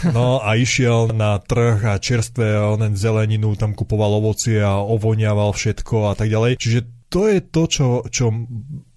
no 0.16 0.38
a 0.38 0.54
išiel 0.54 1.10
na 1.12 1.42
trh 1.42 1.82
a 1.82 1.98
čerstvé 1.98 2.56
onen 2.56 2.94
zeleninu, 2.94 3.58
tam 3.58 3.74
kupoval 3.74 4.22
ovocie 4.22 4.62
a 4.62 4.78
ovoniaval 4.78 5.50
všetko 5.52 6.10
a 6.10 6.14
tak 6.14 6.30
ďalej. 6.30 6.56
Čiže 6.56 6.80
to 7.08 7.24
je 7.26 7.38
to, 7.40 7.62
čo, 7.66 7.86
čo 8.12 8.28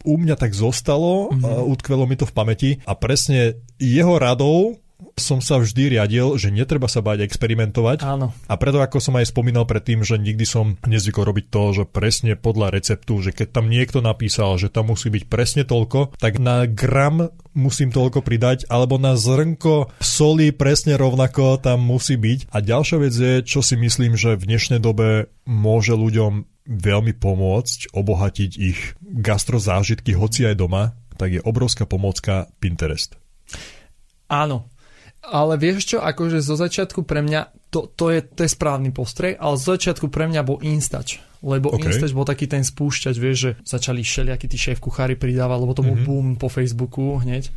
u 0.01 0.15
mňa 0.19 0.35
tak 0.35 0.51
zostalo, 0.51 1.31
mm-hmm. 1.31 1.63
utkvelo 1.71 2.03
mi 2.03 2.19
to 2.19 2.27
v 2.27 2.33
pamäti 2.35 2.69
a 2.83 2.93
presne 2.93 3.63
jeho 3.79 4.19
radou 4.19 4.75
som 5.17 5.43
sa 5.43 5.59
vždy 5.59 5.97
riadil, 5.97 6.37
že 6.37 6.53
netreba 6.53 6.87
sa 6.87 7.03
báť 7.03 7.25
experimentovať. 7.25 8.05
Áno. 8.05 8.33
A 8.47 8.53
preto, 8.55 8.79
ako 8.79 9.01
som 9.01 9.17
aj 9.17 9.29
spomínal 9.29 9.65
predtým, 9.67 10.05
že 10.05 10.17
nikdy 10.17 10.45
som 10.47 10.77
nezvykol 10.85 11.27
robiť 11.27 11.45
to, 11.51 11.63
že 11.81 11.83
presne 11.89 12.33
podľa 12.39 12.73
receptu, 12.73 13.19
že 13.21 13.35
keď 13.35 13.61
tam 13.61 13.67
niekto 13.67 13.99
napísal, 13.99 14.57
že 14.57 14.71
tam 14.71 14.93
musí 14.93 15.11
byť 15.11 15.23
presne 15.27 15.63
toľko, 15.67 16.17
tak 16.17 16.39
na 16.39 16.65
gram 16.65 17.29
musím 17.51 17.91
toľko 17.91 18.23
pridať, 18.23 18.65
alebo 18.71 18.95
na 18.95 19.19
zrnko 19.19 19.91
soli 19.99 20.55
presne 20.55 20.95
rovnako 20.95 21.59
tam 21.59 21.83
musí 21.83 22.15
byť. 22.15 22.53
A 22.53 22.63
ďalšia 22.63 22.97
vec 23.01 23.13
je, 23.13 23.33
čo 23.43 23.59
si 23.59 23.75
myslím, 23.75 24.15
že 24.15 24.39
v 24.39 24.47
dnešnej 24.47 24.79
dobe 24.79 25.27
môže 25.43 25.91
ľuďom 25.97 26.47
veľmi 26.71 27.13
pomôcť, 27.17 27.91
obohatiť 27.91 28.51
ich 28.55 28.79
gastrozážitky, 29.01 30.15
hoci 30.15 30.47
aj 30.47 30.55
doma, 30.55 30.95
tak 31.19 31.35
je 31.35 31.41
obrovská 31.43 31.83
pomocka 31.83 32.47
Pinterest. 32.63 33.19
Áno, 34.31 34.70
ale 35.21 35.53
vieš 35.61 35.95
čo, 35.95 35.97
akože 36.01 36.41
zo 36.41 36.57
začiatku 36.57 37.05
pre 37.05 37.21
mňa, 37.21 37.69
to, 37.69 37.87
to, 37.93 38.09
je, 38.09 38.19
to 38.25 38.41
je 38.45 38.49
správny 38.51 38.89
postreh, 38.89 39.37
ale 39.37 39.55
zo 39.55 39.77
začiatku 39.77 40.09
pre 40.09 40.25
mňa 40.25 40.41
bol 40.41 40.57
Instač. 40.65 41.21
Lebo 41.41 41.73
okay. 41.73 41.89
Instač 41.89 42.13
bol 42.13 42.25
taký 42.25 42.45
ten 42.45 42.61
spúšťač, 42.61 43.15
vieš, 43.17 43.37
že 43.37 43.51
začali 43.65 44.05
všelijakí 44.05 44.45
tí 44.45 44.57
šéf 44.57 44.77
kuchári 44.77 45.17
pridávať, 45.17 45.57
lebo 45.57 45.73
to 45.73 45.81
bol 45.81 45.97
mm-hmm. 45.97 46.09
boom 46.09 46.27
po 46.37 46.49
Facebooku 46.49 47.17
hneď. 47.21 47.49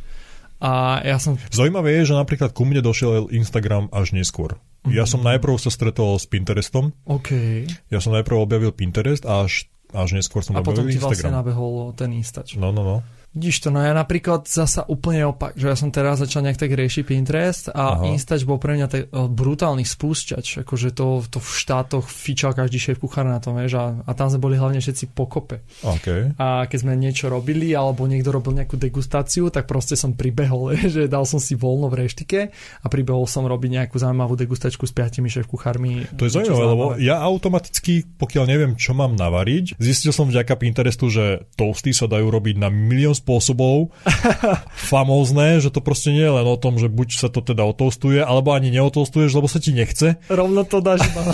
A 0.63 1.03
ja 1.03 1.21
som... 1.21 1.37
Zaujímavé 1.51 2.01
je, 2.01 2.09
že 2.09 2.15
napríklad 2.15 2.55
ku 2.55 2.65
mne 2.65 2.81
došiel 2.81 3.29
Instagram 3.29 3.91
až 3.91 4.15
neskôr. 4.15 4.57
Ja 4.85 5.09
som 5.09 5.25
najprv 5.25 5.57
sa 5.57 5.73
stretol 5.73 6.17
s 6.21 6.29
Pinterestom. 6.29 6.93
OK. 7.09 7.65
Ja 7.89 7.99
som 8.01 8.13
najprv 8.13 8.37
objavil 8.37 8.71
Pinterest 8.71 9.25
a 9.25 9.45
až, 9.45 9.65
až 9.91 10.13
neskôr 10.13 10.45
som 10.45 10.53
A 10.53 10.61
potom 10.61 10.85
objavil 10.85 10.93
ti 10.93 11.01
vlastne 11.01 11.29
Instagram. 11.29 11.37
nabehol 11.41 11.73
ten 11.97 12.09
Instač. 12.13 12.53
No, 12.55 12.69
no, 12.69 12.81
no. 12.85 12.97
Vidíš 13.35 13.67
to, 13.67 13.69
no 13.69 13.83
ja 13.83 13.91
napríklad 13.91 14.47
zasa 14.47 14.87
úplne 14.87 15.27
opak, 15.27 15.59
že 15.59 15.67
ja 15.67 15.75
som 15.75 15.91
teraz 15.91 16.23
začal 16.23 16.47
nejak 16.47 16.55
tak 16.55 16.71
riešiť 16.71 17.03
Pinterest 17.03 17.67
a 17.67 17.99
Aha. 17.99 18.15
Instač 18.15 18.47
bol 18.47 18.55
pre 18.55 18.79
mňa 18.79 18.87
tak 18.87 19.01
eh, 19.05 19.27
brutálny 19.27 19.83
spúšťač, 19.83 20.63
akože 20.63 20.95
to, 20.95 21.19
to 21.27 21.43
v 21.43 21.51
štátoch 21.51 22.07
fičal 22.07 22.55
každý 22.55 22.79
šéf 22.79 23.03
kuchár 23.03 23.27
na 23.27 23.43
tom, 23.43 23.59
vieš, 23.59 23.75
a, 23.75 23.99
a 24.07 24.11
tam 24.15 24.31
sme 24.31 24.39
boli 24.39 24.55
hlavne 24.55 24.79
všetci 24.79 25.11
pokope. 25.11 25.67
OK. 25.83 26.39
A 26.39 26.63
keď 26.63 26.77
sme 26.79 26.95
niečo 26.95 27.27
robili, 27.27 27.75
alebo 27.75 28.07
niekto 28.07 28.31
robil 28.31 28.55
nejakú 28.55 28.79
degustáciu, 28.79 29.51
tak 29.51 29.67
proste 29.67 29.99
som 29.99 30.15
pribehol, 30.15 30.71
že 30.95 31.11
dal 31.11 31.27
som 31.27 31.43
si 31.43 31.59
voľno 31.59 31.91
v 31.91 32.07
reštike 32.07 32.39
a 32.55 32.85
pribehol 32.87 33.27
som 33.27 33.43
robiť 33.43 33.83
nejakú 33.83 33.99
zaujímavú 33.99 34.39
degustačku 34.39 34.87
s 34.87 34.95
piatimi 34.95 35.27
šéf 35.27 35.51
kuchármi. 35.51 36.07
To 36.15 36.23
je 36.23 36.39
zaujímavé, 36.39 36.65
lebo 36.71 36.85
ja 37.03 37.19
automaticky, 37.19 38.07
pokiaľ 38.15 38.47
neviem, 38.47 38.71
čo 38.79 38.95
mám 38.95 39.11
navariť, 39.19 39.75
zistil 39.75 40.15
som 40.15 40.31
vďaka 40.31 40.55
Pinterestu, 40.55 41.11
že 41.11 41.43
toasty 41.59 41.91
sa 41.91 42.07
dajú 42.07 42.31
robiť 42.31 42.63
na 42.63 42.71
milión 42.71 43.11
spôsobov. 43.25 43.89
Famózne, 44.93 45.57
že 45.57 45.73
to 45.73 45.81
proste 45.81 46.13
nie 46.13 46.21
je 46.21 46.29
len 46.29 46.45
o 46.45 46.53
tom, 46.61 46.77
že 46.77 46.85
buď 46.85 47.17
sa 47.17 47.27
to 47.33 47.41
teda 47.41 47.65
otoastuje, 47.65 48.21
alebo 48.21 48.53
ani 48.53 48.69
neotoastuješ, 48.69 49.33
lebo 49.33 49.49
sa 49.49 49.57
ti 49.57 49.73
nechce. 49.73 50.21
Rovno 50.29 50.61
to 50.61 50.77
dáš 50.85 51.01
na. 51.17 51.33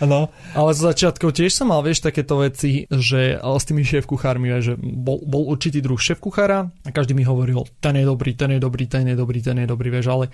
No. 0.00 0.32
Ale 0.58 0.70
z 0.72 0.80
začiatkov 0.80 1.36
tiež 1.36 1.52
som 1.52 1.68
mal, 1.68 1.84
vieš, 1.84 2.00
takéto 2.00 2.40
veci, 2.40 2.88
že 2.88 3.36
ale 3.36 3.58
s 3.60 3.68
tými 3.68 3.84
šéf 3.84 4.08
kuchármi, 4.08 4.48
že 4.64 4.78
bol, 4.80 5.20
bol 5.26 5.52
určitý 5.52 5.84
druh 5.84 6.00
šéf 6.00 6.16
kuchára 6.22 6.72
a 6.86 6.88
každý 6.88 7.12
mi 7.12 7.26
hovoril, 7.26 7.68
ten 7.82 8.00
je 8.00 8.06
dobrý, 8.08 8.32
ten 8.32 8.56
je 8.56 8.60
dobrý, 8.62 8.88
ten 8.88 9.04
je 9.04 9.16
dobrý, 9.18 9.38
ten 9.42 9.58
je 9.60 9.66
dobrý, 9.68 9.88
vieš, 9.92 10.06
ale 10.08 10.24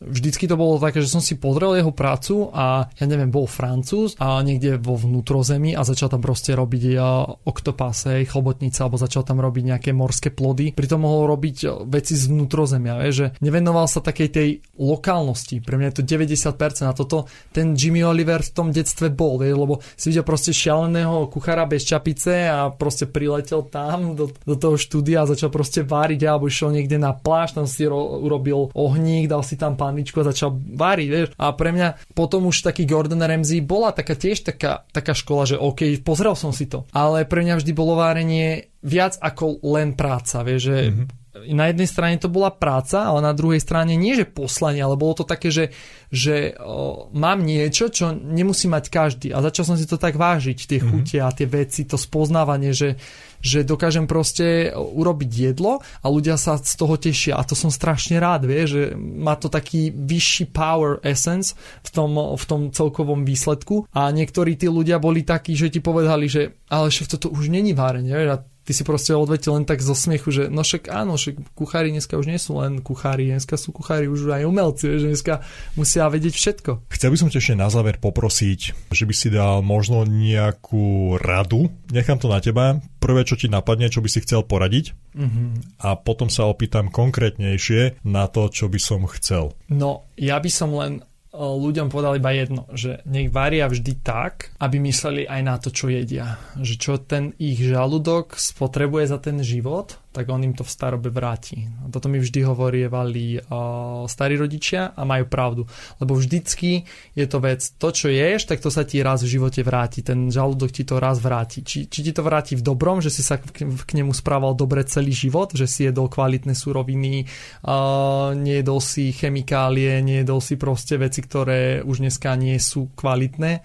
vždycky 0.00 0.48
to 0.48 0.56
bolo 0.56 0.80
také, 0.80 1.04
že 1.04 1.12
som 1.12 1.20
si 1.20 1.36
pozrel 1.36 1.76
jeho 1.76 1.92
prácu 1.92 2.48
a 2.56 2.88
ja 2.88 3.04
neviem, 3.04 3.28
bol 3.28 3.44
francúz 3.44 4.16
a 4.16 4.40
niekde 4.40 4.80
vo 4.80 4.96
vnútrozemí 4.96 5.76
a 5.76 5.84
začal 5.84 6.08
tam 6.08 6.24
proste 6.24 6.56
robiť 6.56 6.82
ja, 6.96 7.24
oktopase, 7.44 8.24
chlbotnice 8.24 8.80
alebo 8.80 8.96
začal 8.96 9.22
tam 9.28 9.44
robiť 9.44 9.76
nejaké 9.76 9.90
morské 9.92 10.32
plody. 10.32 10.72
Pritom 10.72 11.04
mohol 11.04 11.28
robiť 11.36 11.56
eh, 11.64 11.70
veci 11.84 12.16
z 12.16 12.32
vnútrozemia, 12.32 12.96
vieš, 13.04 13.14
že 13.14 13.26
nevenoval 13.44 13.84
sa 13.84 14.00
takej 14.00 14.28
tej 14.32 14.48
lokálnosti. 14.80 15.60
Pre 15.60 15.76
mňa 15.76 15.92
je 15.92 15.96
to 16.00 16.04
90% 16.08 16.88
a 16.88 16.96
toto 16.96 17.28
ten 17.52 17.76
Jimmy 17.76 18.00
Oliver 18.00 18.40
v 18.40 18.52
tom 18.56 18.72
detstve 18.72 19.12
bol, 19.12 19.36
vieš, 19.36 19.56
lebo 19.60 19.74
si 20.00 20.08
videl 20.08 20.24
proste 20.24 20.56
šialeného 20.56 21.28
kuchára 21.28 21.68
bez 21.68 21.84
čapice 21.84 22.48
a 22.48 22.72
proste 22.72 23.04
priletel 23.04 23.68
tam 23.68 24.16
do, 24.16 24.32
do 24.32 24.56
toho 24.56 24.80
štúdia 24.80 25.22
a 25.22 25.30
začal 25.30 25.52
proste 25.52 25.84
váriť 25.84 26.24
alebo 26.24 26.48
išiel 26.48 26.72
niekde 26.72 26.96
na 26.96 27.12
pláž, 27.12 27.52
tam 27.52 27.68
si 27.68 27.84
ro, 27.84 28.22
urobil 28.24 28.72
ohník, 28.72 29.28
dal 29.28 29.44
si 29.44 29.60
tam 29.60 29.76
pánvičku 29.90 30.22
a 30.22 30.30
začal 30.30 30.54
váriť, 30.54 31.08
vieš. 31.10 31.28
A 31.34 31.50
pre 31.50 31.74
mňa 31.74 32.14
potom 32.14 32.46
už 32.46 32.62
taký 32.62 32.86
Gordon 32.86 33.18
Ramsay 33.18 33.58
bola 33.58 33.90
taká 33.90 34.14
tiež 34.14 34.46
taká, 34.46 34.86
taká 34.94 35.18
škola, 35.18 35.50
že 35.50 35.58
OK, 35.58 35.98
pozrel 36.06 36.38
som 36.38 36.54
si 36.54 36.70
to. 36.70 36.86
Ale 36.94 37.26
pre 37.26 37.42
mňa 37.42 37.58
vždy 37.58 37.72
bolo 37.74 37.98
várenie 37.98 38.70
viac 38.86 39.18
ako 39.18 39.58
len 39.66 39.98
práca, 39.98 40.46
vieš, 40.46 40.70
že 40.70 40.78
mm-hmm 40.94 41.18
na 41.30 41.70
jednej 41.70 41.86
strane 41.86 42.18
to 42.18 42.26
bola 42.26 42.50
práca, 42.50 43.06
ale 43.06 43.22
na 43.22 43.30
druhej 43.30 43.62
strane 43.62 43.94
nie, 43.94 44.18
že 44.18 44.26
poslanie, 44.26 44.82
ale 44.82 44.98
bolo 44.98 45.22
to 45.22 45.24
také, 45.24 45.54
že, 45.54 45.70
že 46.10 46.58
o, 46.58 47.06
mám 47.14 47.46
niečo, 47.46 47.86
čo 47.86 48.10
nemusí 48.10 48.66
mať 48.66 48.84
každý. 48.90 49.28
A 49.30 49.38
začal 49.38 49.72
som 49.72 49.76
si 49.78 49.86
to 49.86 49.94
tak 49.94 50.18
vážiť, 50.18 50.58
tie 50.66 50.82
mm-hmm. 50.82 50.90
chute 50.90 51.18
a 51.22 51.30
tie 51.30 51.46
veci, 51.46 51.86
to 51.86 51.94
spoznávanie, 51.94 52.74
že, 52.74 52.98
že 53.40 53.66
dokážem 53.66 54.04
proste 54.04 54.70
urobiť 54.72 55.30
jedlo 55.52 55.80
a 56.00 56.06
ľudia 56.06 56.36
sa 56.36 56.60
z 56.60 56.74
toho 56.76 56.94
tešia. 57.00 57.36
A 57.36 57.44
to 57.44 57.56
som 57.56 57.72
strašne 57.72 58.20
rád, 58.20 58.44
vie, 58.46 58.64
že 58.68 58.82
má 58.96 59.36
to 59.36 59.48
taký 59.48 59.90
vyšší 59.92 60.52
power 60.52 61.00
essence 61.02 61.56
v 61.84 61.90
tom, 61.90 62.12
v 62.36 62.44
tom 62.44 62.60
celkovom 62.70 63.24
výsledku. 63.24 63.88
A 63.96 64.12
niektorí 64.12 64.54
tí 64.56 64.68
ľudia 64.68 65.00
boli 65.00 65.24
takí, 65.24 65.56
že 65.56 65.72
ti 65.72 65.80
povedali, 65.80 66.28
že 66.28 66.60
ale 66.70 66.92
šef, 66.92 67.10
toto 67.10 67.34
už 67.34 67.50
není 67.50 67.74
várenie. 67.74 68.14
Vieš, 68.14 68.30
a 68.30 68.38
ty 68.64 68.72
si 68.76 68.82
proste 68.84 69.16
odvetil 69.16 69.56
len 69.56 69.64
tak 69.66 69.80
zo 69.80 69.96
smiechu, 69.96 70.30
že 70.30 70.42
no 70.52 70.62
však 70.62 70.92
áno, 70.92 71.16
však 71.16 71.56
kuchári 71.56 71.90
dneska 71.90 72.20
už 72.20 72.26
nie 72.28 72.40
sú 72.40 72.60
len 72.60 72.84
kuchári, 72.84 73.32
dneska 73.32 73.56
sú 73.56 73.72
kuchári 73.72 74.06
už 74.06 74.30
aj 74.30 74.44
umelci, 74.46 75.00
že 75.00 75.10
dneska 75.10 75.42
musia 75.74 76.06
vedieť 76.06 76.34
všetko. 76.36 76.70
Chcel 76.92 77.10
by 77.12 77.18
som 77.18 77.28
ťa 77.32 77.40
ešte 77.40 77.54
na 77.56 77.68
záver 77.72 77.96
poprosiť, 77.98 78.92
že 78.92 79.04
by 79.08 79.14
si 79.16 79.28
dal 79.32 79.64
možno 79.64 80.04
nejakú 80.04 81.16
radu, 81.18 81.72
nechám 81.90 82.20
to 82.20 82.28
na 82.28 82.38
teba, 82.38 82.78
prvé 83.00 83.24
čo 83.24 83.34
ti 83.34 83.48
napadne, 83.48 83.88
čo 83.88 84.04
by 84.04 84.08
si 84.12 84.22
chcel 84.22 84.44
poradiť 84.44 84.92
mm-hmm. 85.16 85.82
a 85.82 85.96
potom 85.96 86.28
sa 86.28 86.46
opýtam 86.46 86.92
konkrétnejšie 86.92 88.04
na 88.04 88.28
to, 88.28 88.52
čo 88.52 88.68
by 88.68 88.78
som 88.78 89.08
chcel. 89.08 89.56
No, 89.72 90.06
ja 90.20 90.36
by 90.36 90.50
som 90.52 90.76
len 90.76 91.00
ľuďom 91.34 91.88
povedal 91.88 92.18
iba 92.18 92.34
jedno, 92.34 92.66
že 92.74 93.06
nech 93.06 93.30
varia 93.30 93.70
vždy 93.70 94.02
tak, 94.02 94.50
aby 94.58 94.82
mysleli 94.82 95.30
aj 95.30 95.40
na 95.46 95.56
to, 95.62 95.70
čo 95.70 95.86
jedia. 95.86 96.42
Že 96.58 96.74
čo 96.74 96.92
ten 96.98 97.24
ich 97.38 97.62
žalúdok 97.62 98.34
spotrebuje 98.34 99.04
za 99.06 99.18
ten 99.22 99.38
život, 99.40 99.98
tak 100.10 100.26
on 100.26 100.42
im 100.42 100.58
to 100.58 100.66
v 100.66 100.74
starobe 100.74 101.06
vráti. 101.06 101.70
A 101.86 101.86
toto 101.86 102.10
mi 102.10 102.18
vždy 102.18 102.42
hovorievali 102.42 103.46
uh, 103.46 104.04
starí 104.10 104.34
rodičia 104.34 104.90
a 104.90 105.06
majú 105.06 105.30
pravdu. 105.30 105.62
Lebo 106.02 106.18
vždycky 106.18 106.82
je 107.14 107.26
to 107.30 107.38
vec, 107.38 107.62
to 107.78 107.94
čo 107.94 108.10
ješ, 108.10 108.50
tak 108.50 108.58
to 108.58 108.74
sa 108.74 108.82
ti 108.82 108.98
raz 109.06 109.22
v 109.22 109.38
živote 109.38 109.62
vráti. 109.62 110.02
Ten 110.02 110.26
žalúdok 110.26 110.74
ti 110.74 110.82
to 110.82 110.98
raz 110.98 111.22
vráti. 111.22 111.62
Či, 111.62 111.86
či 111.86 112.00
ti 112.02 112.10
to 112.10 112.26
vráti 112.26 112.58
v 112.58 112.66
dobrom, 112.66 112.98
že 112.98 113.14
si 113.14 113.22
sa 113.22 113.38
k, 113.38 113.70
k 113.70 113.90
nemu 113.94 114.10
správal 114.10 114.58
dobre 114.58 114.82
celý 114.82 115.14
život, 115.14 115.54
že 115.54 115.70
si 115.70 115.86
jedol 115.86 116.10
kvalitné 116.10 116.58
suroviny, 116.58 117.30
uh, 117.70 118.34
nejedol 118.34 118.82
si 118.82 119.14
chemikálie, 119.14 120.02
nejedol 120.02 120.42
si 120.42 120.58
proste 120.58 120.98
veci, 120.98 121.22
ktoré 121.22 121.86
už 121.86 122.02
dneska 122.02 122.34
nie 122.34 122.58
sú 122.58 122.90
kvalitné. 122.98 123.62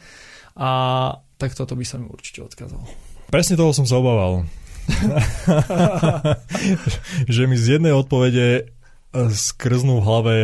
A 0.62 0.70
tak 1.42 1.58
toto 1.58 1.74
by 1.74 1.84
som 1.84 2.06
určite 2.06 2.46
odkázal. 2.46 2.80
Presne 3.34 3.58
toho 3.58 3.74
som 3.74 3.90
sa 3.90 3.98
obával. 3.98 4.46
že 7.34 7.42
mi 7.50 7.58
z 7.58 7.78
jednej 7.78 7.94
odpovede 7.94 8.70
skrznú 9.16 10.04
v 10.04 10.06
hlave 10.06 10.38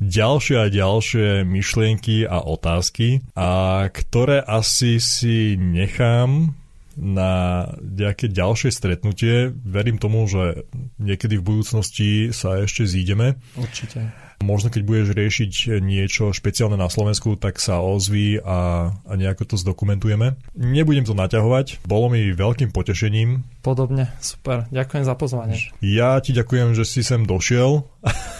ďalšie 0.00 0.56
a 0.56 0.72
ďalšie 0.72 1.44
myšlienky 1.44 2.24
a 2.24 2.40
otázky, 2.40 3.20
a 3.36 3.84
ktoré 3.92 4.40
asi 4.40 4.96
si 4.96 5.60
nechám 5.60 6.56
na 6.94 7.66
nejaké 7.82 8.30
ďalšie 8.30 8.70
stretnutie. 8.70 9.50
Verím 9.50 9.98
tomu, 9.98 10.30
že 10.30 10.62
niekedy 11.02 11.42
v 11.42 11.46
budúcnosti 11.46 12.30
sa 12.30 12.62
ešte 12.62 12.86
zídeme. 12.86 13.34
Určite. 13.58 14.14
Možno 14.44 14.68
keď 14.68 14.82
budeš 14.84 15.08
riešiť 15.16 15.80
niečo 15.80 16.36
špeciálne 16.36 16.76
na 16.76 16.92
Slovensku, 16.92 17.40
tak 17.40 17.56
sa 17.56 17.80
ozví 17.80 18.36
a, 18.44 18.92
a 18.92 19.12
nejako 19.16 19.48
to 19.48 19.56
zdokumentujeme. 19.56 20.36
Nebudem 20.52 21.08
to 21.08 21.16
naťahovať, 21.16 21.80
bolo 21.88 22.12
mi 22.12 22.28
veľkým 22.36 22.68
potešením. 22.68 23.40
Podobne, 23.64 24.12
super, 24.20 24.68
ďakujem 24.68 25.04
za 25.08 25.16
pozvanie. 25.16 25.56
Ja 25.80 26.20
ti 26.20 26.36
ďakujem, 26.36 26.76
že 26.76 26.84
si 26.84 27.00
sem 27.00 27.24
došiel, 27.24 27.88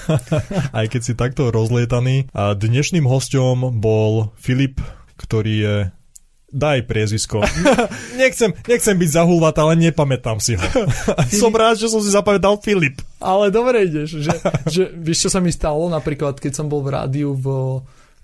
aj 0.78 0.86
keď 0.92 1.00
si 1.00 1.16
takto 1.16 1.48
rozlietaný. 1.48 2.28
A 2.36 2.52
dnešným 2.52 3.08
hostom 3.08 3.80
bol 3.80 4.36
Filip, 4.36 4.84
ktorý 5.16 5.54
je 5.56 5.76
daj 6.54 6.86
priezvisko. 6.86 7.42
nechcem, 8.22 8.54
nechcem 8.62 8.94
byť 8.94 9.10
zahulvat, 9.10 9.58
ale 9.58 9.74
nepamätám 9.90 10.38
si 10.38 10.54
ho. 10.54 10.62
som 11.42 11.50
rád, 11.50 11.82
že 11.82 11.90
som 11.90 11.98
si 11.98 12.14
zapamätal 12.14 12.62
Filip. 12.62 13.02
Ale 13.18 13.50
dobre 13.50 13.90
ideš, 13.90 14.22
že, 14.22 14.34
že 14.70 14.82
vieš, 14.94 15.26
čo 15.26 15.30
sa 15.34 15.42
mi 15.42 15.50
stalo, 15.50 15.90
napríklad, 15.90 16.38
keď 16.38 16.62
som 16.62 16.70
bol 16.70 16.86
v 16.86 16.94
rádiu 16.94 17.34
v, 17.34 17.46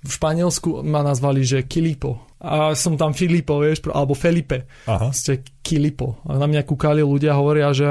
v 0.06 0.10
Španielsku, 0.10 0.86
ma 0.86 1.02
nazvali, 1.02 1.42
že 1.42 1.66
Kilipo. 1.66 2.30
A 2.40 2.72
som 2.72 2.96
tam 2.96 3.12
Filipo, 3.12 3.60
vieš, 3.60 3.84
alebo 3.92 4.16
Felipe. 4.16 4.64
Aha. 4.88 5.12
Ste 5.12 5.44
Kilipo. 5.60 6.24
A 6.24 6.40
na 6.40 6.48
mňa 6.48 6.64
kúkali 6.64 7.04
ľudia, 7.04 7.36
hovoria, 7.36 7.68
že 7.76 7.84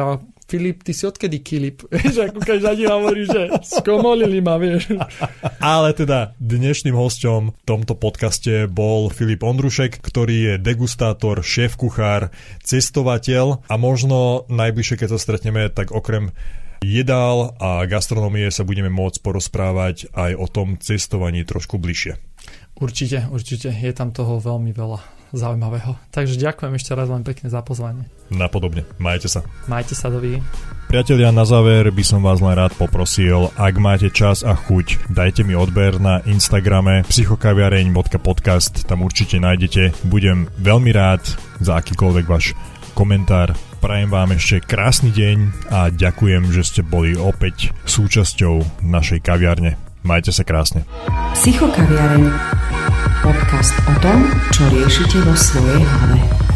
Filip, 0.49 0.81
ty 0.81 0.97
si 0.97 1.05
odkedy 1.05 1.45
Kilip? 1.45 1.85
Vieš, 1.93 2.25
ako 2.25 2.41
na 2.41 2.73
hovorí, 2.97 3.29
že 3.29 3.53
skomolili 3.61 4.41
ma, 4.41 4.57
vieš. 4.57 4.97
Ale 5.61 5.93
teda 5.93 6.33
dnešným 6.41 6.97
hosťom 6.97 7.41
v 7.53 7.55
tomto 7.69 7.93
podcaste 7.93 8.65
bol 8.65 9.13
Filip 9.13 9.45
Ondrušek, 9.45 10.01
ktorý 10.01 10.37
je 10.41 10.53
degustátor, 10.57 11.45
šéf-kuchár, 11.45 12.33
cestovateľ 12.65 13.69
a 13.69 13.75
možno 13.77 14.49
najbližšie, 14.49 15.05
keď 15.05 15.09
sa 15.13 15.19
stretneme, 15.21 15.69
tak 15.69 15.93
okrem 15.93 16.33
jedál 16.81 17.53
a 17.61 17.85
gastronomie 17.85 18.49
sa 18.49 18.65
budeme 18.65 18.89
môcť 18.89 19.21
porozprávať 19.21 20.09
aj 20.17 20.33
o 20.33 20.49
tom 20.49 20.81
cestovaní 20.81 21.45
trošku 21.45 21.77
bližšie. 21.77 22.17
Určite, 22.81 23.29
určite. 23.29 23.69
Je 23.69 23.93
tam 23.93 24.09
toho 24.09 24.41
veľmi 24.41 24.73
veľa 24.73 25.18
zaujímavého. 25.33 25.97
Takže 26.09 26.39
ďakujem 26.39 26.73
ešte 26.75 26.91
raz 26.97 27.07
len 27.09 27.21
pekne 27.25 27.47
za 27.49 27.61
pozvanie. 27.61 28.05
Napodobne. 28.29 28.85
Majte 29.01 29.29
sa. 29.29 29.45
Majte 29.65 29.93
sa, 29.93 30.09
dovi. 30.09 30.41
Priatelia, 30.89 31.29
na 31.29 31.45
záver 31.45 31.93
by 31.93 32.01
som 32.01 32.25
vás 32.25 32.41
len 32.41 32.57
rád 32.57 32.73
poprosil, 32.73 33.53
ak 33.53 33.77
máte 33.77 34.09
čas 34.09 34.41
a 34.41 34.57
chuť, 34.57 35.13
dajte 35.13 35.45
mi 35.45 35.53
odber 35.53 36.01
na 36.01 36.17
Instagrame 36.25 37.05
psychokaviareň.podcast, 37.05 38.89
tam 38.89 39.05
určite 39.05 39.37
nájdete. 39.37 39.93
Budem 40.09 40.49
veľmi 40.57 40.89
rád 40.89 41.21
za 41.61 41.77
akýkoľvek 41.77 42.25
váš 42.25 42.57
komentár, 42.97 43.53
prajem 43.85 44.09
vám 44.09 44.33
ešte 44.33 44.65
krásny 44.65 45.13
deň 45.13 45.69
a 45.69 45.93
ďakujem, 45.93 46.49
že 46.49 46.65
ste 46.65 46.81
boli 46.81 47.13
opäť 47.13 47.69
súčasťou 47.85 48.81
našej 48.81 49.21
kaviarne. 49.21 49.77
Majte 50.01 50.33
sa 50.33 50.41
krásne. 50.41 50.89
Psychokaviareň. 51.37 52.98
Podcast 53.19 53.75
o 53.83 53.93
tom, 53.99 54.31
čo 54.55 54.63
riešite 54.71 55.19
vo 55.27 55.35
svojej 55.35 55.83
hlave. 55.83 56.48